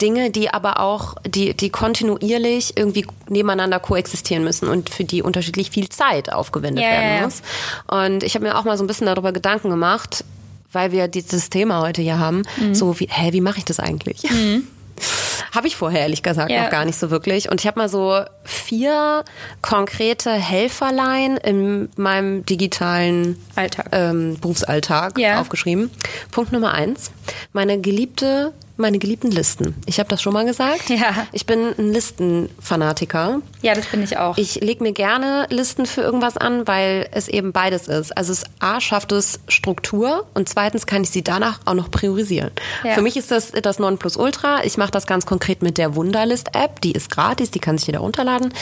Dinge, 0.00 0.30
die 0.30 0.50
aber 0.50 0.80
auch, 0.80 1.16
die, 1.26 1.54
die 1.54 1.70
kontinuierlich 1.70 2.76
irgendwie 2.76 3.06
nebeneinander 3.28 3.80
koexistieren 3.80 4.44
müssen 4.44 4.68
und 4.68 4.90
für 4.90 5.04
die 5.04 5.22
unterschiedlich 5.22 5.70
viel 5.70 5.88
Zeit 5.88 6.32
aufgewendet 6.32 6.84
ja, 6.84 6.90
werden 6.90 7.24
muss. 7.24 7.42
Und 7.86 8.22
ich 8.22 8.34
habe 8.34 8.44
mir 8.44 8.56
auch 8.56 8.64
mal 8.64 8.78
so 8.78 8.84
ein 8.84 8.86
bisschen 8.86 9.06
darüber 9.06 9.32
Gedanken 9.32 9.70
gemacht, 9.70 10.24
weil 10.72 10.92
wir 10.92 11.08
dieses 11.08 11.50
Thema 11.50 11.80
heute 11.80 12.02
hier 12.02 12.18
haben, 12.18 12.42
mhm. 12.58 12.74
so 12.74 12.98
wie, 13.00 13.08
hä, 13.10 13.32
wie 13.32 13.40
mache 13.40 13.58
ich 13.58 13.64
das 13.64 13.80
eigentlich? 13.80 14.22
Mhm. 14.30 14.66
Habe 15.54 15.66
ich 15.66 15.76
vorher 15.76 16.02
ehrlich 16.02 16.22
gesagt 16.22 16.50
ja. 16.50 16.64
noch 16.64 16.70
gar 16.70 16.84
nicht 16.84 16.98
so 16.98 17.10
wirklich. 17.10 17.50
Und 17.50 17.60
ich 17.60 17.66
habe 17.66 17.80
mal 17.80 17.88
so 17.88 18.20
vier 18.44 19.24
konkrete 19.62 20.30
Helferlein 20.30 21.36
in 21.38 21.88
meinem 21.96 22.44
digitalen 22.44 23.42
Alltag. 23.54 23.88
Ähm, 23.92 24.36
Berufsalltag 24.40 25.18
ja. 25.18 25.40
aufgeschrieben. 25.40 25.90
Punkt 26.30 26.52
Nummer 26.52 26.74
eins. 26.74 27.12
Meine 27.52 27.80
geliebte 27.80 28.52
meine 28.78 28.98
geliebten 28.98 29.30
Listen. 29.30 29.74
Ich 29.86 29.98
habe 29.98 30.08
das 30.08 30.22
schon 30.22 30.32
mal 30.32 30.44
gesagt. 30.44 30.88
Ja. 30.88 31.26
Ich 31.32 31.46
bin 31.46 31.74
ein 31.78 31.92
Listenfanatiker. 31.92 33.40
Ja, 33.62 33.74
das 33.74 33.86
bin 33.86 34.02
ich 34.02 34.16
auch. 34.16 34.36
Ich 34.38 34.56
lege 34.56 34.82
mir 34.82 34.92
gerne 34.92 35.46
Listen 35.50 35.86
für 35.86 36.00
irgendwas 36.00 36.36
an, 36.36 36.66
weil 36.66 37.08
es 37.12 37.28
eben 37.28 37.52
beides 37.52 37.88
ist. 37.88 38.16
Also 38.16 38.32
es 38.32 38.44
A 38.60 38.80
schafft 38.80 39.12
es 39.12 39.40
Struktur 39.48 40.26
und 40.34 40.48
zweitens 40.48 40.86
kann 40.86 41.02
ich 41.02 41.10
sie 41.10 41.22
danach 41.22 41.60
auch 41.64 41.74
noch 41.74 41.90
priorisieren. 41.90 42.50
Ja. 42.84 42.94
Für 42.94 43.02
mich 43.02 43.16
ist 43.16 43.30
das 43.30 43.52
das 43.52 43.78
Nonplusultra. 43.78 44.64
Ich 44.64 44.76
mache 44.76 44.90
das 44.90 45.06
ganz 45.06 45.26
konkret 45.26 45.62
mit 45.62 45.78
der 45.78 45.94
Wunderlist-App. 45.94 46.80
Die 46.80 46.92
ist 46.92 47.10
gratis, 47.10 47.50
die 47.50 47.58
kann 47.58 47.78
sich 47.78 47.86
jeder 47.86 48.00
runterladen. 48.00 48.52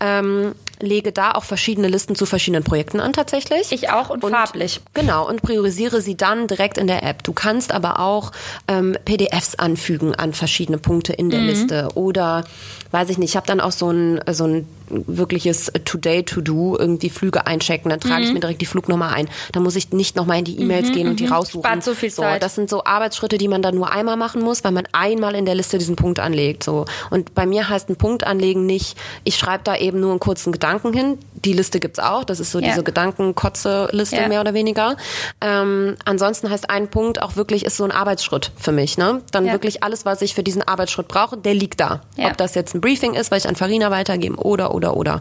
Ähm, 0.00 0.54
lege 0.80 1.12
da 1.12 1.32
auch 1.32 1.44
verschiedene 1.44 1.88
Listen 1.88 2.14
zu 2.14 2.26
verschiedenen 2.26 2.64
Projekten 2.64 3.00
an 3.00 3.12
tatsächlich. 3.12 3.72
Ich 3.72 3.90
auch 3.90 4.10
und, 4.10 4.24
und 4.24 4.32
farblich. 4.32 4.80
Genau, 4.94 5.28
und 5.28 5.42
priorisiere 5.42 6.00
sie 6.00 6.16
dann 6.16 6.46
direkt 6.46 6.78
in 6.78 6.86
der 6.86 7.02
App. 7.02 7.22
Du 7.22 7.32
kannst 7.32 7.72
aber 7.72 8.00
auch 8.00 8.32
ähm, 8.68 8.96
PDFs 9.04 9.54
anfügen 9.56 10.14
an 10.14 10.32
verschiedene 10.32 10.78
Punkte 10.78 11.12
in 11.12 11.30
der 11.30 11.40
mhm. 11.40 11.46
Liste 11.46 11.88
oder 11.94 12.44
weiß 12.90 13.10
ich 13.10 13.18
nicht, 13.18 13.30
ich 13.30 13.36
habe 13.36 13.46
dann 13.46 13.60
auch 13.60 13.72
so 13.72 13.90
ein, 13.90 14.20
so 14.32 14.44
ein 14.44 14.68
wirkliches 14.88 15.72
Today 15.84 16.22
to 16.22 16.40
Do, 16.40 16.76
irgendwie 16.78 17.10
Flüge 17.10 17.46
einchecken, 17.46 17.90
dann 17.90 18.00
trage 18.00 18.22
mhm. 18.22 18.26
ich 18.26 18.32
mir 18.34 18.40
direkt 18.40 18.60
die 18.60 18.66
Flugnummer 18.66 19.12
ein. 19.12 19.28
Dann 19.52 19.62
muss 19.62 19.76
ich 19.76 19.92
nicht 19.92 20.16
nochmal 20.16 20.38
in 20.38 20.44
die 20.44 20.60
E-Mails 20.60 20.88
mhm, 20.88 20.92
gehen 20.92 21.08
und 21.08 21.20
die 21.20 21.26
mhm. 21.26 21.32
raussuchen. 21.32 21.64
Spart 21.64 21.84
so 21.84 21.94
viel 21.94 22.10
Zeit. 22.10 22.34
So, 22.34 22.40
das 22.40 22.54
sind 22.54 22.70
so 22.70 22.84
Arbeitsschritte, 22.84 23.38
die 23.38 23.48
man 23.48 23.62
dann 23.62 23.74
nur 23.74 23.90
einmal 23.90 24.16
machen 24.16 24.42
muss, 24.42 24.64
weil 24.64 24.72
man 24.72 24.86
einmal 24.92 25.34
in 25.34 25.46
der 25.46 25.54
Liste 25.54 25.78
diesen 25.78 25.96
Punkt 25.96 26.20
anlegt. 26.20 26.62
So. 26.62 26.84
Und 27.10 27.34
bei 27.34 27.46
mir 27.46 27.68
heißt 27.68 27.88
ein 27.88 27.96
Punkt 27.96 28.26
anlegen 28.26 28.66
nicht, 28.66 28.96
ich 29.24 29.36
schreibe 29.36 29.64
da 29.64 29.76
eben 29.76 30.00
nur 30.00 30.10
einen 30.10 30.20
kurzen 30.20 30.52
Gedanken 30.52 30.92
hin. 30.92 31.18
Die 31.44 31.52
Liste 31.52 31.80
gibt's 31.80 31.98
auch. 31.98 32.24
Das 32.24 32.40
ist 32.40 32.50
so 32.50 32.58
ja. 32.58 32.68
diese 32.68 32.82
Gedankenkotze-Liste 32.82 34.16
ja. 34.16 34.28
mehr 34.28 34.40
oder 34.40 34.54
weniger. 34.54 34.96
Ähm, 35.40 35.96
ansonsten 36.04 36.50
heißt 36.50 36.70
ein 36.70 36.88
Punkt 36.88 37.22
auch 37.22 37.36
wirklich, 37.36 37.64
ist 37.64 37.76
so 37.76 37.84
ein 37.84 37.90
Arbeitsschritt 37.90 38.52
für 38.56 38.72
mich. 38.72 38.98
Ne? 38.98 39.22
Dann 39.32 39.46
ja. 39.46 39.52
wirklich 39.52 39.82
alles, 39.82 40.04
was 40.04 40.22
ich 40.22 40.34
für 40.34 40.42
diesen 40.42 40.62
Arbeitsschritt 40.62 41.08
brauche, 41.08 41.36
der 41.36 41.54
liegt 41.54 41.80
da. 41.80 42.00
Ob 42.18 42.36
das 42.36 42.54
jetzt 42.54 42.74
ein 42.74 42.80
Briefing 42.80 43.14
ist, 43.14 43.30
weil 43.30 43.38
ich 43.38 43.48
an 43.48 43.56
Farina 43.56 43.90
weitergeben 43.90 44.36
oder, 44.36 44.74
oder, 44.76 44.96
oder. 44.96 45.20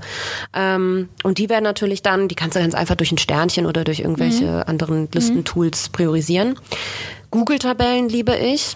Ähm, 0.54 1.10
und 1.24 1.38
die 1.39 1.50
werden 1.50 1.63
natürlich 1.63 2.04
dann, 2.04 2.28
die 2.28 2.36
kannst 2.36 2.56
du 2.56 2.60
ganz 2.60 2.76
einfach 2.76 2.96
durch 2.96 3.12
ein 3.12 3.18
Sternchen 3.18 3.65
oder 3.65 3.84
durch 3.84 4.02
irgendwelche 4.02 4.46
mhm. 4.46 4.63
anderen 4.68 5.10
Listentools 5.12 5.89
priorisieren. 5.89 6.60
Google-Tabellen 7.32 8.10
liebe 8.10 8.36
ich. 8.36 8.76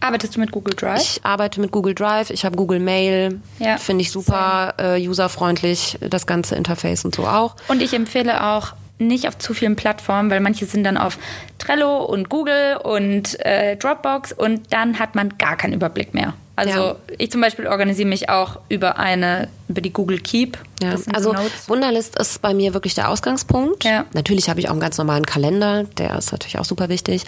Arbeitest 0.00 0.36
du 0.36 0.40
mit 0.40 0.50
Google 0.50 0.74
Drive? 0.74 1.00
Ich 1.00 1.24
arbeite 1.24 1.60
mit 1.60 1.70
Google 1.72 1.94
Drive. 1.94 2.30
Ich 2.30 2.44
habe 2.44 2.56
Google 2.56 2.80
Mail. 2.80 3.40
Ja. 3.58 3.76
Finde 3.76 4.02
ich 4.02 4.10
super 4.10 4.74
äh, 4.78 5.06
userfreundlich, 5.06 5.98
das 6.00 6.26
ganze 6.26 6.54
Interface 6.56 7.04
und 7.04 7.14
so 7.14 7.26
auch. 7.26 7.54
Und 7.68 7.82
ich 7.82 7.92
empfehle 7.92 8.44
auch 8.46 8.72
nicht 8.98 9.28
auf 9.28 9.38
zu 9.38 9.54
vielen 9.54 9.76
Plattformen, 9.76 10.30
weil 10.30 10.40
manche 10.40 10.66
sind 10.66 10.84
dann 10.84 10.96
auf 10.96 11.18
Trello 11.58 12.04
und 12.04 12.28
Google 12.28 12.78
und 12.82 13.38
äh, 13.44 13.76
Dropbox 13.76 14.32
und 14.32 14.72
dann 14.72 14.98
hat 14.98 15.14
man 15.14 15.36
gar 15.38 15.56
keinen 15.56 15.72
Überblick 15.72 16.14
mehr. 16.14 16.34
Also 16.60 16.78
ja. 16.78 16.96
ich 17.16 17.30
zum 17.30 17.40
Beispiel 17.40 17.66
organisiere 17.66 18.06
mich 18.06 18.28
auch 18.28 18.58
über 18.68 18.98
eine, 18.98 19.48
über 19.68 19.80
die 19.80 19.92
Google 19.92 20.18
Keep. 20.18 20.58
Ja. 20.82 20.94
Also 21.12 21.34
Wunderlist 21.66 22.18
ist 22.18 22.42
bei 22.42 22.54
mir 22.54 22.74
wirklich 22.74 22.94
der 22.94 23.10
Ausgangspunkt. 23.10 23.84
Ja. 23.84 24.06
Natürlich 24.12 24.48
habe 24.48 24.60
ich 24.60 24.68
auch 24.68 24.72
einen 24.72 24.80
ganz 24.80 24.98
normalen 24.98 25.26
Kalender, 25.26 25.84
der 25.98 26.16
ist 26.16 26.32
natürlich 26.32 26.58
auch 26.58 26.64
super 26.64 26.88
wichtig. 26.88 27.24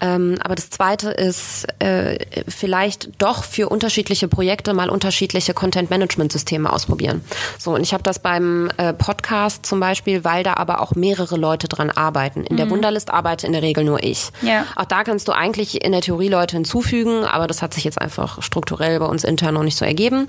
Ähm, 0.00 0.38
aber 0.42 0.54
das 0.54 0.70
Zweite 0.70 1.10
ist 1.10 1.66
äh, 1.80 2.18
vielleicht 2.48 3.10
doch 3.18 3.44
für 3.44 3.68
unterschiedliche 3.68 4.28
Projekte 4.28 4.74
mal 4.74 4.88
unterschiedliche 4.88 5.54
Content-Management-Systeme 5.54 6.72
ausprobieren. 6.72 7.22
So, 7.58 7.74
und 7.74 7.82
ich 7.82 7.92
habe 7.92 8.02
das 8.02 8.18
beim 8.18 8.70
äh, 8.76 8.92
Podcast 8.92 9.66
zum 9.66 9.80
Beispiel, 9.80 10.24
weil 10.24 10.44
da 10.44 10.54
aber 10.54 10.80
auch 10.80 10.94
mehrere 10.94 11.36
Leute 11.36 11.68
dran 11.68 11.90
arbeiten. 11.90 12.44
In 12.44 12.54
mhm. 12.54 12.56
der 12.58 12.70
Wunderlist 12.70 13.10
arbeite 13.10 13.46
in 13.46 13.52
der 13.52 13.62
Regel 13.62 13.84
nur 13.84 14.02
ich. 14.02 14.30
Ja. 14.42 14.66
Auch 14.76 14.84
da 14.84 15.04
kannst 15.04 15.28
du 15.28 15.32
eigentlich 15.32 15.84
in 15.84 15.92
der 15.92 16.00
Theorie 16.00 16.28
Leute 16.28 16.56
hinzufügen, 16.56 17.24
aber 17.24 17.46
das 17.46 17.62
hat 17.62 17.74
sich 17.74 17.84
jetzt 17.84 18.00
einfach 18.00 18.42
strukturell 18.42 18.98
bei 18.98 19.06
uns 19.06 19.24
intern 19.24 19.54
noch 19.54 19.64
nicht 19.64 19.76
so 19.76 19.84
ergeben. 19.84 20.28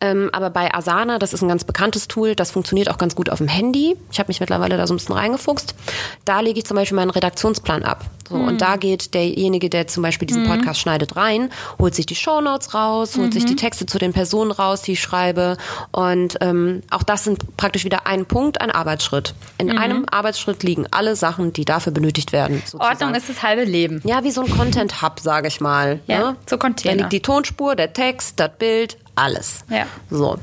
Ähm, 0.00 0.30
aber 0.32 0.50
bei 0.50 0.72
Asana, 0.74 1.18
das 1.18 1.32
ist 1.32 1.42
ein 1.42 1.48
ganz 1.48 1.64
bekanntes 1.64 2.08
Tool, 2.10 2.34
das 2.34 2.50
funktioniert 2.50 2.90
auch 2.90 2.98
ganz 2.98 3.14
gut 3.14 3.30
auf 3.30 3.38
dem 3.38 3.48
Handy. 3.48 3.96
Ich 4.12 4.18
habe 4.18 4.28
mich 4.28 4.40
mittlerweile 4.40 4.76
da 4.76 4.86
so 4.86 4.92
ein 4.92 4.98
bisschen 4.98 5.14
reingefuchst. 5.14 5.74
Da 6.24 6.40
lege 6.40 6.58
ich 6.58 6.66
zum 6.66 6.76
Beispiel 6.76 6.96
meinen 6.96 7.10
Redaktionsplan 7.10 7.82
ab. 7.82 8.04
So, 8.28 8.36
mhm. 8.36 8.48
Und 8.48 8.60
da 8.60 8.76
geht 8.76 9.14
derjenige, 9.14 9.70
der 9.70 9.86
zum 9.86 10.02
Beispiel 10.02 10.26
diesen 10.26 10.44
mhm. 10.44 10.48
Podcast 10.48 10.80
mhm. 10.80 10.82
schneidet, 10.82 11.16
rein, 11.16 11.50
holt 11.78 11.94
sich 11.94 12.06
die 12.06 12.14
Shownotes 12.14 12.74
raus, 12.74 13.16
holt 13.16 13.28
mhm. 13.28 13.32
sich 13.32 13.44
die 13.44 13.52
mhm. 13.52 13.58
Texte 13.58 13.86
zu 13.86 13.98
den 13.98 14.12
Personen 14.12 14.50
raus, 14.50 14.82
die 14.82 14.92
ich 14.92 15.00
schreibe. 15.00 15.56
Und 15.90 16.38
ähm, 16.40 16.82
auch 16.90 17.02
das 17.02 17.24
sind 17.24 17.56
praktisch 17.56 17.84
wieder 17.84 18.06
ein 18.06 18.26
Punkt, 18.26 18.60
ein 18.60 18.70
Arbeitsschritt. 18.70 19.34
In 19.58 19.68
mhm. 19.68 19.78
einem 19.78 20.06
Arbeitsschritt 20.10 20.62
liegen 20.62 20.86
alle 20.90 21.16
Sachen, 21.16 21.52
die 21.52 21.64
dafür 21.64 21.92
benötigt 21.92 22.32
werden. 22.32 22.62
Sozusagen. 22.64 22.90
Ordnung 22.90 23.14
ist 23.14 23.28
das 23.28 23.42
halbe 23.42 23.64
Leben. 23.64 24.00
Ja, 24.04 24.22
wie 24.24 24.30
so 24.30 24.42
ein 24.42 24.50
Content-Hub, 24.50 25.20
sage 25.20 25.48
ich 25.48 25.60
mal. 25.60 26.00
Ja, 26.06 26.18
ne? 26.18 26.36
so 26.46 26.58
Container. 26.58 26.96
Da 26.96 27.00
liegt 27.02 27.12
die 27.12 27.22
Tonspur, 27.22 27.74
der 27.74 27.92
Text, 27.92 28.38
das 28.38 28.50
Bild, 28.58 28.96
alles. 29.14 29.64
Ja. 29.68 29.86
So. 30.10 30.38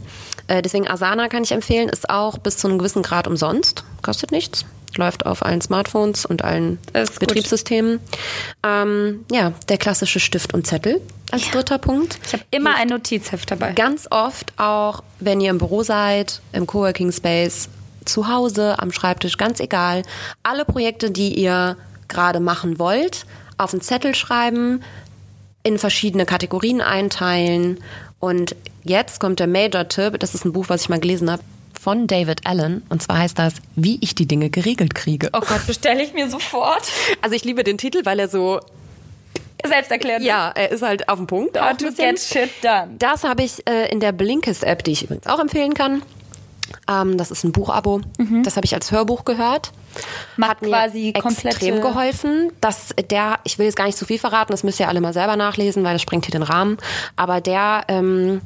Äh, 0.48 0.62
deswegen 0.62 0.88
Asana 0.88 1.28
kann 1.28 1.44
ich 1.44 1.52
empfehlen, 1.52 1.90
ist 1.90 2.10
auch 2.10 2.38
bis 2.38 2.58
zu 2.58 2.68
einem 2.68 2.78
gewissen 2.78 3.04
Grad 3.04 3.28
umsonst, 3.28 3.84
kostet 4.02 4.32
nichts. 4.32 4.66
Läuft 4.96 5.26
auf 5.26 5.46
allen 5.46 5.62
Smartphones 5.62 6.26
und 6.26 6.44
allen 6.44 6.80
Betriebssystemen. 7.20 8.00
Ähm, 8.64 9.26
ja, 9.32 9.52
der 9.70 9.78
klassische 9.78 10.20
Stift 10.20 10.54
und 10.54 10.66
Zettel 10.66 11.02
als 11.30 11.46
ja. 11.46 11.52
dritter 11.52 11.78
Punkt. 11.78 12.18
Ich 12.26 12.34
habe 12.34 12.44
immer 12.52 12.76
ein 12.76 12.88
Notizheft 12.88 13.52
dabei. 13.52 13.74
Ganz 13.74 14.08
oft 14.10 14.54
auch, 14.58 15.04
wenn 15.20 15.42
ihr 15.42 15.52
im 15.52 15.58
Büro 15.58 15.84
seid, 15.84 16.42
im 16.54 16.66
Coworking 16.66 17.12
Space, 17.12 17.70
zu 18.06 18.28
Hause, 18.28 18.80
am 18.80 18.92
Schreibtisch, 18.92 19.38
ganz 19.38 19.60
egal. 19.60 20.04
Alle 20.42 20.66
Projekte, 20.66 21.12
die 21.12 21.34
ihr 21.34 21.78
gerade 22.08 22.40
machen 22.40 22.80
wollt, 22.80 23.26
auf 23.58 23.74
einen 23.74 23.82
Zettel 23.82 24.16
schreiben, 24.16 24.82
in 25.64 25.78
verschiedene 25.78 26.26
Kategorien 26.26 26.82
einteilen 26.82 27.80
und 28.20 28.56
jetzt 28.88 29.20
kommt 29.20 29.40
der 29.40 29.48
Major-Tipp. 29.48 30.20
Das 30.20 30.34
ist 30.36 30.46
ein 30.46 30.54
Buch, 30.54 30.66
was 30.68 30.82
ich 30.82 30.90
mal 30.90 31.00
gelesen 31.00 31.32
habe 31.32 31.44
von 31.80 32.08
David 32.08 32.46
Allen. 32.46 32.84
Und 32.90 33.02
zwar 33.02 33.20
heißt 33.20 33.38
das, 33.40 33.56
wie 33.76 33.98
ich 34.02 34.16
die 34.16 34.26
Dinge 34.26 34.50
geregelt 34.50 34.96
kriege. 34.96 35.30
Oh 35.34 35.40
Gott, 35.40 35.66
bestelle 35.68 36.04
ich 36.04 36.14
mir 36.14 36.30
sofort. 36.30 36.92
Also 37.22 37.36
ich 37.36 37.46
liebe 37.46 37.64
den 37.64 37.78
Titel, 37.78 38.02
weil 38.04 38.20
er 38.20 38.28
so 38.28 38.60
selbst 39.66 39.92
erklärt. 39.92 40.22
Ja, 40.22 40.52
er 40.54 40.72
ist 40.72 40.82
halt 40.82 41.10
auf 41.10 41.18
dem 41.18 41.28
Punkt. 41.28 41.60
How 41.60 41.76
to 41.78 41.92
get 41.92 42.20
shit 42.20 42.50
done. 42.62 42.96
Das 43.00 43.24
habe 43.24 43.44
ich 43.44 43.68
äh, 43.68 43.92
in 43.92 44.00
der 44.00 44.12
Blinkist-App, 44.12 44.84
die 44.84 44.92
ich 44.92 45.04
übrigens 45.04 45.28
auch 45.28 45.40
empfehlen 45.40 45.74
kann. 45.74 46.02
Ähm, 46.90 47.18
das 47.18 47.32
ist 47.32 47.44
ein 47.44 47.52
Buchabo. 47.52 48.02
Mhm. 48.18 48.44
Das 48.44 48.56
habe 48.56 48.66
ich 48.66 48.74
als 48.74 48.92
Hörbuch 48.92 49.26
gehört. 49.26 49.72
Macht 50.36 50.52
Hat 50.52 50.62
mir 50.62 50.70
quasi 50.70 51.14
extrem 51.16 51.82
geholfen. 51.82 52.52
Dass 52.62 52.94
der, 53.10 53.40
ich 53.44 53.58
will 53.58 53.66
jetzt 53.66 53.76
gar 53.76 53.86
nicht 53.86 53.98
zu 53.98 54.06
viel 54.06 54.20
verraten, 54.20 54.52
das 54.52 54.64
müsst 54.64 54.80
ihr 54.80 54.88
alle 54.88 55.02
mal 55.02 55.14
selber 55.14 55.36
nachlesen, 55.36 55.84
weil 55.84 55.94
das 55.94 56.02
sprengt 56.02 56.26
hier 56.26 56.32
den 56.32 56.44
Rahmen. 56.44 56.78
Aber 57.16 57.42
der 57.42 57.84
ähm, 57.88 58.42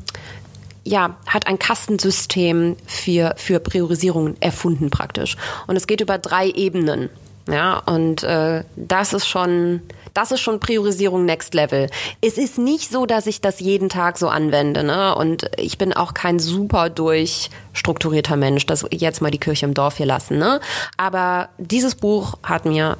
ja, 0.83 1.17
hat 1.27 1.47
ein 1.47 1.59
Kastensystem 1.59 2.77
für, 2.85 3.33
für 3.37 3.59
Priorisierungen 3.59 4.41
erfunden 4.41 4.89
praktisch. 4.89 5.37
Und 5.67 5.75
es 5.75 5.87
geht 5.87 6.01
über 6.01 6.17
drei 6.17 6.49
Ebenen. 6.49 7.09
Ja, 7.47 7.79
und 7.79 8.23
äh, 8.23 8.63
das 8.75 9.13
ist 9.13 9.27
schon, 9.27 9.81
das 10.13 10.31
ist 10.31 10.41
schon 10.41 10.59
Priorisierung 10.59 11.25
Next 11.25 11.53
Level. 11.53 11.89
Es 12.21 12.37
ist 12.37 12.57
nicht 12.57 12.91
so, 12.91 13.05
dass 13.05 13.27
ich 13.27 13.41
das 13.41 13.59
jeden 13.59 13.89
Tag 13.89 14.17
so 14.17 14.27
anwende, 14.27 14.83
ne? 14.83 15.15
Und 15.15 15.49
ich 15.57 15.77
bin 15.77 15.93
auch 15.93 16.13
kein 16.13 16.39
super 16.39 16.89
durchstrukturierter 16.89 18.35
Mensch, 18.35 18.65
das 18.65 18.85
jetzt 18.91 19.21
mal 19.21 19.31
die 19.31 19.39
Kirche 19.39 19.65
im 19.65 19.73
Dorf 19.73 19.97
hier 19.97 20.05
lassen, 20.05 20.37
ne? 20.37 20.59
Aber 20.97 21.49
dieses 21.57 21.95
Buch 21.95 22.37
hat 22.43 22.65
mir 22.65 22.97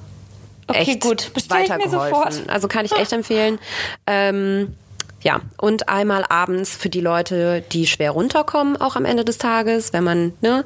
Okay, 0.68 0.92
echt 0.92 1.02
gut. 1.02 1.34
Bestell 1.34 1.70
weitergeholfen. 1.70 2.50
Also 2.50 2.68
kann 2.68 2.86
ich 2.86 2.94
echt 2.94 3.12
empfehlen. 3.12 3.60
Ähm, 4.08 4.76
ja, 5.22 5.42
und 5.58 5.90
einmal 5.90 6.26
abends 6.30 6.76
für 6.76 6.90
die 6.90 7.02
Leute, 7.02 7.64
die 7.72 7.86
schwer 7.86 8.12
runterkommen, 8.12 8.80
auch 8.80 8.96
am 8.96 9.06
Ende 9.06 9.24
des 9.24 9.38
Tages, 9.38 9.94
wenn 9.94 10.04
man, 10.04 10.34
ne, 10.42 10.66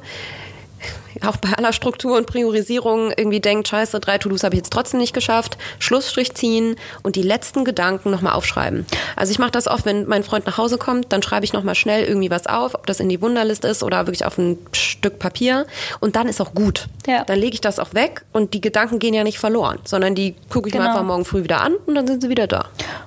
auch 1.24 1.36
bei 1.36 1.50
aller 1.56 1.72
Struktur 1.72 2.16
und 2.16 2.26
Priorisierung 2.26 3.10
irgendwie 3.16 3.40
denkt, 3.40 3.68
scheiße, 3.68 4.00
drei 4.00 4.18
To-Dos 4.18 4.44
habe 4.44 4.54
ich 4.54 4.58
jetzt 4.58 4.72
trotzdem 4.72 5.00
nicht 5.00 5.14
geschafft, 5.14 5.56
Schlussstrich 5.78 6.34
ziehen 6.34 6.76
und 7.02 7.16
die 7.16 7.22
letzten 7.22 7.64
Gedanken 7.64 8.10
nochmal 8.10 8.34
aufschreiben. 8.34 8.86
Also 9.16 9.30
ich 9.32 9.38
mache 9.38 9.50
das 9.50 9.66
oft, 9.66 9.86
wenn 9.86 10.06
mein 10.06 10.22
Freund 10.24 10.46
nach 10.46 10.58
Hause 10.58 10.76
kommt, 10.78 11.12
dann 11.12 11.22
schreibe 11.22 11.44
ich 11.44 11.52
nochmal 11.52 11.74
schnell 11.74 12.04
irgendwie 12.04 12.30
was 12.30 12.46
auf, 12.46 12.74
ob 12.74 12.86
das 12.86 13.00
in 13.00 13.08
die 13.08 13.20
Wunderlist 13.22 13.64
ist 13.64 13.82
oder 13.82 14.06
wirklich 14.06 14.24
auf 14.24 14.36
ein 14.38 14.58
Stück 14.72 15.18
Papier 15.18 15.66
und 16.00 16.16
dann 16.16 16.28
ist 16.28 16.40
auch 16.40 16.54
gut. 16.54 16.88
Ja. 17.06 17.24
Dann 17.24 17.38
lege 17.38 17.54
ich 17.54 17.60
das 17.60 17.78
auch 17.78 17.94
weg 17.94 18.24
und 18.32 18.52
die 18.54 18.60
Gedanken 18.60 18.98
gehen 18.98 19.14
ja 19.14 19.24
nicht 19.24 19.38
verloren, 19.38 19.78
sondern 19.84 20.14
die 20.14 20.34
gucke 20.50 20.68
ich 20.68 20.74
mir 20.74 20.80
Genau. 20.80 20.90
einfach 20.90 21.04
morgen 21.04 21.24
früh 21.24 21.42
wieder 21.42 21.62
an 21.62 21.74
und 21.86 21.94
dann 21.94 22.06
sind 22.06 22.22
sie 22.22 22.28
wieder 22.28 22.46
da. 22.46 22.66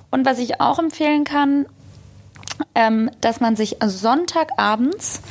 Und 0.10 0.26
was 0.26 0.40
ich 0.40 0.60
auch 0.60 0.80
empfehlen 0.80 1.24
kann, 1.24 1.66
ähm, 2.76 3.10
dass 3.22 3.40
man 3.40 3.56
sich 3.56 3.78
Sonntagabends, 3.86 5.22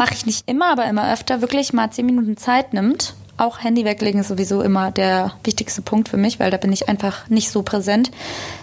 mache 0.00 0.14
ich 0.14 0.26
nicht 0.26 0.48
immer, 0.48 0.72
aber 0.72 0.86
immer 0.86 1.12
öfter, 1.12 1.40
wirklich 1.40 1.72
mal 1.72 1.90
zehn 1.90 2.06
Minuten 2.06 2.36
Zeit 2.36 2.72
nimmt. 2.72 3.14
Auch 3.36 3.62
Handy 3.62 3.84
weglegen 3.84 4.20
ist 4.20 4.28
sowieso 4.28 4.60
immer 4.62 4.90
der 4.90 5.32
wichtigste 5.44 5.80
Punkt 5.82 6.08
für 6.10 6.16
mich, 6.18 6.38
weil 6.40 6.50
da 6.50 6.56
bin 6.58 6.72
ich 6.72 6.88
einfach 6.88 7.28
nicht 7.28 7.50
so 7.50 7.62
präsent. 7.62 8.10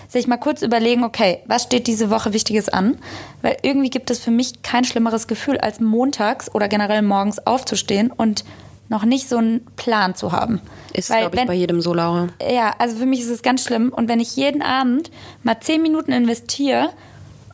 Sich 0.08 0.28
mal 0.28 0.38
kurz 0.38 0.62
überlegen, 0.62 1.04
okay, 1.04 1.40
was 1.48 1.64
steht 1.64 1.88
diese 1.88 2.10
Woche 2.10 2.32
Wichtiges 2.34 2.70
an? 2.70 2.98
Weil 3.42 3.58
irgendwie 3.64 3.90
gibt 3.90 4.10
es 4.12 4.20
für 4.20 4.30
mich 4.32 4.62
kein 4.62 4.84
schlimmeres 4.84 5.28
Gefühl, 5.28 5.58
als 5.58 5.80
montags 5.80 6.54
oder 6.54 6.68
generell 6.68 7.02
morgens 7.02 7.40
aufzustehen 7.46 8.12
und 8.12 8.46
noch 8.90 9.04
nicht 9.04 9.28
so 9.28 9.38
einen 9.38 9.66
Plan 9.76 10.16
zu 10.16 10.32
haben. 10.32 10.62
Ist, 10.94 11.10
glaube 11.10 11.32
ich, 11.36 11.42
wenn- 11.42 11.48
bei 11.48 11.54
jedem 11.56 11.82
so, 11.82 11.94
Laura. 11.94 12.28
ja, 12.48 12.74
also 12.80 12.96
für 12.98 13.06
mich 13.06 13.20
ist 13.22 13.30
es 13.30 13.42
ganz 13.42 13.64
schlimm. 13.64 13.90
Und 13.90 14.08
wenn 14.10 14.20
ich 14.20 14.36
jeden 14.36 14.62
Abend 14.62 15.12
mal 15.44 15.60
zehn 15.60 15.82
Minuten 15.82 16.12
investiere, 16.12 16.90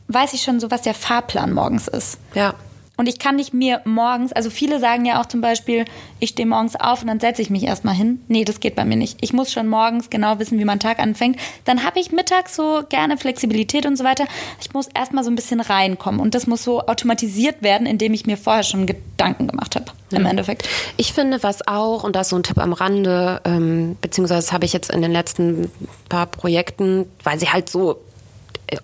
weiß 0.10 0.34
ich 0.34 0.42
schon 0.44 0.60
so, 0.60 0.70
was 0.72 0.82
der 0.84 0.94
Fahrplan 0.94 1.54
morgens 1.54 1.88
ist. 1.88 2.18
Ja. 2.36 2.54
Und 2.96 3.10
ich 3.10 3.18
kann 3.18 3.38
nicht 3.38 3.56
mir 3.56 3.82
morgens, 3.86 4.34
also 4.34 4.52
viele 4.52 4.80
sagen 4.80 5.06
ja 5.06 5.20
auch 5.20 5.26
zum 5.26 5.41
Beispiel, 5.41 5.86
ich 6.20 6.30
stehe 6.30 6.48
morgens 6.48 6.76
auf 6.76 7.02
und 7.02 7.08
dann 7.08 7.20
setze 7.20 7.41
ich 7.41 7.50
mich 7.50 7.64
erstmal 7.64 7.96
hin. 7.96 8.22
Nee, 8.28 8.46
das 8.46 8.60
geht 8.60 8.76
bei 8.76 8.86
mir 8.86 8.96
nicht. 8.96 9.18
Ich 9.22 9.34
muss 9.34 9.52
schon 9.52 9.68
morgens 9.68 10.12
genau 10.12 10.38
wissen, 10.38 10.60
wie 10.60 10.66
mein 10.66 10.80
Tag 10.80 11.00
anfängt. 11.00 11.39
Dann 11.66 11.84
habe 11.84 12.00
ich 12.00 12.12
mittags 12.12 12.56
so 12.56 12.84
gerne 12.89 13.18
Flexibilität 13.18 13.88
und 13.88 13.98
so 13.98 14.04
weiter. 14.04 14.26
Ich 14.62 14.74
muss 14.74 14.88
erstmal 14.94 15.24
so 15.24 15.32
ein 15.32 15.36
bisschen 15.36 15.60
reinkommen. 15.60 16.22
Und 16.22 16.36
das 16.36 16.46
muss 16.46 16.64
so 16.64 16.82
automatisiert 16.82 17.64
werden, 17.64 17.88
indem 17.88 18.14
ich 18.14 18.28
mir 18.28 18.38
vorher 18.38 18.64
schon 18.64 18.86
Gedanken 18.86 19.48
gemacht 19.48 19.76
habe. 19.76 19.86
Im 20.12 20.28
Endeffekt. 20.28 20.70
Ich 20.96 21.14
finde, 21.14 21.41
was 21.41 21.68
auch, 21.68 22.04
und 22.04 22.16
das 22.16 22.28
ist 22.28 22.30
so 22.30 22.36
ein 22.36 22.44
Tipp 22.44 22.60
am 22.60 22.74
Rande, 22.74 23.41
ähm, 23.46 23.98
beziehungsweise 24.02 24.46
das 24.46 24.54
habe 24.54 24.66
ich 24.66 24.74
jetzt 24.74 24.91
in 24.91 25.02
den 25.02 25.12
letzten 25.12 25.72
paar 26.10 26.28
Projekten, 26.28 27.08
weil 27.24 27.39
sie 27.39 27.50
halt 27.50 27.70
so 27.70 28.00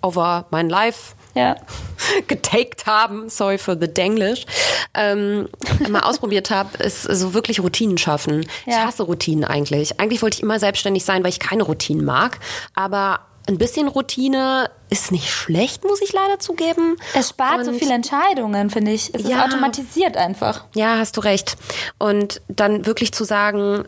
over 0.02 0.46
mein 0.50 0.68
Life 0.68 1.14
Ja. 1.34 1.56
getaked 2.28 2.86
haben, 2.86 3.28
sorry 3.30 3.58
for 3.58 3.76
the 3.80 3.86
Denglish, 3.92 4.46
ähm, 4.94 5.48
mal 5.88 6.00
ausprobiert 6.00 6.50
habe, 6.50 6.76
ist 6.82 7.02
so 7.02 7.34
wirklich 7.34 7.60
Routinen 7.60 7.98
schaffen. 7.98 8.46
Ich 8.66 8.72
Ja. 8.74 8.84
hasse 8.86 9.02
Routinen 9.04 9.44
eigentlich. 9.44 10.00
Eigentlich 10.00 10.22
wollte 10.22 10.36
ich 10.38 10.42
immer 10.42 10.58
selbstständig 10.58 11.04
sein, 11.04 11.22
weil 11.22 11.30
ich 11.30 11.38
keine 11.40 11.62
Routinen 11.62 12.04
mag. 12.04 12.38
Aber 12.74 13.20
ein 13.48 13.58
bisschen 13.58 13.88
Routine 13.88 14.70
ist 14.90 15.12
nicht 15.12 15.30
schlecht, 15.30 15.84
muss 15.84 16.00
ich 16.02 16.12
leider 16.12 16.38
zugeben. 16.38 16.96
Es 17.14 17.30
spart 17.30 17.64
so 17.64 17.70
Und- 17.70 17.78
viele 17.78 17.94
Entscheidungen, 17.94 18.70
finde 18.70 18.92
ich. 18.92 19.14
Es 19.14 19.22
ist 19.22 19.30
Ja. 19.30 19.44
automatisiert 19.44 20.16
einfach. 20.16 20.64
Ja, 20.74 20.98
hast 20.98 21.16
du 21.16 21.20
recht. 21.20 21.56
Und 21.98 22.40
dann 22.48 22.86
wirklich 22.86 23.12
zu 23.12 23.24
sagen, 23.24 23.84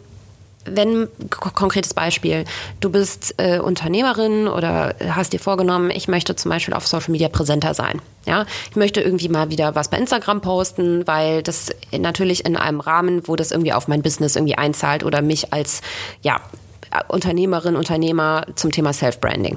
wenn, 0.65 1.09
konkretes 1.31 1.95
Beispiel, 1.95 2.45
du 2.81 2.91
bist 2.91 3.35
äh, 3.39 3.59
Unternehmerin 3.59 4.49
oder 4.49 4.95
hast 5.09 5.33
dir 5.33 5.41
vorgenommen, 5.41 5.91
ich 5.91 6.09
möchte 6.09 6.37
zum 6.37 6.51
Beispiel 6.51 6.75
auf 6.75 6.87
Social 6.87 7.11
Media 7.11 7.29
präsenter 7.29 7.75
sein. 7.75 8.01
Ja, 8.27 8.47
ich 8.71 8.77
möchte 8.77 9.01
irgendwie 9.01 9.29
mal 9.29 9.51
wieder 9.51 9.75
was 9.75 9.89
bei 9.89 9.99
Instagram 9.99 10.41
posten, 10.41 11.07
weil 11.07 11.43
das 11.43 11.71
natürlich 11.97 12.45
in 12.45 12.57
einem 12.57 12.81
Rahmen, 12.81 13.27
wo 13.27 13.35
das 13.35 13.51
irgendwie 13.51 13.73
auf 13.73 13.89
mein 13.89 14.03
Business 14.03 14.37
irgendwie 14.37 14.57
einzahlt 14.57 15.05
oder 15.05 15.23
mich 15.23 15.53
als, 15.53 15.81
ja, 16.23 16.41
Unternehmerin, 17.09 17.75
Unternehmer 17.75 18.45
zum 18.55 18.71
Thema 18.71 18.93
Self-Branding 18.93 19.57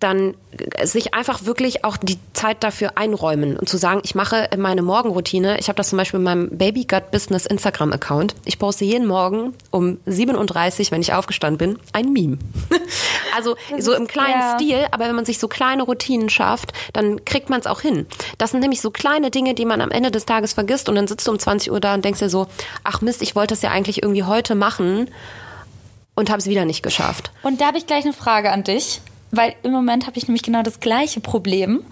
dann 0.00 0.34
äh, 0.52 0.86
sich 0.86 1.14
einfach 1.14 1.44
wirklich 1.44 1.84
auch 1.84 1.96
die 1.96 2.18
Zeit 2.32 2.62
dafür 2.62 2.92
einräumen 2.96 3.56
und 3.56 3.68
zu 3.68 3.76
sagen, 3.76 4.00
ich 4.04 4.14
mache 4.14 4.48
meine 4.56 4.82
Morgenroutine. 4.82 5.58
Ich 5.58 5.68
habe 5.68 5.76
das 5.76 5.88
zum 5.88 5.98
Beispiel 5.98 6.18
in 6.18 6.24
meinem 6.24 6.56
Baby 6.56 6.84
Gut 6.84 7.10
Business 7.10 7.46
Instagram 7.46 7.92
Account. 7.92 8.34
Ich 8.44 8.58
poste 8.58 8.84
jeden 8.84 9.06
Morgen 9.06 9.54
um 9.70 9.98
37, 10.06 10.90
wenn 10.90 11.00
ich 11.00 11.12
aufgestanden 11.12 11.58
bin, 11.58 11.78
ein 11.92 12.12
Meme. 12.12 12.38
also 13.36 13.56
so 13.78 13.92
im 13.92 14.06
kleinen 14.06 14.40
ja. 14.40 14.54
Stil, 14.54 14.86
aber 14.90 15.06
wenn 15.06 15.16
man 15.16 15.24
sich 15.24 15.38
so 15.38 15.48
kleine 15.48 15.82
Routinen 15.82 16.30
schafft, 16.30 16.72
dann 16.92 17.24
kriegt 17.24 17.50
man 17.50 17.60
es 17.60 17.66
auch 17.66 17.80
hin. 17.80 18.06
Das 18.38 18.52
sind 18.52 18.60
nämlich 18.60 18.80
so 18.80 18.90
kleine 18.90 19.30
Dinge, 19.30 19.54
die 19.54 19.64
man 19.64 19.80
am 19.80 19.90
Ende 19.90 20.10
des 20.10 20.26
Tages 20.26 20.52
vergisst 20.52 20.88
und 20.88 20.94
dann 20.94 21.08
sitzt 21.08 21.26
du 21.26 21.32
um 21.32 21.38
20 21.38 21.72
Uhr 21.72 21.80
da 21.80 21.94
und 21.94 22.04
denkst 22.04 22.20
dir 22.20 22.30
so, 22.30 22.46
ach 22.84 23.00
Mist, 23.00 23.22
ich 23.22 23.34
wollte 23.34 23.54
es 23.54 23.62
ja 23.62 23.70
eigentlich 23.70 24.02
irgendwie 24.02 24.24
heute 24.24 24.54
machen 24.54 25.10
und 26.14 26.30
habe 26.30 26.38
es 26.38 26.46
wieder 26.46 26.64
nicht 26.64 26.82
geschafft. 26.82 27.30
Und 27.42 27.60
da 27.60 27.66
habe 27.66 27.78
ich 27.78 27.86
gleich 27.86 28.04
eine 28.04 28.12
Frage 28.12 28.50
an 28.50 28.64
dich, 28.64 29.00
weil 29.30 29.54
im 29.62 29.72
Moment 29.72 30.06
habe 30.06 30.16
ich 30.16 30.28
nämlich 30.28 30.42
genau 30.42 30.62
das 30.62 30.80
gleiche 30.80 31.20
Problem. 31.20 31.84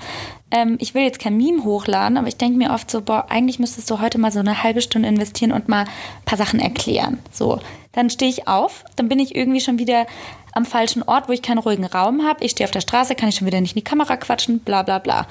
Ähm, 0.51 0.77
ich 0.81 0.95
will 0.95 1.03
jetzt 1.03 1.19
kein 1.19 1.37
Meme 1.37 1.65
hochladen, 1.65 2.17
aber 2.17 2.29
ich 2.29 2.37
denke 2.37 2.59
mir 2.59 2.73
oft 2.73 2.91
so, 2.91 3.01
boah, 3.03 3.27
eigentlich 3.29 3.59
müsstest 3.59 3.91
du 3.91 4.01
heute 4.01 4.19
mal 4.19 4.33
so 4.33 4.41
eine 4.41 4.63
halbe 4.63 4.81
Stunde 4.81 5.09
investieren 5.09 5.53
und 5.53 5.69
mal 5.69 5.85
ein 5.85 6.25
paar 6.25 6.39
Sachen 6.39 6.61
erklären. 6.61 7.19
So, 7.33 7.61
dann 7.93 8.11
stehe 8.11 8.31
ich 8.31 8.49
auf, 8.49 8.85
dann 8.97 9.09
bin 9.09 9.19
ich 9.19 9.35
irgendwie 9.35 9.61
schon 9.61 9.79
wieder 9.79 10.07
am 10.53 10.65
falschen 10.65 11.03
Ort, 11.03 11.29
wo 11.29 11.33
ich 11.33 11.43
keinen 11.43 11.59
ruhigen 11.59 11.85
Raum 11.85 12.23
habe. 12.25 12.45
Ich 12.45 12.53
stehe 12.53 12.67
auf 12.67 12.71
der 12.71 12.81
Straße, 12.81 13.15
kann 13.15 13.29
ich 13.29 13.37
schon 13.37 13.47
wieder 13.47 13.61
nicht 13.61 13.73
in 13.73 13.81
die 13.81 13.85
Kamera 13.85 14.17
quatschen, 14.17 14.61
bla 14.61 14.83
bla 14.83 14.99
bla. 14.99 15.27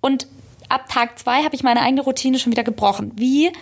Und 0.00 0.26
ab 0.68 0.88
Tag 0.88 1.18
zwei 1.18 1.44
habe 1.44 1.54
ich 1.54 1.62
meine 1.62 1.82
eigene 1.82 2.02
Routine 2.02 2.38
schon 2.38 2.52
wieder 2.52 2.64
gebrochen. 2.64 3.12
Wie 3.14 3.52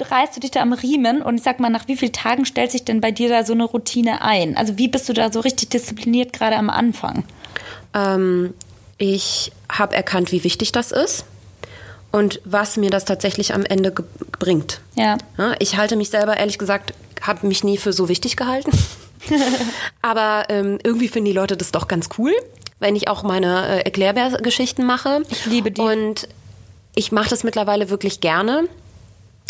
reißt 0.00 0.36
du 0.36 0.40
dich 0.40 0.50
da 0.50 0.60
am 0.60 0.72
Riemen 0.72 1.22
und 1.22 1.36
ich 1.36 1.42
sag 1.42 1.60
mal, 1.60 1.70
nach 1.70 1.88
wie 1.88 1.96
vielen 1.96 2.12
Tagen 2.12 2.44
stellt 2.44 2.70
sich 2.70 2.84
denn 2.84 3.00
bei 3.00 3.10
dir 3.10 3.28
da 3.28 3.44
so 3.44 3.52
eine 3.52 3.64
Routine 3.64 4.22
ein? 4.22 4.56
Also 4.56 4.78
wie 4.78 4.88
bist 4.88 5.08
du 5.08 5.12
da 5.12 5.32
so 5.32 5.40
richtig 5.40 5.70
diszipliniert 5.70 6.32
gerade 6.32 6.56
am 6.56 6.70
Anfang? 6.70 7.24
Ähm, 7.94 8.54
ich 8.98 9.52
habe 9.70 9.94
erkannt, 9.94 10.32
wie 10.32 10.44
wichtig 10.44 10.72
das 10.72 10.92
ist 10.92 11.24
und 12.12 12.40
was 12.44 12.76
mir 12.76 12.90
das 12.90 13.04
tatsächlich 13.04 13.54
am 13.54 13.64
Ende 13.64 13.92
bringt. 14.38 14.80
Ja. 14.94 15.18
Ich 15.58 15.76
halte 15.76 15.96
mich 15.96 16.10
selber, 16.10 16.36
ehrlich 16.36 16.58
gesagt, 16.58 16.94
habe 17.22 17.46
mich 17.46 17.64
nie 17.64 17.76
für 17.76 17.92
so 17.92 18.08
wichtig 18.08 18.36
gehalten. 18.36 18.70
Aber 20.02 20.44
ähm, 20.48 20.78
irgendwie 20.82 21.08
finden 21.08 21.26
die 21.26 21.32
Leute 21.32 21.56
das 21.56 21.72
doch 21.72 21.88
ganz 21.88 22.08
cool, 22.18 22.32
wenn 22.78 22.96
ich 22.96 23.08
auch 23.08 23.22
meine 23.22 23.66
äh, 23.68 23.84
Erklärbär-Geschichten 23.84 24.84
mache. 24.84 25.22
Ich 25.30 25.46
liebe 25.46 25.70
die. 25.70 25.80
Und 25.80 26.28
ich 26.94 27.12
mache 27.12 27.28
das 27.28 27.44
mittlerweile 27.44 27.90
wirklich 27.90 28.20
gerne. 28.20 28.68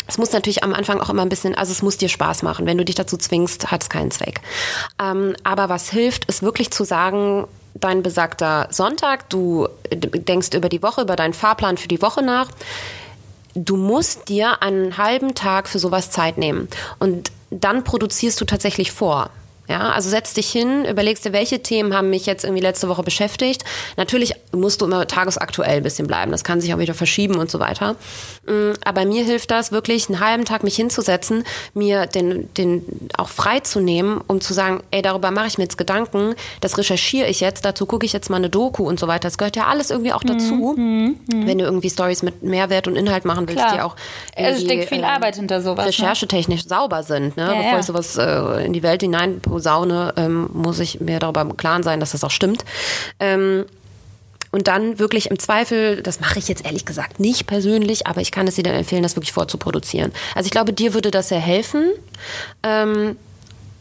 Es 0.07 0.17
muss 0.17 0.31
natürlich 0.31 0.63
am 0.63 0.73
Anfang 0.73 0.99
auch 0.99 1.09
immer 1.09 1.21
ein 1.21 1.29
bisschen, 1.29 1.55
also 1.55 1.71
es 1.71 1.81
muss 1.81 1.97
dir 1.97 2.09
Spaß 2.09 2.43
machen. 2.43 2.65
Wenn 2.65 2.77
du 2.77 2.85
dich 2.85 2.95
dazu 2.95 3.17
zwingst, 3.17 3.71
hat 3.71 3.83
es 3.83 3.89
keinen 3.89 4.11
Zweck. 4.11 4.41
Ähm, 5.01 5.35
aber 5.43 5.69
was 5.69 5.89
hilft, 5.89 6.25
ist 6.25 6.41
wirklich 6.41 6.71
zu 6.71 6.83
sagen, 6.83 7.45
dein 7.73 8.03
besagter 8.03 8.67
Sonntag, 8.71 9.29
du 9.29 9.67
äh, 9.89 9.97
denkst 9.97 10.49
über 10.53 10.69
die 10.69 10.81
Woche, 10.81 11.01
über 11.01 11.15
deinen 11.15 11.33
Fahrplan 11.33 11.77
für 11.77 11.87
die 11.87 12.01
Woche 12.01 12.23
nach. 12.23 12.49
Du 13.53 13.75
musst 13.75 14.29
dir 14.29 14.61
einen 14.61 14.97
halben 14.97 15.35
Tag 15.35 15.67
für 15.67 15.79
sowas 15.79 16.11
Zeit 16.11 16.37
nehmen. 16.37 16.67
Und 16.99 17.31
dann 17.49 17.83
produzierst 17.83 18.39
du 18.39 18.45
tatsächlich 18.45 18.91
vor. 18.91 19.29
Ja, 19.67 19.89
also 19.91 20.09
setz 20.09 20.33
dich 20.33 20.49
hin, 20.49 20.85
überlegst 20.85 21.25
dir, 21.25 21.33
welche 21.33 21.61
Themen 21.61 21.93
haben 21.93 22.09
mich 22.09 22.25
jetzt 22.25 22.45
irgendwie 22.45 22.61
letzte 22.61 22.87
Woche 22.87 23.03
beschäftigt. 23.03 23.63
Natürlich 23.97 24.33
musst 24.53 24.81
du 24.81 24.85
immer 24.85 25.05
tagesaktuell 25.07 25.77
ein 25.77 25.83
bisschen 25.83 26.07
bleiben. 26.07 26.31
Das 26.31 26.43
kann 26.43 26.61
sich 26.61 26.73
auch 26.73 26.79
wieder 26.79 26.93
verschieben 26.93 27.35
und 27.35 27.51
so 27.51 27.59
weiter. 27.59 27.95
Mm, 28.47 28.71
Aber 28.85 29.05
mir 29.05 29.23
hilft 29.23 29.51
das 29.51 29.71
wirklich, 29.71 30.07
einen 30.09 30.19
halben 30.19 30.45
Tag 30.45 30.63
mich 30.63 30.75
hinzusetzen, 30.75 31.43
mir 31.73 32.05
den, 32.05 32.53
den 32.55 33.09
auch 33.17 33.29
frei 33.29 33.59
zu 33.59 33.79
nehmen, 33.79 34.21
um 34.27 34.39
zu 34.39 34.53
sagen, 34.53 34.81
ey, 34.91 35.01
darüber 35.01 35.31
mache 35.31 35.47
ich 35.47 35.57
mir 35.57 35.65
jetzt 35.65 35.77
Gedanken, 35.77 36.35
das 36.61 36.77
recherchiere 36.77 37.27
ich 37.27 37.41
jetzt, 37.41 37.65
dazu 37.65 37.85
gucke 37.85 38.05
ich 38.05 38.13
jetzt 38.13 38.29
mal 38.29 38.37
eine 38.37 38.49
Doku 38.49 38.87
und 38.87 38.99
so 38.99 39.07
weiter. 39.07 39.27
Das 39.27 39.37
gehört 39.37 39.55
ja 39.57 39.67
alles 39.67 39.91
irgendwie 39.91 40.13
auch 40.13 40.23
dazu. 40.23 40.75
Wenn 40.77 41.57
du 41.57 41.65
irgendwie 41.65 41.89
Stories 41.89 42.23
mit 42.23 42.41
Mehrwert 42.43 42.87
und 42.87 42.95
Inhalt 42.95 43.25
machen 43.25 43.47
willst, 43.47 43.63
Klar. 43.63 43.75
die 43.75 43.81
auch 43.81 43.95
Also 44.35 44.63
steckt 44.63 44.89
viel 44.89 45.03
Arbeit 45.03 45.35
hinter 45.35 45.61
sowas, 45.61 45.85
ne? 45.85 45.89
recherchetechnisch 45.89 46.65
sauber 46.65 47.03
sind. 47.03 47.35
Ne? 47.35 47.43
Ja, 47.43 47.53
Bevor 47.53 47.71
ja. 47.71 47.79
ich 47.79 47.85
sowas 47.85 48.17
äh, 48.17 48.65
in 48.65 48.73
die 48.73 48.83
Welt 48.83 49.01
hinein 49.01 49.41
posaune, 49.57 50.13
ähm, 50.17 50.49
muss 50.53 50.79
ich 50.79 50.99
mir 50.99 51.19
darüber 51.19 51.41
im 51.41 51.57
Klaren 51.57 51.81
sein, 51.81 51.99
dass 51.99 52.11
das 52.11 52.23
auch 52.23 52.31
stimmt. 52.31 52.63
Ähm, 53.19 53.65
und 54.51 54.67
dann 54.67 54.99
wirklich 54.99 55.29
im 55.31 55.39
Zweifel, 55.39 56.01
das 56.03 56.19
mache 56.19 56.37
ich 56.37 56.47
jetzt 56.47 56.63
ehrlich 56.63 56.85
gesagt 56.85 57.19
nicht 57.19 57.47
persönlich, 57.47 58.05
aber 58.05 58.21
ich 58.21 58.31
kann 58.31 58.47
es 58.47 58.55
dir 58.55 58.63
dann 58.63 58.75
empfehlen, 58.75 59.01
das 59.03 59.15
wirklich 59.15 59.33
vorzuproduzieren. 59.33 60.13
Also 60.35 60.45
ich 60.45 60.51
glaube, 60.51 60.73
dir 60.73 60.93
würde 60.93 61.09
das 61.09 61.29
sehr 61.29 61.39
helfen. 61.39 61.91
Ähm, 62.61 63.17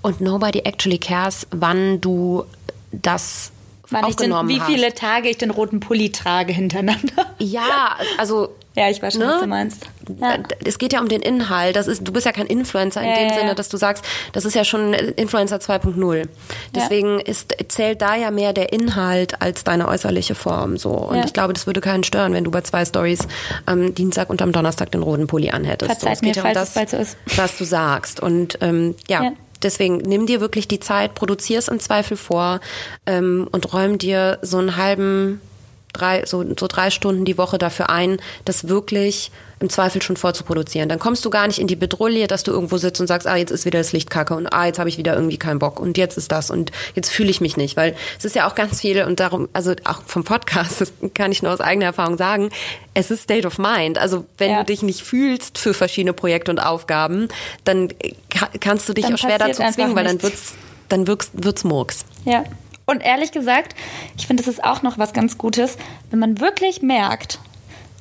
und 0.03 0.21
nobody 0.21 0.61
actually 0.61 0.99
cares, 0.99 1.47
wann 1.51 2.01
du 2.01 2.45
das 2.91 3.53
Wann 3.91 4.09
ich 4.09 4.17
den, 4.17 4.33
wie 4.49 4.61
hast. 4.61 4.71
viele 4.71 4.95
Tage 4.95 5.29
ich 5.29 5.39
den 5.39 5.51
roten 5.51 5.81
Pulli 5.81 6.11
trage 6.13 6.53
hintereinander. 6.53 7.13
Ja, 7.39 7.97
also 8.17 8.49
Ja, 8.75 8.89
ich 8.89 9.03
weiß 9.03 9.13
schon, 9.15 9.23
Ne? 9.23 9.29
was 9.29 9.41
du 9.41 9.47
meinst. 9.47 9.83
Ja. 10.21 10.39
Es 10.65 10.79
geht 10.79 10.93
ja 10.95 11.01
um 11.01 11.09
den 11.09 11.21
Inhalt. 11.21 11.77
Das 11.77 11.87
ist, 11.87 12.07
du 12.09 12.13
bist 12.13 12.25
ja 12.25 12.33
kein 12.33 12.47
Influencer 12.47 13.03
in 13.03 13.09
Ja, 13.11 13.15
dem 13.17 13.29
ja, 13.29 13.35
Sinne, 13.35 13.55
dass 13.55 13.69
du 13.69 13.77
sagst, 13.77 14.05
das 14.33 14.45
ist 14.47 14.55
ja 14.55 14.65
schon 14.65 14.95
Influencer 14.95 15.57
2.0. 15.57 16.29
Deswegen 16.75 17.21
ist, 17.21 17.55
zählt 17.69 18.01
da 18.03 18.15
ja 18.17 18.31
mehr 18.31 18.53
der 18.55 18.73
Inhalt 18.73 19.41
als 19.43 19.65
deine 19.65 19.87
äußerliche 19.89 20.35
Form. 20.35 20.77
So. 20.79 20.91
Und 20.91 21.25
ich 21.25 21.33
glaube, 21.35 21.53
das 21.53 21.67
würde 21.67 21.81
keinen 21.83 22.05
stören, 22.05 22.33
wenn 22.33 22.45
du 22.45 22.51
bei 22.51 22.63
zwei 22.63 22.85
Stories 22.85 23.21
am 23.67 23.95
Dienstag 23.95 24.31
und 24.31 24.41
am 24.43 24.53
Donnerstag 24.53 24.91
den 24.93 25.03
roten 25.03 25.27
Pulli 25.27 25.51
anhättest. 25.51 25.91
Verzeiht 25.91 26.15
es 26.15 26.21
geht 26.23 26.37
mir, 26.37 26.43
ja 26.43 26.49
um 26.49 26.55
das, 26.55 26.75
so 26.91 26.97
ist. 26.97 27.17
was 27.37 27.57
du 27.59 27.65
sagst. 27.65 28.21
Und 28.21 28.59
ähm, 28.63 28.95
ja. 29.09 29.33
Deswegen 29.63 29.99
nimm 29.99 30.27
dir 30.27 30.41
wirklich 30.41 30.69
die 30.69 30.81
Zeit, 30.81 31.15
produzier 31.15 31.59
es 31.59 31.69
im 31.69 31.81
Zweifel 31.81 32.17
vor 32.17 32.61
ähm, 33.07 33.49
und 33.53 33.73
räum 33.73 33.99
dir 33.99 34.39
so 34.43 34.59
einen 34.59 34.77
halben 34.77 35.41
drei, 35.97 36.25
so, 36.27 36.45
so 36.59 36.67
drei 36.69 36.91
Stunden 36.91 37.25
die 37.25 37.39
Woche 37.39 37.59
dafür 37.59 37.91
ein, 37.91 38.19
das 38.45 38.69
wirklich 38.69 39.31
im 39.59 39.71
Zweifel 39.71 40.03
schon 40.03 40.19
vorzuproduzieren. 40.19 40.89
Dann 40.91 40.99
kommst 40.99 41.25
du 41.25 41.31
gar 41.31 41.47
nicht 41.47 41.59
in 41.59 41.67
die 41.67 41.77
Bedrulle, 41.77 42.27
dass 42.27 42.43
du 42.45 42.51
irgendwo 42.53 42.77
sitzt 42.77 43.01
und 43.01 43.07
sagst, 43.07 43.27
ah, 43.27 43.37
jetzt 43.37 43.51
ist 43.51 43.65
wieder 43.65 43.79
das 43.79 43.93
Licht 43.93 44.11
kacke 44.11 44.35
und 44.37 44.47
ah, 44.53 44.67
jetzt 44.67 44.79
habe 44.79 44.91
ich 44.91 44.99
wieder 44.99 45.15
irgendwie 45.15 45.39
keinen 45.39 45.59
Bock 45.59 45.81
und 45.81 45.97
jetzt 45.97 46.19
ist 46.19 46.31
das 46.31 46.51
und 46.51 46.73
jetzt 46.95 47.11
fühle 47.11 47.31
ich 47.31 47.41
mich 47.41 47.57
nicht, 47.57 47.75
weil 47.77 47.97
es 48.19 48.27
ist 48.27 48.37
ja 48.37 48.47
auch 48.49 48.55
ganz 48.55 48.83
viel 48.83 49.03
und 49.05 49.19
darum, 49.19 49.49
also 49.55 49.73
auch 49.85 50.03
vom 50.05 50.25
Podcast, 50.25 50.81
das 50.83 50.93
kann 51.15 51.33
ich 51.33 51.43
nur 51.43 51.53
aus 51.53 51.63
eigener 51.63 51.87
Erfahrung 51.87 52.19
sagen, 52.19 52.51
es 52.93 53.11
ist 53.11 53.23
State 53.23 53.47
of 53.47 53.57
Mind. 53.59 53.97
Also 53.97 54.27
wenn 54.37 54.51
Ja. 54.51 54.59
du 54.59 54.65
dich 54.67 54.83
nicht 54.83 55.01
fühlst 55.03 55.57
für 55.57 55.73
verschiedene 55.73 56.13
Projekte 56.13 56.51
und 56.51 56.59
Aufgaben, 56.59 57.29
dann 57.65 57.89
ka- 58.29 58.51
kannst 58.61 58.87
du 58.89 58.93
dich 58.93 59.07
Dann 59.07 59.15
auch 59.15 59.19
schwer 59.19 59.39
dazu 59.39 59.63
zwingen, 59.73 59.97
weil 59.97 60.05
dann 60.05 60.23
wird's, 60.23 60.53
dann 60.91 61.07
wird's, 61.07 61.31
wird's 61.33 61.65
Murks. 61.65 62.05
Ja. 62.27 62.45
Und 62.87 63.03
ehrlich 63.03 63.33
gesagt, 63.33 63.75
ich 64.17 64.27
finde, 64.27 64.43
das 64.43 64.53
ist 64.53 64.65
auch 64.65 64.83
noch 64.83 64.97
was 64.97 65.13
ganz 65.13 65.39
Gutes, 65.39 65.77
wenn 66.11 66.21
man 66.21 66.41
wirklich 66.41 66.83
merkt, 66.83 67.41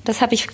das 0.04 0.22
habe 0.22 0.36
ich 0.36 0.48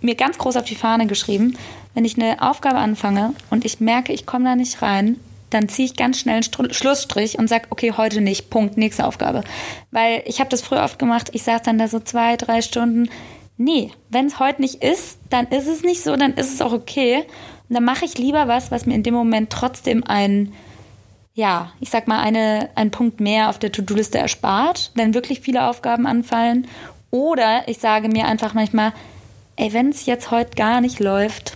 mir 0.00 0.14
ganz 0.14 0.38
groß 0.38 0.56
auf 0.56 0.64
die 0.64 0.74
Fahne 0.74 1.06
geschrieben, 1.06 1.58
wenn 1.94 2.06
ich 2.06 2.16
eine 2.16 2.40
Aufgabe 2.42 2.78
anfange 2.78 3.34
und 3.50 3.64
ich 3.66 3.80
merke, 3.80 4.12
ich 4.12 4.24
komme 4.24 4.44
da 4.46 4.56
nicht 4.56 4.80
rein, 4.80 5.20
dann 5.50 5.68
ziehe 5.68 5.86
ich 5.86 5.96
ganz 5.96 6.18
schnell 6.18 6.36
einen 6.36 6.44
Stru- 6.44 6.72
Schlussstrich 6.72 7.38
und 7.38 7.48
sage, 7.48 7.66
okay, 7.70 7.92
heute 7.96 8.20
nicht, 8.20 8.50
Punkt, 8.50 8.76
nächste 8.76 9.06
Aufgabe. 9.06 9.44
Weil 9.90 10.22
ich 10.26 10.40
habe 10.40 10.50
das 10.50 10.62
früher 10.62 10.82
oft 10.82 10.98
gemacht, 10.98 11.28
ich 11.32 11.42
saß 11.42 11.62
dann 11.62 11.78
da 11.78 11.86
so 11.86 12.00
zwei, 12.00 12.36
drei 12.36 12.62
Stunden. 12.62 13.10
Nee, 13.58 13.92
wenn 14.08 14.26
es 14.26 14.38
heute 14.38 14.60
nicht 14.62 14.82
ist, 14.82 15.18
dann 15.30 15.46
ist 15.48 15.66
es 15.66 15.82
nicht 15.82 16.02
so, 16.02 16.16
dann 16.16 16.34
ist 16.34 16.52
es 16.52 16.60
auch 16.60 16.72
okay. 16.72 17.24
Und 17.68 17.74
dann 17.74 17.84
mache 17.84 18.04
ich 18.04 18.18
lieber 18.18 18.48
was, 18.48 18.70
was 18.70 18.86
mir 18.86 18.94
in 18.94 19.02
dem 19.02 19.14
Moment 19.14 19.50
trotzdem 19.50 20.04
ein 20.04 20.52
ja, 21.36 21.70
ich 21.80 21.90
sag 21.90 22.08
mal, 22.08 22.18
eine, 22.20 22.70
einen 22.74 22.90
Punkt 22.90 23.20
mehr 23.20 23.50
auf 23.50 23.58
der 23.58 23.70
To-Do-Liste 23.70 24.16
erspart, 24.18 24.90
wenn 24.94 25.12
wirklich 25.12 25.40
viele 25.40 25.68
Aufgaben 25.68 26.06
anfallen. 26.06 26.66
Oder 27.10 27.68
ich 27.68 27.78
sage 27.78 28.08
mir 28.08 28.24
einfach 28.24 28.54
manchmal, 28.54 28.92
ey, 29.56 29.72
wenn 29.74 29.90
es 29.90 30.06
jetzt 30.06 30.30
heute 30.30 30.56
gar 30.56 30.80
nicht 30.80 30.98
läuft, 30.98 31.52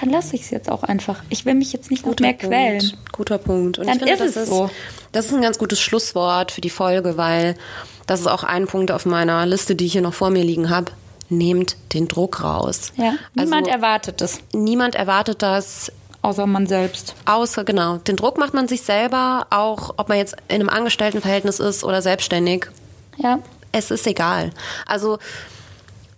dann 0.00 0.10
lasse 0.10 0.36
ich 0.36 0.42
es 0.42 0.50
jetzt 0.50 0.70
auch 0.70 0.84
einfach. 0.84 1.22
Ich 1.30 1.44
will 1.44 1.54
mich 1.54 1.72
jetzt 1.72 1.90
nicht 1.90 2.06
noch 2.06 2.16
mehr 2.20 2.34
quälen. 2.34 2.92
Guter 3.10 3.38
Punkt. 3.38 3.78
Und 3.78 3.88
Dann 3.88 3.96
ich 3.96 4.04
finde, 4.04 4.24
ist 4.24 4.36
das 4.36 4.36
es 4.36 4.42
ist, 4.44 4.48
so. 4.50 4.70
das 5.10 5.26
ist 5.26 5.34
ein 5.34 5.42
ganz 5.42 5.58
gutes 5.58 5.80
Schlusswort 5.80 6.52
für 6.52 6.60
die 6.60 6.70
Folge, 6.70 7.16
weil 7.16 7.56
das 8.06 8.20
ist 8.20 8.28
auch 8.28 8.44
ein 8.44 8.68
Punkt 8.68 8.92
auf 8.92 9.04
meiner 9.04 9.46
Liste, 9.46 9.74
die 9.74 9.86
ich 9.86 9.92
hier 9.92 10.02
noch 10.02 10.14
vor 10.14 10.30
mir 10.30 10.44
liegen 10.44 10.70
habe. 10.70 10.92
Nehmt 11.28 11.76
den 11.92 12.06
Druck 12.06 12.44
raus. 12.44 12.92
Ja, 12.96 13.14
niemand 13.34 13.66
also, 13.66 13.76
erwartet 13.76 14.20
es, 14.20 14.40
niemand 14.52 14.94
erwartet 14.94 15.42
das. 15.42 15.90
Außer 16.24 16.46
man 16.46 16.66
selbst. 16.66 17.14
Außer, 17.26 17.64
genau, 17.64 17.98
den 17.98 18.16
Druck 18.16 18.38
macht 18.38 18.54
man 18.54 18.66
sich 18.66 18.82
selber, 18.82 19.46
auch 19.50 19.94
ob 19.98 20.08
man 20.08 20.18
jetzt 20.18 20.34
in 20.48 20.56
einem 20.56 20.70
Angestelltenverhältnis 20.70 21.60
ist 21.60 21.84
oder 21.84 22.00
selbstständig. 22.00 22.66
Ja, 23.18 23.40
Es 23.72 23.90
ist 23.90 24.06
egal. 24.06 24.50
Also, 24.86 25.18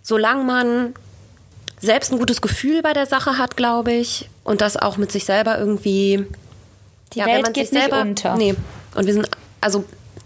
solange 0.01 0.43
man 0.43 0.93
selbst 1.79 2.11
ein 2.11 2.19
gutes 2.19 2.41
Gefühl 2.41 2.81
bei 2.81 2.93
der 2.93 3.05
Sache 3.05 3.37
hat, 3.37 3.57
glaube 3.57 3.91
ich, 3.91 4.29
und 4.43 4.61
das 4.61 4.77
auch 4.77 4.97
mit 4.97 5.11
sich 5.11 5.25
selber 5.25 5.59
irgendwie. 5.59 6.25
Die 7.13 7.19
Welt 7.19 7.53
geht 7.53 7.71
nicht 7.73 7.91
unter. 7.91 8.35
Nee. 8.35 8.55
Und 8.95 9.05
wir 9.05 9.13
sind, 9.13 9.29
also, 9.59 9.83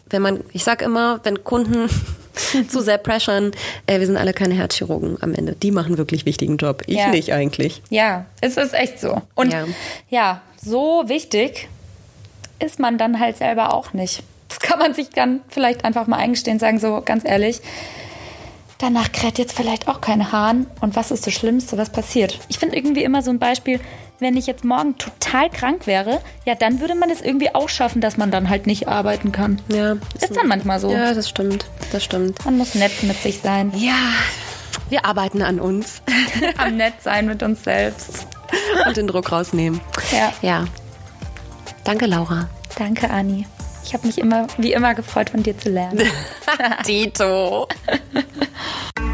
wenn 0.09 0.21
man, 0.21 0.43
ich 0.53 0.63
sag 0.63 0.81
immer, 0.81 1.19
wenn 1.23 1.43
Kunden 1.43 1.89
zu 2.69 2.81
sehr 2.81 2.97
pressern, 2.97 3.51
äh, 3.87 3.99
wir 3.99 4.05
sind 4.07 4.17
alle 4.17 4.33
keine 4.33 4.53
Herzchirurgen 4.53 5.17
am 5.21 5.33
Ende. 5.33 5.53
Die 5.53 5.71
machen 5.71 5.97
wirklich 5.97 6.25
wichtigen 6.25 6.57
Job. 6.57 6.83
Ich 6.87 6.97
Ja. 6.97 7.07
nicht 7.09 7.33
eigentlich. 7.33 7.81
ja, 7.89 8.25
es 8.41 8.57
ist 8.57 8.73
echt 8.73 8.99
so. 8.99 9.21
Und 9.35 9.51
Ja. 9.53 9.65
ja. 10.09 10.41
so 10.63 11.03
wichtig 11.07 11.67
ist 12.59 12.79
man 12.79 12.97
dann 12.97 13.19
halt 13.19 13.37
selber 13.37 13.73
auch 13.73 13.93
nicht. 13.93 14.23
Das 14.49 14.59
kann 14.59 14.79
man 14.79 14.93
sich 14.93 15.09
dann 15.09 15.41
vielleicht 15.49 15.85
einfach 15.85 16.07
mal 16.07 16.17
eingestehen, 16.17 16.59
sagen 16.59 16.77
so 16.79 17.01
ganz 17.03 17.23
ehrlich. 17.25 17.61
Danach 18.77 19.11
kräht 19.11 19.37
jetzt 19.37 19.53
vielleicht 19.55 19.87
auch 19.87 20.01
kein 20.01 20.31
Hahn. 20.31 20.65
Und 20.81 20.95
was 20.95 21.11
ist 21.11 21.25
das 21.27 21.33
Schlimmste, 21.33 21.77
was 21.77 21.91
passiert? 21.91 22.39
Ich 22.49 22.59
finde 22.59 22.75
irgendwie 22.75 23.03
immer 23.03 23.21
so 23.21 23.29
ein 23.29 23.39
Beispiel, 23.39 23.79
wenn 24.21 24.37
ich 24.37 24.45
jetzt 24.45 24.63
morgen 24.63 24.97
total 24.97 25.49
krank 25.49 25.87
wäre, 25.87 26.21
ja, 26.45 26.53
dann 26.55 26.79
würde 26.79 26.93
man 26.95 27.09
es 27.09 27.21
irgendwie 27.21 27.53
auch 27.53 27.67
schaffen, 27.69 28.01
dass 28.01 28.17
man 28.17 28.29
dann 28.29 28.49
halt 28.49 28.67
nicht 28.67 28.87
arbeiten 28.87 29.31
kann. 29.31 29.59
Ja. 29.73 29.93
Ist 30.21 30.35
dann 30.35 30.47
manchmal 30.47 30.79
so. 30.79 30.91
Ja, 30.91 31.13
das 31.13 31.27
stimmt. 31.27 31.65
Das 31.91 32.03
stimmt. 32.03 32.45
Man 32.45 32.57
muss 32.57 32.75
nett 32.75 33.03
mit 33.03 33.17
sich 33.17 33.39
sein. 33.41 33.73
Ja. 33.75 33.95
Wir 34.89 35.05
arbeiten 35.05 35.41
an 35.41 35.59
uns 35.59 36.01
Am 36.57 36.77
nett 36.77 37.01
sein 37.01 37.25
mit 37.25 37.41
uns 37.41 37.63
selbst. 37.63 38.27
und 38.85 38.95
den 38.95 39.07
Druck 39.07 39.31
rausnehmen. 39.31 39.81
Ja. 40.11 40.31
Ja. 40.41 40.65
Danke, 41.83 42.05
Laura. 42.05 42.47
Danke, 42.77 43.09
Anni. 43.09 43.47
Ich 43.83 43.93
habe 43.95 44.05
mich 44.05 44.19
immer, 44.19 44.45
wie 44.57 44.73
immer 44.73 44.93
gefreut, 44.93 45.31
von 45.31 45.41
dir 45.41 45.57
zu 45.57 45.69
lernen. 45.69 46.07
Tito. 46.85 47.67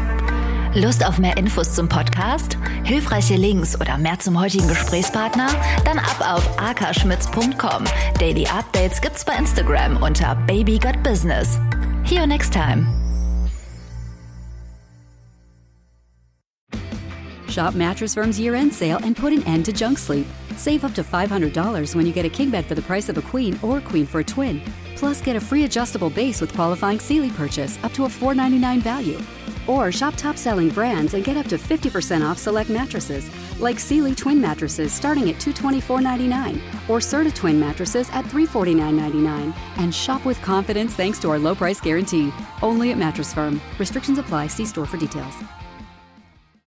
Lust 0.78 1.04
auf 1.04 1.18
mehr 1.18 1.36
Infos 1.36 1.74
zum 1.74 1.88
Podcast? 1.88 2.56
Hilfreiche 2.84 3.34
Links 3.34 3.78
oder 3.80 3.98
mehr 3.98 4.16
zum 4.20 4.38
heutigen 4.40 4.68
Gesprächspartner? 4.68 5.48
Dann 5.84 5.98
ab 5.98 6.20
auf 6.20 6.58
akaschmitz.com. 6.58 7.84
Daily 8.20 8.46
Updates 8.46 9.00
gibt's 9.00 9.24
bei 9.24 9.34
Instagram 9.34 10.00
unter 10.00 10.36
Baby 10.46 10.78
Got 10.78 11.02
Business. 11.02 11.58
See 12.04 12.16
you 12.16 12.26
next 12.26 12.52
time. 12.52 12.86
Shop 17.48 17.74
Mattress 17.74 18.14
Firm's 18.14 18.38
year 18.38 18.54
end 18.54 18.72
sale 18.72 19.00
and 19.02 19.16
put 19.16 19.32
an 19.32 19.42
end 19.48 19.64
to 19.64 19.72
junk 19.72 19.98
sleep. 19.98 20.26
Save 20.56 20.84
up 20.84 20.94
to 20.94 21.02
$500 21.02 21.94
when 21.96 22.06
you 22.06 22.12
get 22.12 22.24
a 22.24 22.30
king 22.30 22.50
bed 22.50 22.66
for 22.66 22.76
the 22.76 22.82
price 22.82 23.08
of 23.08 23.18
a 23.18 23.22
queen 23.22 23.58
or 23.62 23.80
queen 23.80 24.06
for 24.06 24.20
a 24.20 24.24
twin. 24.24 24.60
Plus, 24.94 25.20
get 25.22 25.34
a 25.34 25.40
free 25.40 25.64
adjustable 25.64 26.10
base 26.10 26.40
with 26.40 26.54
qualifying 26.54 27.00
Sealy 27.00 27.30
purchase 27.30 27.82
up 27.82 27.92
to 27.94 28.04
a 28.04 28.08
499 28.08 28.80
value. 28.80 29.18
Or 29.68 29.92
shop 29.92 30.14
top 30.16 30.36
selling 30.36 30.70
brands 30.70 31.14
and 31.14 31.22
get 31.22 31.36
up 31.36 31.46
to 31.46 31.56
50% 31.56 32.28
off 32.28 32.38
select 32.38 32.70
mattresses, 32.70 33.30
like 33.60 33.78
Sealy 33.78 34.14
twin 34.14 34.40
mattresses 34.40 34.92
starting 34.92 35.28
at 35.28 35.36
$224.99 35.36 36.56
or 36.88 36.98
Serta 36.98 37.34
twin 37.34 37.60
mattresses 37.60 38.08
at 38.12 38.24
$349.99. 38.24 39.54
And 39.76 39.94
shop 39.94 40.24
with 40.24 40.40
confidence 40.42 40.94
thanks 40.94 41.18
to 41.20 41.30
our 41.30 41.38
low 41.38 41.54
price 41.54 41.80
guarantee. 41.80 42.32
Only 42.62 42.90
at 42.90 42.98
Mattress 42.98 43.32
Firm. 43.32 43.60
Restrictions 43.78 44.18
apply. 44.18 44.48
See 44.48 44.66
store 44.66 44.86
for 44.86 44.96
details. 44.96 45.34